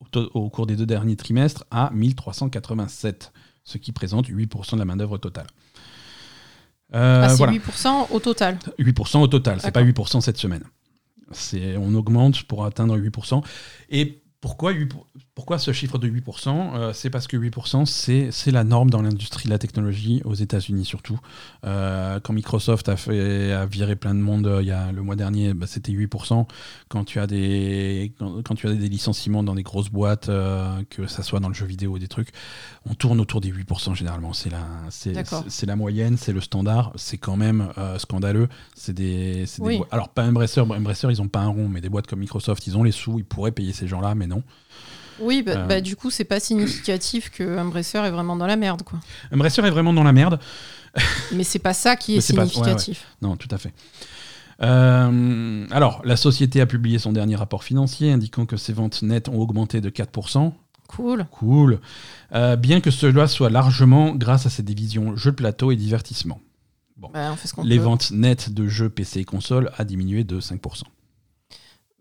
[0.00, 3.32] au, to- au cours des deux derniers trimestres à 1387,
[3.64, 5.46] ce qui présente 8% de la main d'œuvre totale.
[6.94, 7.52] Euh, ah, c'est voilà.
[7.52, 8.58] 8% au total.
[8.78, 10.06] 8% au total, c'est pas D'accord.
[10.06, 10.64] 8% cette semaine.
[11.78, 13.42] On augmente pour atteindre 8%.
[13.90, 18.50] Et pourquoi, 8 pour- pourquoi ce chiffre de 8% Euh, C'est parce que 8%, c'est,
[18.52, 21.18] la norme dans l'industrie de la technologie, aux États-Unis surtout.
[21.66, 25.02] Euh, quand Microsoft a, fait, a viré plein de monde euh, il y a, le
[25.02, 26.46] mois dernier, bah, c'était 8%.
[26.88, 31.06] Quand tu, as des, quand, quand tu as des licenciements dans des grosses boîtes, que
[31.08, 32.28] ça soit dans le jeu vidéo ou des trucs,
[32.88, 34.32] on tourne autour des 8% généralement.
[34.32, 36.92] C'est la, c'est, la moyenne, c'est le standard.
[36.94, 38.48] C'est quand même scandaleux.
[38.76, 42.06] C'est des, des Alors, pas Embracer, Embracer, ils ont pas un rond, mais des boîtes
[42.06, 44.44] comme Microsoft, ils ont les sous, ils pourraient payer ces gens-là, mais non.
[45.20, 45.66] Oui, bah, Euh.
[45.66, 48.98] bah, du coup, c'est pas significatif que Embracer est vraiment dans la merde, quoi.
[49.32, 50.38] Embracer est vraiment dans la merde.
[51.32, 52.52] Mais c'est pas ça qui est Mais c'est pas- ouais, ouais.
[52.52, 53.06] significatif.
[53.22, 53.72] Non, tout à fait.
[54.62, 59.28] Euh, alors, la société a publié son dernier rapport financier indiquant que ses ventes nettes
[59.28, 60.54] ont augmenté de 4%.
[60.88, 61.26] Cool.
[61.32, 61.80] Cool.
[62.34, 66.40] Euh, bien que cela soit largement grâce à ses divisions jeux de plateau et divertissement.
[66.96, 67.10] Bon.
[67.12, 67.82] Bah, on fait ce qu'on Les peut.
[67.84, 70.84] ventes nettes de jeux PC et consoles a diminué de 5%.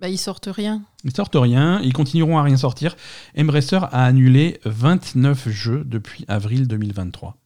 [0.04, 0.82] Bah, ils sortent rien.
[1.06, 2.98] Ils sortent rien, ils continueront à rien sortir.
[3.40, 7.38] Embracer a annulé 29 jeux depuis avril 2023.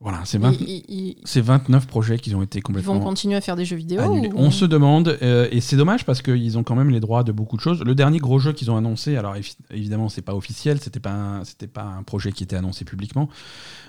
[0.00, 3.00] Voilà, c'est 20 Ils, ils- ils- c'est 29 projets qui ont été ils complètement vont
[3.00, 6.20] continuer à faire des jeux vidéo ou- On se demande, euh, et c'est dommage parce
[6.20, 7.82] qu'ils ont quand même les droits de beaucoup de choses.
[7.82, 11.12] Le dernier gros jeu qu'ils ont annoncé, alors évi- évidemment c'est pas officiel, c'était pas
[11.12, 11.42] un-
[11.72, 13.30] pas un projet qui était annoncé publiquement,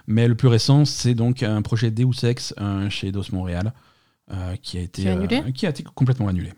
[0.08, 3.74] mais le plus récent c'est donc un projet Deus Ex euh, chez Eidos Montréal
[4.32, 6.54] euh, qui a été Qui annulé euh, qui a été complètement annulé,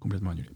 [0.00, 0.48] complètement annulé.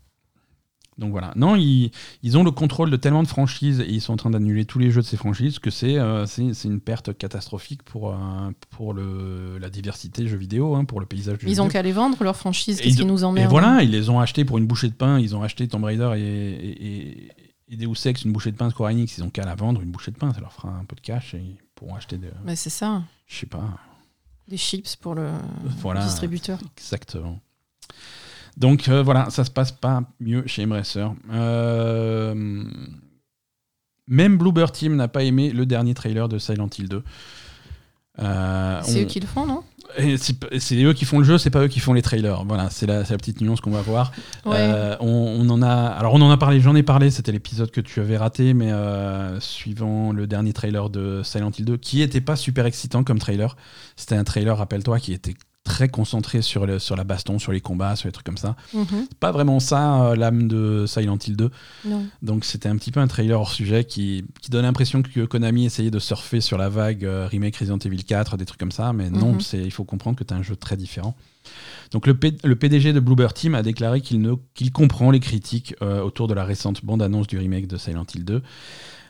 [0.98, 1.32] Donc voilà.
[1.36, 1.90] Non, ils,
[2.22, 4.78] ils ont le contrôle de tellement de franchises et ils sont en train d'annuler tous
[4.78, 8.16] les jeux de ces franchises que c'est euh, c'est c'est une perte catastrophique pour, euh,
[8.70, 11.82] pour le, la diversité jeux vidéo, hein, pour le paysage du jeu Ils ont qu'à
[11.82, 14.46] les vendre, leur franchise, Et qu'est-ce qui nous Et emmerde voilà, ils les ont achetés
[14.46, 15.18] pour une bouchée de pain.
[15.20, 16.86] Ils ont acheté Tomb Raider et, et,
[17.26, 17.32] et,
[17.68, 19.18] et Deus Ex, une bouchée de pain Square Enix.
[19.18, 20.32] Ils ont qu'à la vendre, une bouchée de pain.
[20.32, 22.28] Ça leur fera un peu de cash et ils pourront acheter des.
[22.46, 23.68] Mais c'est ça, Je sais pas.
[24.48, 25.28] des chips pour le
[25.82, 26.02] Voilà.
[26.02, 26.58] distributeur.
[26.78, 27.38] Exactement.
[28.56, 31.06] Donc euh, voilà, ça se passe pas mieux chez Embracer.
[31.32, 32.64] Euh,
[34.08, 37.02] Même Bluebird Team n'a pas aimé le dernier trailer de Silent Hill 2.
[38.18, 39.62] Euh, C'est on- eux qui le font, non?
[40.58, 42.44] C'est eux qui font le jeu, c'est pas eux qui font les trailers.
[42.44, 44.10] Voilà, c'est la, la petite nuance qu'on va voir.
[44.44, 44.56] Ouais.
[44.58, 47.70] Euh, on, on en a, alors on en a parlé, j'en ai parlé, c'était l'épisode
[47.70, 52.02] que tu avais raté, mais euh, suivant le dernier trailer de Silent Hill 2, qui
[52.02, 53.56] était pas super excitant comme trailer.
[53.96, 55.34] C'était un trailer, rappelle-toi, qui était
[55.66, 58.56] très concentré sur, le, sur la baston, sur les combats, sur les trucs comme ça.
[58.72, 58.86] Mhm.
[59.10, 61.50] C'est pas vraiment ça euh, l'âme de Silent Hill 2.
[61.86, 62.06] Non.
[62.22, 65.66] Donc c'était un petit peu un trailer hors sujet qui, qui donne l'impression que Konami
[65.66, 68.92] essayait de surfer sur la vague euh, remake Resident Evil 4, des trucs comme ça,
[68.92, 69.40] mais non, Mhm.
[69.40, 71.16] c'est il faut comprendre que tu as un jeu très différent.
[71.92, 76.00] Donc le, P- le PDG de Bluebird Team a déclaré qu'il comprend les critiques euh,
[76.02, 78.42] autour de la récente bande-annonce du remake de Silent Hill 2,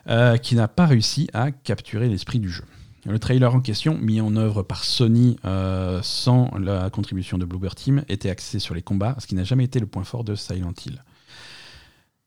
[0.09, 2.65] euh, qui n'a pas réussi à capturer l'esprit du jeu.
[3.09, 7.77] Le trailer en question, mis en œuvre par Sony euh, sans la contribution de Bluebird
[7.77, 10.35] Team, était axé sur les combats, ce qui n'a jamais été le point fort de
[10.35, 11.05] Silent Hill.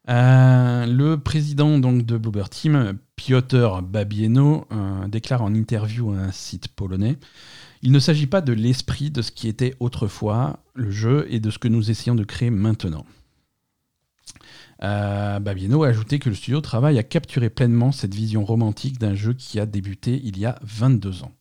[0.10, 6.32] Euh, le président donc, de Bluebird Team, Piotr Babieno, euh, déclare en interview à un
[6.32, 7.18] site polonais
[7.82, 11.50] Il ne s'agit pas de l'esprit de ce qui était autrefois le jeu et de
[11.50, 13.06] ce que nous essayons de créer maintenant.
[14.82, 19.14] Euh, Babieno a ajouté que le studio travaille à capturer pleinement cette vision romantique d'un
[19.16, 21.32] jeu qui a débuté il y a 22 ans.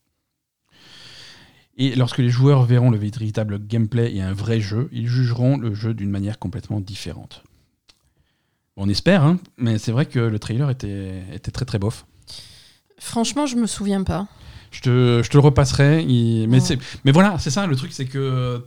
[1.77, 5.73] Et lorsque les joueurs verront le véritable gameplay et un vrai jeu, ils jugeront le
[5.73, 7.43] jeu d'une manière complètement différente.
[8.75, 12.05] On espère, hein, mais c'est vrai que le trailer était, était très très bof.
[12.97, 14.27] Franchement, je me souviens pas.
[14.71, 16.03] Je te, je te le repasserai.
[16.03, 16.77] il- mais, Ouais.
[17.05, 18.61] mais voilà, c'est ça le truc, c'est que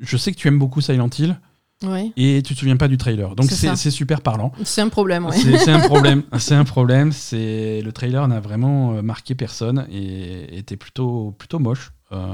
[0.00, 1.38] je sais que tu aimes beaucoup Silent Hill
[1.86, 2.12] Ouais.
[2.16, 3.34] et tu te souviens pas du trailer.
[3.34, 4.52] Donc C'est super parlant.
[4.64, 5.36] C'est un problème, ouais.
[5.36, 6.22] C'est un problème.
[6.38, 7.12] C'est un problème.
[7.12, 11.92] C'est le trailer n'a vraiment euh, marqué personne et était plutôt plutôt moche.
[12.12, 12.32] Euh,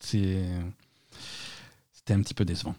[0.00, 0.44] c'était
[2.14, 2.74] un petit peu décevant.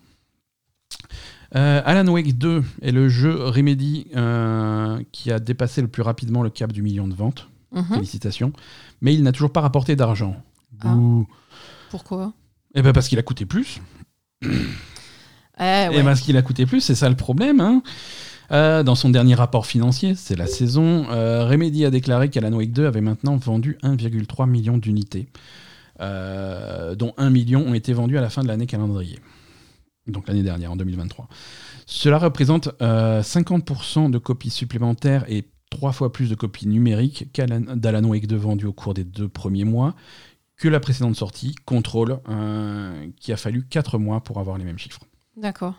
[1.56, 6.42] Euh, Alan Wake 2 est le jeu Remedy euh, qui a dépassé le plus rapidement
[6.42, 7.48] le cap du million de ventes.
[7.72, 7.86] Mhm.
[7.86, 8.54] Félicitations.
[9.02, 10.36] Mais il n'a toujours pas rapporté d'argent.
[10.82, 10.96] Ah.
[11.90, 12.34] Pourquoi?
[12.76, 13.82] Eh ben parce qu'il a coûté plus.
[15.90, 16.00] Ouais.
[16.00, 17.60] Et parce qu'il a coûté plus, c'est ça le problème.
[17.62, 17.84] hein.
[18.52, 22.72] Euh, dans son dernier rapport financier, c'est la saison, euh, Remedy a déclaré qu'Alan Wake
[22.74, 25.28] 2 avait maintenant vendu 1,3 million d'unités,
[26.02, 29.20] euh, dont 1 million ont été vendus à la fin de l'année calendrier,
[30.08, 31.28] donc l'année dernière, en 2023.
[31.86, 37.76] Cela représente euh, 50% de copies supplémentaires et trois fois plus de copies numériques qu'Alan-
[37.76, 39.96] d'Alan Wake 2 vendues au cours des deux premiers mois
[40.58, 44.80] que la précédente sortie, Control, euh, qui a fallu 4 mois pour avoir les mêmes
[44.80, 45.02] chiffres.
[45.36, 45.76] D'accord.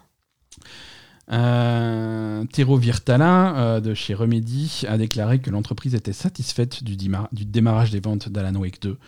[1.32, 6.96] Euh, Tero Virtala euh, de chez Remedy a déclaré que l'entreprise était satisfaite du
[7.46, 8.98] démarrage des ventes d'Alan Wake 2.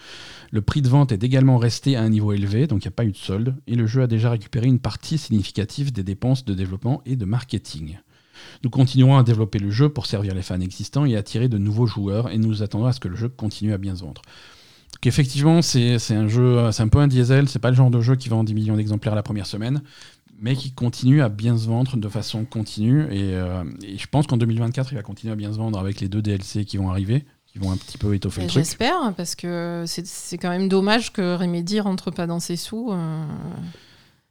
[0.51, 2.97] Le prix de vente est également resté à un niveau élevé, donc il n'y a
[2.97, 6.45] pas eu de solde, et le jeu a déjà récupéré une partie significative des dépenses
[6.45, 7.99] de développement et de marketing.
[8.65, 11.87] Nous continuerons à développer le jeu pour servir les fans existants et attirer de nouveaux
[11.87, 14.23] joueurs, et nous attendons à ce que le jeu continue à bien se vendre.
[15.07, 18.01] Donc effectivement, c'est un jeu, c'est un peu un diesel, c'est pas le genre de
[18.01, 19.83] jeu qui vend 10 millions d'exemplaires la première semaine,
[20.41, 23.03] mais qui continue à bien se vendre de façon continue.
[23.13, 26.01] Et, euh, et je pense qu'en 2024, il va continuer à bien se vendre avec
[26.01, 28.65] les deux DLC qui vont arriver, qui vont un petit peu étoffer le truc.
[28.65, 32.91] J'espère, parce que c'est quand même dommage que Remedy rentre pas dans ses sous.
[32.91, 33.25] euh.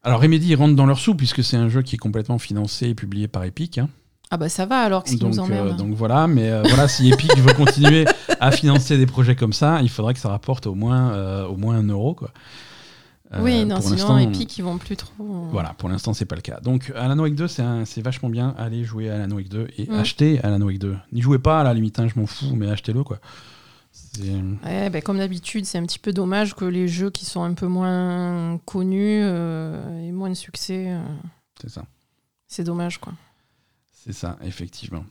[0.03, 2.89] Alors Remedy, ils rentrent dans leur sous, puisque c'est un jeu qui est complètement financé
[2.89, 3.77] et publié par Epic.
[3.77, 3.87] hein.
[4.31, 6.87] Ah bah ça va alors que s'ils Donc, nous euh, donc voilà, mais euh, voilà,
[6.87, 8.05] si Epic veut continuer
[8.39, 11.57] à financer des projets comme ça, il faudrait que ça rapporte au moins, euh, au
[11.57, 12.15] moins un euro.
[12.15, 12.31] Quoi.
[13.33, 15.13] Euh, oui, non, sinon Epic, ils vont plus trop.
[15.51, 16.59] Voilà, pour l'instant, c'est pas le cas.
[16.61, 18.55] Donc, Alan Wake 2, c'est vachement bien.
[18.57, 19.93] Allez jouer à Alan Wake 2 et Mm.
[19.93, 20.95] achetez Alan Wake 2.
[21.11, 23.19] N'y jouez pas à la limite, hein, je m'en fous, mais achetez-le, quoi.
[24.63, 27.53] Ouais, ben, comme d'habitude, c'est un petit peu dommage que les jeux qui sont un
[27.53, 30.91] peu moins connus aient moins de succès.
[31.61, 31.83] C'est ça.
[32.47, 33.13] C'est dommage, quoi.
[34.05, 35.03] C'est ça, effectivement.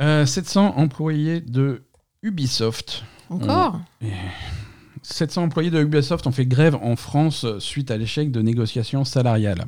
[0.00, 1.82] Euh, 700 employés de
[2.22, 3.04] Ubisoft.
[3.28, 3.78] Encore
[5.02, 9.66] 700 employés de Ubisoft ont fait grève en France suite à l'échec de négociations salariales.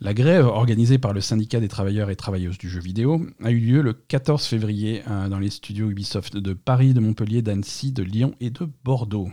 [0.00, 3.60] La grève, organisée par le syndicat des travailleurs et travailleuses du jeu vidéo, a eu
[3.60, 8.02] lieu le 14 février euh, dans les studios Ubisoft de Paris, de Montpellier, d'Annecy, de
[8.02, 9.30] Lyon et de Bordeaux.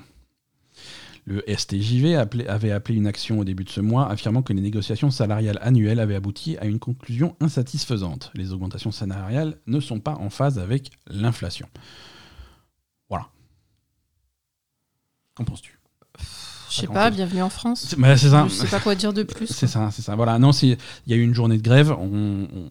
[1.30, 4.62] Le STJV appelé- avait appelé une action au début de ce mois, affirmant que les
[4.62, 8.32] négociations salariales annuelles avaient abouti à une conclusion insatisfaisante.
[8.34, 11.68] Les augmentations salariales ne sont pas en phase avec l'inflation.
[13.10, 13.28] Voilà.
[15.36, 15.78] Qu'en penses-tu?
[16.70, 17.88] Je sais Pas bienvenue en France.
[17.90, 18.45] C'est bah, ça.
[18.48, 19.48] Je sais pas quoi dire de plus.
[19.48, 20.16] C'est ça, c'est ça.
[20.16, 20.78] Voilà, non, il
[21.08, 21.91] y a eu une journée de grève.
[21.91, 22.70] On, on-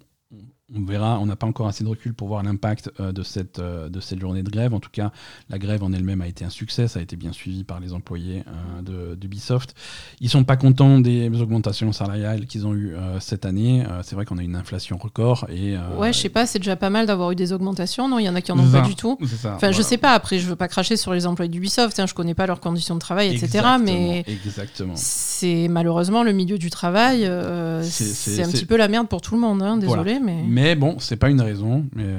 [0.74, 1.18] on verra.
[1.20, 4.00] On n'a pas encore assez de recul pour voir l'impact euh, de cette euh, de
[4.00, 4.74] cette journée de grève.
[4.74, 5.12] En tout cas,
[5.48, 6.88] la grève en elle-même a été un succès.
[6.88, 9.74] Ça a été bien suivi par les employés euh, de d'Ubisoft.
[10.20, 13.84] Ils sont pas contents des augmentations salariales qu'ils ont eues euh, cette année.
[14.02, 16.90] C'est vrai qu'on a une inflation record et Ouais, je sais pas, c'est déjà pas
[16.90, 18.08] mal d'avoir eu des augmentations.
[18.08, 19.18] Non, il y en a qui en ont pas du tout.
[19.40, 22.06] Ça, Enfin, je sais pas, après, je veux pas cracher sur les employés d'Ubisoft, hein,
[22.06, 23.44] je connais pas leurs conditions de travail, etc.
[23.46, 24.92] Exactement, Mais exactement.
[24.96, 27.30] c'est malheureusement le milieu du travail,
[27.82, 30.02] C'est- un petit peu la merde pour tout le monde, hein, Voilà.
[30.02, 30.42] désolé, mais.
[30.56, 31.86] Mais bon, c'est pas une raison.
[31.94, 32.14] Mais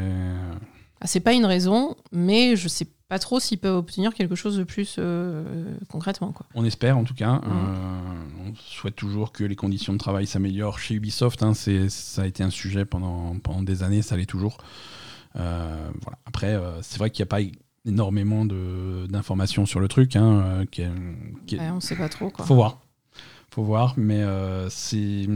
[1.01, 4.57] Ah, c'est pas une raison, mais je sais pas trop s'ils peuvent obtenir quelque chose
[4.57, 6.31] de plus euh, concrètement.
[6.33, 6.45] Quoi.
[6.55, 7.35] On espère en tout cas.
[7.35, 7.41] Mm.
[7.45, 11.41] Euh, on souhaite toujours que les conditions de travail s'améliorent chez Ubisoft.
[11.41, 11.53] hein.
[11.53, 14.57] Ça a été un sujet pendant, pendant des années, ça l'est toujours.
[15.35, 16.17] Euh, voilà.
[16.25, 17.41] Après, c'est vrai qu'il n'y a pas
[17.85, 20.15] énormément d'informations sur le truc.
[20.15, 20.91] Hein, qui est-
[21.47, 22.29] qui est- Ouais, on sait pas trop.
[22.29, 22.45] Quoi.
[22.45, 22.81] faut voir.
[23.51, 24.23] Faut voir, mais
[24.69, 25.27] c'est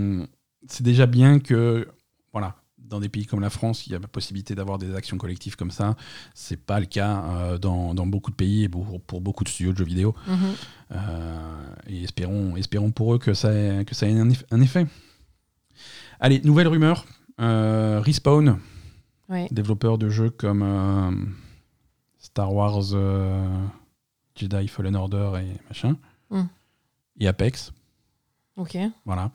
[0.67, 1.87] c'est déjà bien que,
[2.33, 2.55] voilà,
[2.91, 5.55] dans des pays comme la France, il y a la possibilité d'avoir des actions collectives
[5.55, 5.95] comme ça.
[6.35, 9.49] C'est pas le cas euh, dans, dans beaucoup de pays et pour, pour beaucoup de
[9.49, 10.13] studios de jeux vidéo.
[10.27, 10.37] Mhm.
[10.91, 14.61] Euh, et espérons, espérons pour eux que ça ait, que ça ait un, eff- un
[14.61, 14.85] effet.
[16.19, 17.05] Allez, nouvelle rumeur.
[17.39, 18.59] Euh, Respawn,
[19.29, 19.47] Ouais.
[19.51, 21.33] développeur de jeux comme
[22.19, 22.83] Star Wars,
[24.35, 25.95] Jedi Fallen Order et machin,
[26.29, 26.43] Mm.
[27.21, 27.71] et Apex.
[28.61, 28.77] Ok.
[29.05, 29.31] Voilà.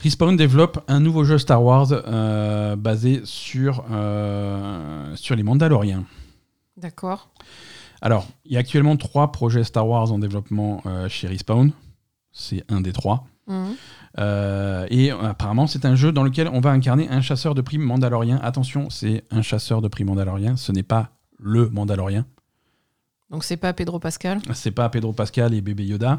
[0.00, 6.04] Respawn développe un nouveau jeu Star Wars euh, basé sur, euh, sur les Mandaloriens.
[6.76, 7.30] D'accord.
[8.00, 11.72] Alors, il y a actuellement trois projets Star Wars en développement euh, chez Respawn.
[12.30, 13.26] C'est un des trois.
[13.48, 13.74] Mhm.
[14.90, 18.38] Et apparemment, c'est un jeu dans lequel on va incarner un chasseur de primes mandalorien.
[18.42, 20.56] Attention, c'est un chasseur de primes mandalorien.
[20.56, 22.26] Ce n'est pas le Mandalorien.
[23.30, 24.40] Donc c'est pas Pedro Pascal.
[24.54, 26.18] C'est pas Pedro Pascal et bébé Yoda.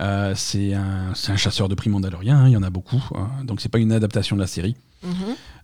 [0.00, 2.38] Euh, c'est un, chasseur de primes mandalorien.
[2.38, 3.02] hein, Il y en a beaucoup.
[3.14, 3.28] hein.
[3.44, 4.76] donc, c'est pas une adaptation de la série.
[5.02, 5.12] Mhm.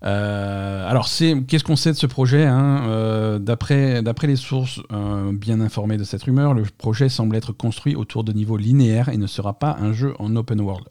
[0.04, 4.80] Euh, alors, c'est qu'est-ce qu'on sait de ce projet hein Euh, D'après les sources
[5.32, 9.16] bien informées de cette rumeur, le projet semble être construit autour de niveaux linéaires et
[9.16, 10.86] ne sera pas un jeu en open world.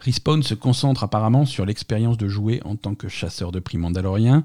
[0.00, 4.44] Respawn se concentre apparemment sur l'expérience de jouer en tant que chasseur de prix mandalorien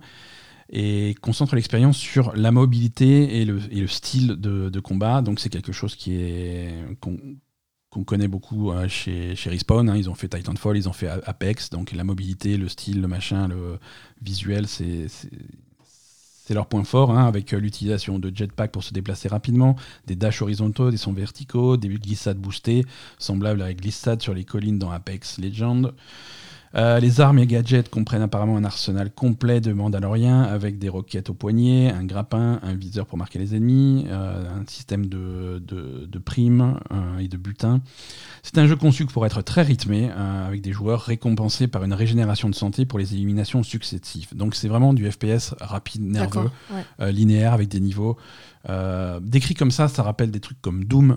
[0.70, 5.22] et concentre l'expérience sur la mobilité et le, style de, combat.
[5.22, 6.74] Donc c'est quelque chose qui est
[7.92, 9.90] qu'on connaît beaucoup euh, chez, chez Respawn.
[9.90, 9.96] hein.
[9.96, 11.70] Ils ont fait Titanfall, ils ont fait Apex.
[11.70, 13.80] Donc la mobilité, le style, le machin, le
[14.22, 15.30] visuel, c'est c'est-
[16.48, 19.76] c'est leur point fort, hein, avec euh, l'utilisation de jetpack pour se déplacer rapidement,
[20.06, 22.86] des dashs horizontaux, des sons verticaux, des glissades boostées,
[23.18, 25.90] semblables à la glissade sur les collines dans Apex Legends.
[26.76, 31.30] Euh, les armes et gadgets comprennent apparemment un arsenal complet de Mandaloriens avec des roquettes
[31.30, 36.06] au poignet, un grappin, un viseur pour marquer les ennemis, euh, un système de, de,
[36.06, 37.82] de primes euh, et de butin.
[38.44, 42.50] C'est un jeu conçu pour être très rythmé, avec des joueurs récompensés par une régénération
[42.50, 44.36] de santé pour les éliminations successives.
[44.36, 46.50] Donc c'est vraiment du FPS rapide, nerveux.
[47.00, 47.12] Ouais.
[47.12, 48.18] linéaire avec des niveaux.
[49.22, 51.16] Décrit comme ça, ça rappelle des trucs comme Doom.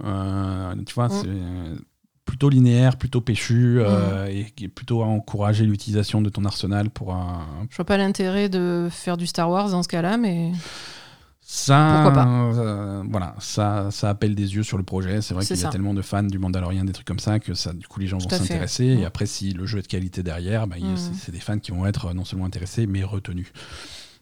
[0.86, 1.10] tu vois, Mm.
[1.22, 1.28] c'est
[2.28, 7.46] plutôt linéaire, plutôt péchu, euh, et plutôt à encourager l'utilisation de ton arsenal pour un.
[7.70, 10.52] Je vois pas l'intérêt de faire du Star Wars dans ce cas-là, mais
[11.40, 15.22] Ça, Pourquoi pas euh, voilà, ça, ça appelle des yeux sur le projet.
[15.22, 17.54] C'est vrai qu'il y a tellement de fans du Mandalorian, des trucs comme ça, que
[17.54, 18.84] ça, du coup, les gens Tout vont s'intéresser.
[18.84, 20.96] Et après, si le jeu est de qualité derrière, bah, Mm.
[20.96, 23.50] c'est c'est des fans qui vont être non seulement intéressés, mais retenus.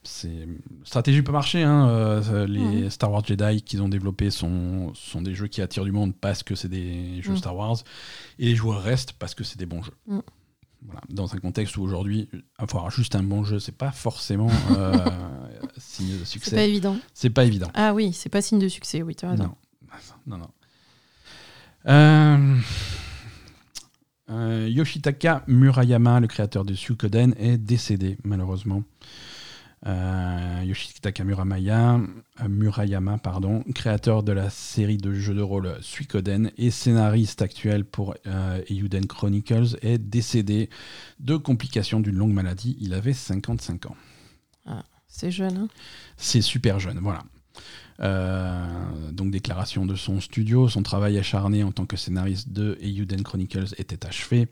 [0.06, 0.48] C'est
[0.84, 1.62] stratégie peut marcher.
[1.62, 1.88] Hein.
[1.88, 2.90] euh, les.
[2.90, 6.42] Star Wars Jedi qu'ils ont développés sont, sont des jeux qui attirent du monde parce
[6.42, 7.38] que c'est des jeux Mm.
[7.38, 7.76] Star Wars,
[8.38, 9.96] et les joueurs restent parce que c'est des bons jeux.
[10.06, 10.20] Mm.
[10.82, 11.00] Voilà.
[11.08, 12.28] Dans un contexte où aujourd'hui,
[12.58, 14.96] avoir juste un bon jeu, c'est pas forcément euh,
[15.76, 16.56] signe de c'est succès.
[16.56, 16.96] pas évident.
[17.12, 17.68] C'est pas évident.
[17.74, 19.44] Ah oui, c'est pas signe de succès, oui, tu as raison.
[20.26, 20.50] Non, non, non.
[24.28, 28.82] Euh, Yoshitaka Murayama, le créateur de Suikoden, est décédé malheureusement.
[29.86, 32.00] Euh, Yoshitaka Muramaya,
[32.40, 37.84] euh, Murayama, pardon, créateur de la série de jeux de rôle Suikoden et scénariste actuel
[37.84, 38.60] pour euh,
[39.08, 40.70] Chronicles, est décédé
[41.20, 42.76] de complications d'une longue maladie.
[42.80, 43.96] Il avait 55 ans.
[45.08, 45.56] C'est jeune.
[45.56, 45.68] Hein
[46.16, 47.22] C'est super jeune, voilà.
[48.00, 53.22] Euh, donc déclaration de son studio, son travail acharné en tant que scénariste de Eiyuden
[53.22, 54.48] Chronicles était achevé.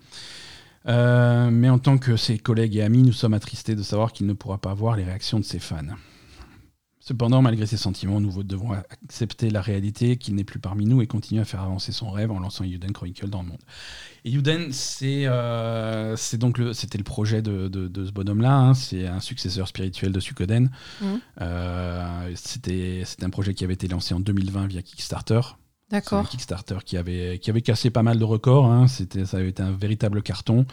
[0.87, 4.27] Euh, mais en tant que ses collègues et amis, nous sommes attristés de savoir qu'il
[4.27, 5.79] ne pourra pas voir les réactions de ses fans.
[7.07, 11.07] Cependant, malgré ses sentiments, nous devons accepter la réalité qu'il n'est plus parmi nous et
[11.07, 13.61] continuer à faire avancer son rêve en lançant Eiyuden Chronicle dans le monde.
[14.25, 18.57] Eiyuden, c'est euh, donc le, c'était le projet de, de, ce bonhomme-là.
[18.57, 18.73] Hein.
[18.73, 20.71] c'est un successeur spirituel de Suikoden.
[21.03, 21.07] Mmh.
[21.43, 25.43] Euh, c'était un projet qui avait été lancé en 2020 via Kickstarter.
[25.95, 28.67] Un Kickstarter qui avait, qui avait cassé pas mal de records.
[28.67, 28.89] Hein.
[28.89, 30.67] C'était, ça avait été un véritable carton.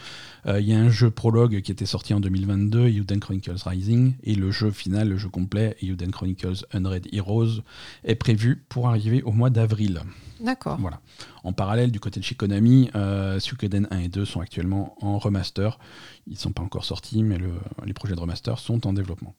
[0.48, 4.14] Euh, il y a un jeu prologue qui était sorti en 2022, Euden Chronicles Rising,
[4.24, 7.62] et le jeu final, le jeu complet, Euden Chronicles Unread Heroes,
[8.04, 10.02] est prévu pour arriver au mois d'avril.
[10.40, 10.78] D'accord.
[10.80, 11.00] Voilà.
[11.44, 15.20] En parallèle, du côté de chez Konami, euh, Suikoden 1 et 2 sont actuellement en
[15.20, 15.78] remaster.
[16.26, 17.38] Ils ne sont pas encore sortis, mais
[17.86, 19.36] les projets de remaster sont en développement.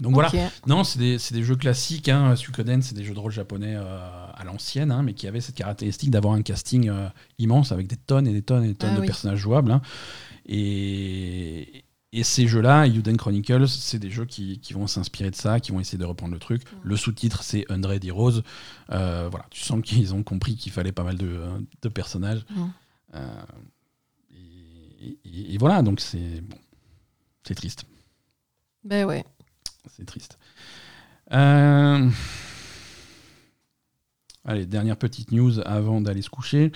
[0.00, 0.30] Donc voilà,
[0.66, 2.08] non, c'est des, des, jeux classiques.
[2.08, 2.36] Hein.
[2.36, 5.54] Suikoden, c'est des jeux de rôle japonais euh, à l'ancienne, hein, mais qui avaient cette
[5.54, 7.08] caractéristique d'avoir un casting euh,
[7.38, 9.72] immense avec des tonnes et des tonnes et des tonnes ah de personnages jouables.
[9.72, 9.80] Hein.
[10.44, 15.60] Et, et, ces jeux-là, Yuden Chronicles, c'est des jeux qui, qui vont s'inspirer de ça,
[15.60, 16.62] qui vont essayer de reprendre le truc.
[16.62, 16.76] Mm.
[16.82, 18.42] Le sous-titre, c'est Undead Heroes.
[18.90, 21.40] Euh, voilà, tu sens qu'ils ont compris qu'il fallait pas mal de,
[21.80, 22.44] de personnages.
[22.50, 23.18] Mm.
[25.24, 26.58] Et, et, voilà, donc c'est bon,
[27.44, 27.86] c'est triste.
[28.84, 29.24] Ben ouais.
[29.94, 30.38] C'est triste.
[31.32, 32.08] Euh,
[34.44, 36.72] allez, dernière petite news avant d'aller se coucher.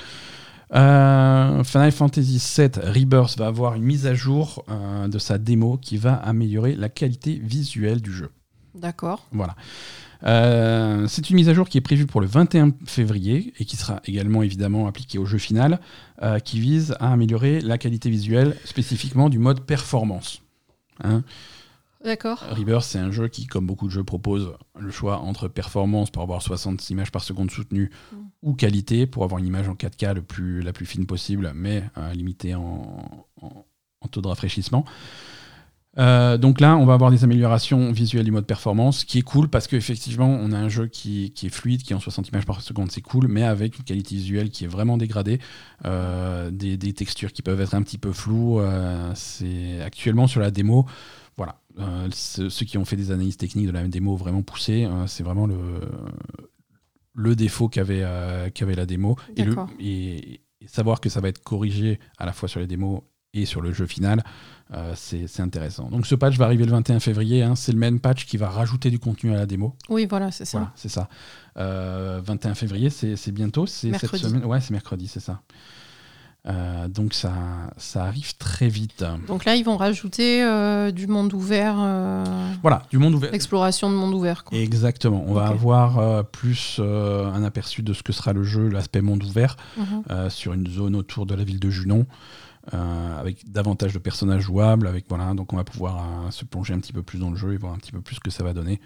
[0.72, 5.76] Euh, Final Fantasy VII Rebirth va avoir une mise à jour euh, de sa démo
[5.76, 8.30] qui va améliorer la qualité visuelle du jeu.
[8.76, 9.26] D'accord.
[9.32, 9.56] Voilà.
[11.08, 14.00] c'est une mise à jour qui est prévue pour le 21 février et qui sera
[14.04, 15.80] également évidemment appliquée au jeu final,
[16.44, 20.40] qui vise à améliorer la qualité visuelle spécifiquement du mode performance.
[21.02, 21.24] Hein
[22.02, 22.42] D'accord.
[22.50, 26.22] Rebirth, c'est un jeu qui, comme beaucoup de jeux, propose le choix entre performance pour
[26.22, 28.16] avoir 60 images par seconde soutenues mm.
[28.42, 31.84] ou qualité pour avoir une image en 4K le plus, la plus fine possible, mais
[31.98, 33.26] euh, limitée en,
[34.10, 34.86] taux de rafraîchissement.
[35.98, 39.48] Euh, donc là, on va avoir des améliorations visuelles du mode performance, qui est cool
[39.48, 42.62] parce qu'effectivement, on a un jeu qui, est fluide, qui est en 60 images par
[42.62, 45.38] seconde, c'est cool, mais avec une qualité visuelle qui est vraiment dégradée,
[45.84, 48.62] euh, des, des, textures qui peuvent être un petit peu floues.
[49.14, 50.86] c'est actuellement sur la démo.
[51.40, 55.06] Voilà, euh, ceux qui ont fait des analyses techniques de la démo vraiment poussées, euh,
[55.06, 55.56] c'est vraiment le,
[57.14, 59.16] le défaut qu'avait euh, qu'avait la démo.
[59.38, 63.00] Et, le, et, savoir que ça va être corrigé à la fois sur les démos
[63.32, 64.22] et sur le jeu final,
[64.94, 65.88] c'est intéressant.
[65.88, 67.42] Donc ce patch va arriver le 21 février.
[67.42, 67.54] Hein.
[67.56, 69.74] c'est le même patch qui va rajouter du contenu à la démo.
[69.88, 70.58] Oui, voilà, c'est ça.
[70.58, 71.08] Voilà, c'est ça.
[71.56, 73.64] 21 février, c'est bientôt.
[73.64, 74.44] C'est cette semaine.
[74.44, 75.40] Ouais, c'est mercredi, c'est ça.
[76.48, 77.32] Euh, donc ça,
[77.76, 79.04] ça arrive très vite.
[79.28, 81.76] Donc là, ils vont rajouter euh, du monde ouvert.
[81.78, 82.24] Euh,
[82.62, 83.34] voilà, du monde ouvert.
[83.34, 84.44] Exploration de monde ouvert.
[84.52, 85.22] Exactement.
[85.26, 89.56] On va avoir plus un aperçu de ce que sera le jeu, l'aspect monde ouvert,
[89.76, 90.30] mhm.
[90.30, 92.06] sur une zone autour de la ville de Junon.
[92.74, 94.86] Euh, avec davantage de personnages jouables.
[94.86, 97.36] Avec, voilà, donc on va pouvoir euh, se plonger un petit peu plus dans le
[97.36, 98.80] jeu et voir un petit peu plus ce que ça va donner.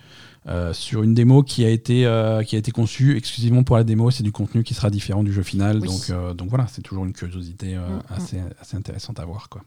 [0.46, 2.02] Euh, sur une démo qui a, été,
[2.46, 5.32] qui a été conçue exclusivement pour la démo, c'est du contenu qui sera différent du
[5.32, 5.80] jeu final.
[5.80, 8.02] Donc, donc voilà, c'est toujours une curiosité mm, mm.
[8.10, 9.48] assez, assez intéressante à voir.
[9.48, 9.62] Quoi.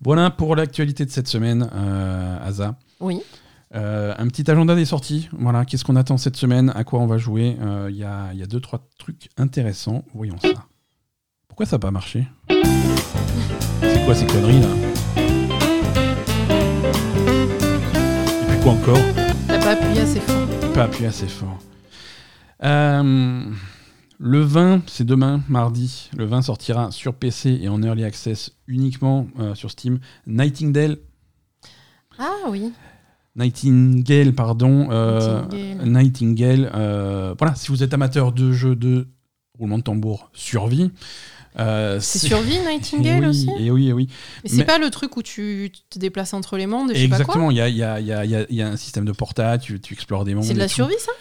[0.00, 1.70] Voilà pour l'actualité de cette semaine,
[2.42, 2.76] Asa.
[2.98, 3.20] Oui.
[3.72, 5.28] un petit agenda des sorties.
[5.32, 6.72] Voilà, qu'est-ce qu'on attend cette semaine?
[6.74, 7.56] À quoi on va jouer?
[7.88, 10.04] Il y, a, y a deux, trois trucs intéressants.
[10.12, 10.66] Voyons ça.
[11.54, 14.66] Pourquoi ça n'a pas marché C'est quoi ces conneries là
[18.42, 18.98] Et puis quoi encore
[19.46, 20.48] T'as pas appuyé assez fort.
[20.74, 21.60] Pas appuyé assez fort.
[22.64, 23.44] Euh,
[24.18, 26.10] le 20, c'est demain, mardi.
[26.16, 30.00] Le 20 sortira sur PC et en early access uniquement euh, sur Steam.
[30.26, 30.96] Nightingale.
[32.18, 32.72] Ah oui.
[33.36, 34.88] Nightingale, pardon.
[34.90, 35.44] Euh,
[35.84, 36.68] Nightingale.
[37.38, 39.06] voilà, si vous êtes amateur de jeux de
[39.56, 40.90] roulement de tambour survie,
[41.58, 44.08] euh, c'est survie Nightingale aussi et oui, et oui.
[44.42, 47.56] Mais c'est pas le truc où tu te déplaces entre les mondes et Exactement, il
[47.56, 50.24] y a, y, a, y, a, y a, un système de portage, tu, tu explores
[50.24, 50.44] des mondes.
[50.44, 51.12] C'est de la survie ça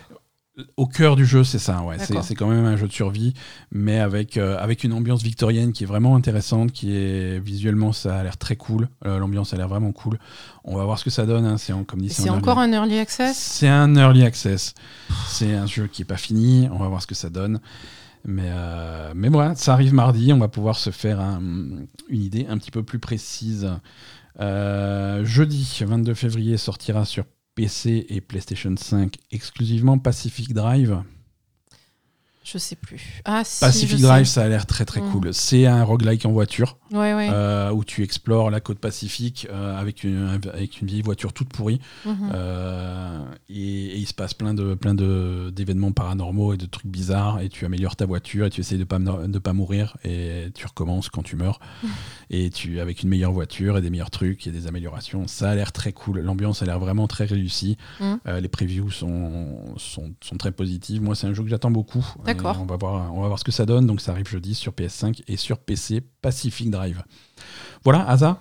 [0.78, 1.98] au cœur du jeu, c'est ça, ouais.
[2.22, 3.34] C'est quand même un jeu de survie,
[3.72, 8.20] mais avec, euh, avec une ambiance victorienne qui est vraiment intéressante, qui est visuellement, ça
[8.20, 8.88] a l'air très cool.
[9.06, 10.20] Euh, l'ambiance a l'air vraiment cool.
[10.64, 11.46] On va voir ce que ça donne.
[11.46, 11.58] Hein.
[11.58, 13.36] C'est comme C'est encore un early access.
[13.36, 14.76] C'est un early access.
[15.28, 16.70] C'est un jeu qui est pas fini.
[16.72, 17.60] On va voir ce que ça donne.
[18.26, 22.58] Mais, euh, mais voilà, ça arrive mardi, on va pouvoir se faire une idée un
[22.58, 23.70] petit peu plus précise
[24.40, 27.26] Euh, jeudi 22 février sortira sur
[27.56, 31.04] PC et PlayStation 5 exclusivement Pacific Drive.
[32.44, 33.22] Je sais plus.
[33.26, 34.34] Ah, si, Pacific Drive, sais.
[34.34, 35.12] ça a l'air très très Mm.
[35.12, 35.34] cool.
[35.34, 37.30] C'est un roguelike en voiture Ouais, ouais.
[37.32, 41.50] euh, où tu explores la côte pacifique euh, avec, une, avec une vieille voiture toute
[41.50, 41.80] pourrie.
[42.06, 42.32] Mhm.
[42.34, 46.88] Euh, et, et il se passe plein de plein de d'événements paranormaux et de trucs
[46.88, 50.48] bizarres et tu améliores ta voiture et tu essayes de pas de pas mourir et
[50.54, 51.60] tu recommences quand tu meurs
[52.30, 55.56] et tu avec une meilleure voiture et des meilleurs trucs et des améliorations ça a
[55.56, 57.78] l'air très cool l'ambiance a l'air vraiment très réussie.
[58.02, 62.06] Euh, les previews sont, sont sont très positives moi c'est un jeu que j'attends beaucoup
[62.36, 62.60] D'accord.
[62.62, 64.74] On va voir on va voir ce que ça donne donc ça arrive jeudi sur
[64.74, 67.04] PS5 et sur PC Pacific Drive
[67.84, 68.40] voilà Asa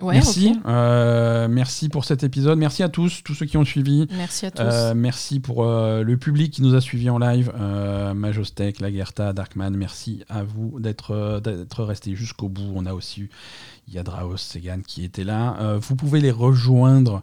[0.00, 0.52] Ouais, merci.
[0.66, 4.50] Euh, merci pour cet épisode merci à tous tous ceux qui ont suivi Merci à
[4.50, 4.60] tous.
[4.62, 7.52] euh, merci pour euh, le public qui nous a suivis en live.
[8.14, 12.72] Majostec, Lagerta, Darkman, merci à vous d'être d'être restés jusqu'au bout.
[12.74, 13.30] On a aussi eu
[13.88, 15.76] Yadraos, Segan qui était là.
[15.80, 17.22] Vous pouvez les rejoindre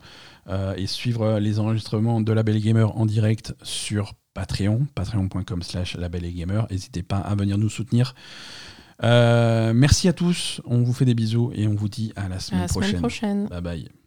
[0.77, 6.09] et suivre les enregistrements de La Belle Gamer en direct sur Patreon, patreon.com slash La
[6.09, 6.67] Belle Gamer.
[6.71, 8.15] N'hésitez pas à venir nous soutenir.
[9.03, 12.35] Euh, merci à tous, on vous fait des bisous et on vous dit à la
[12.35, 13.47] à semaine la semaine prochaine.
[13.47, 14.00] Bye bye.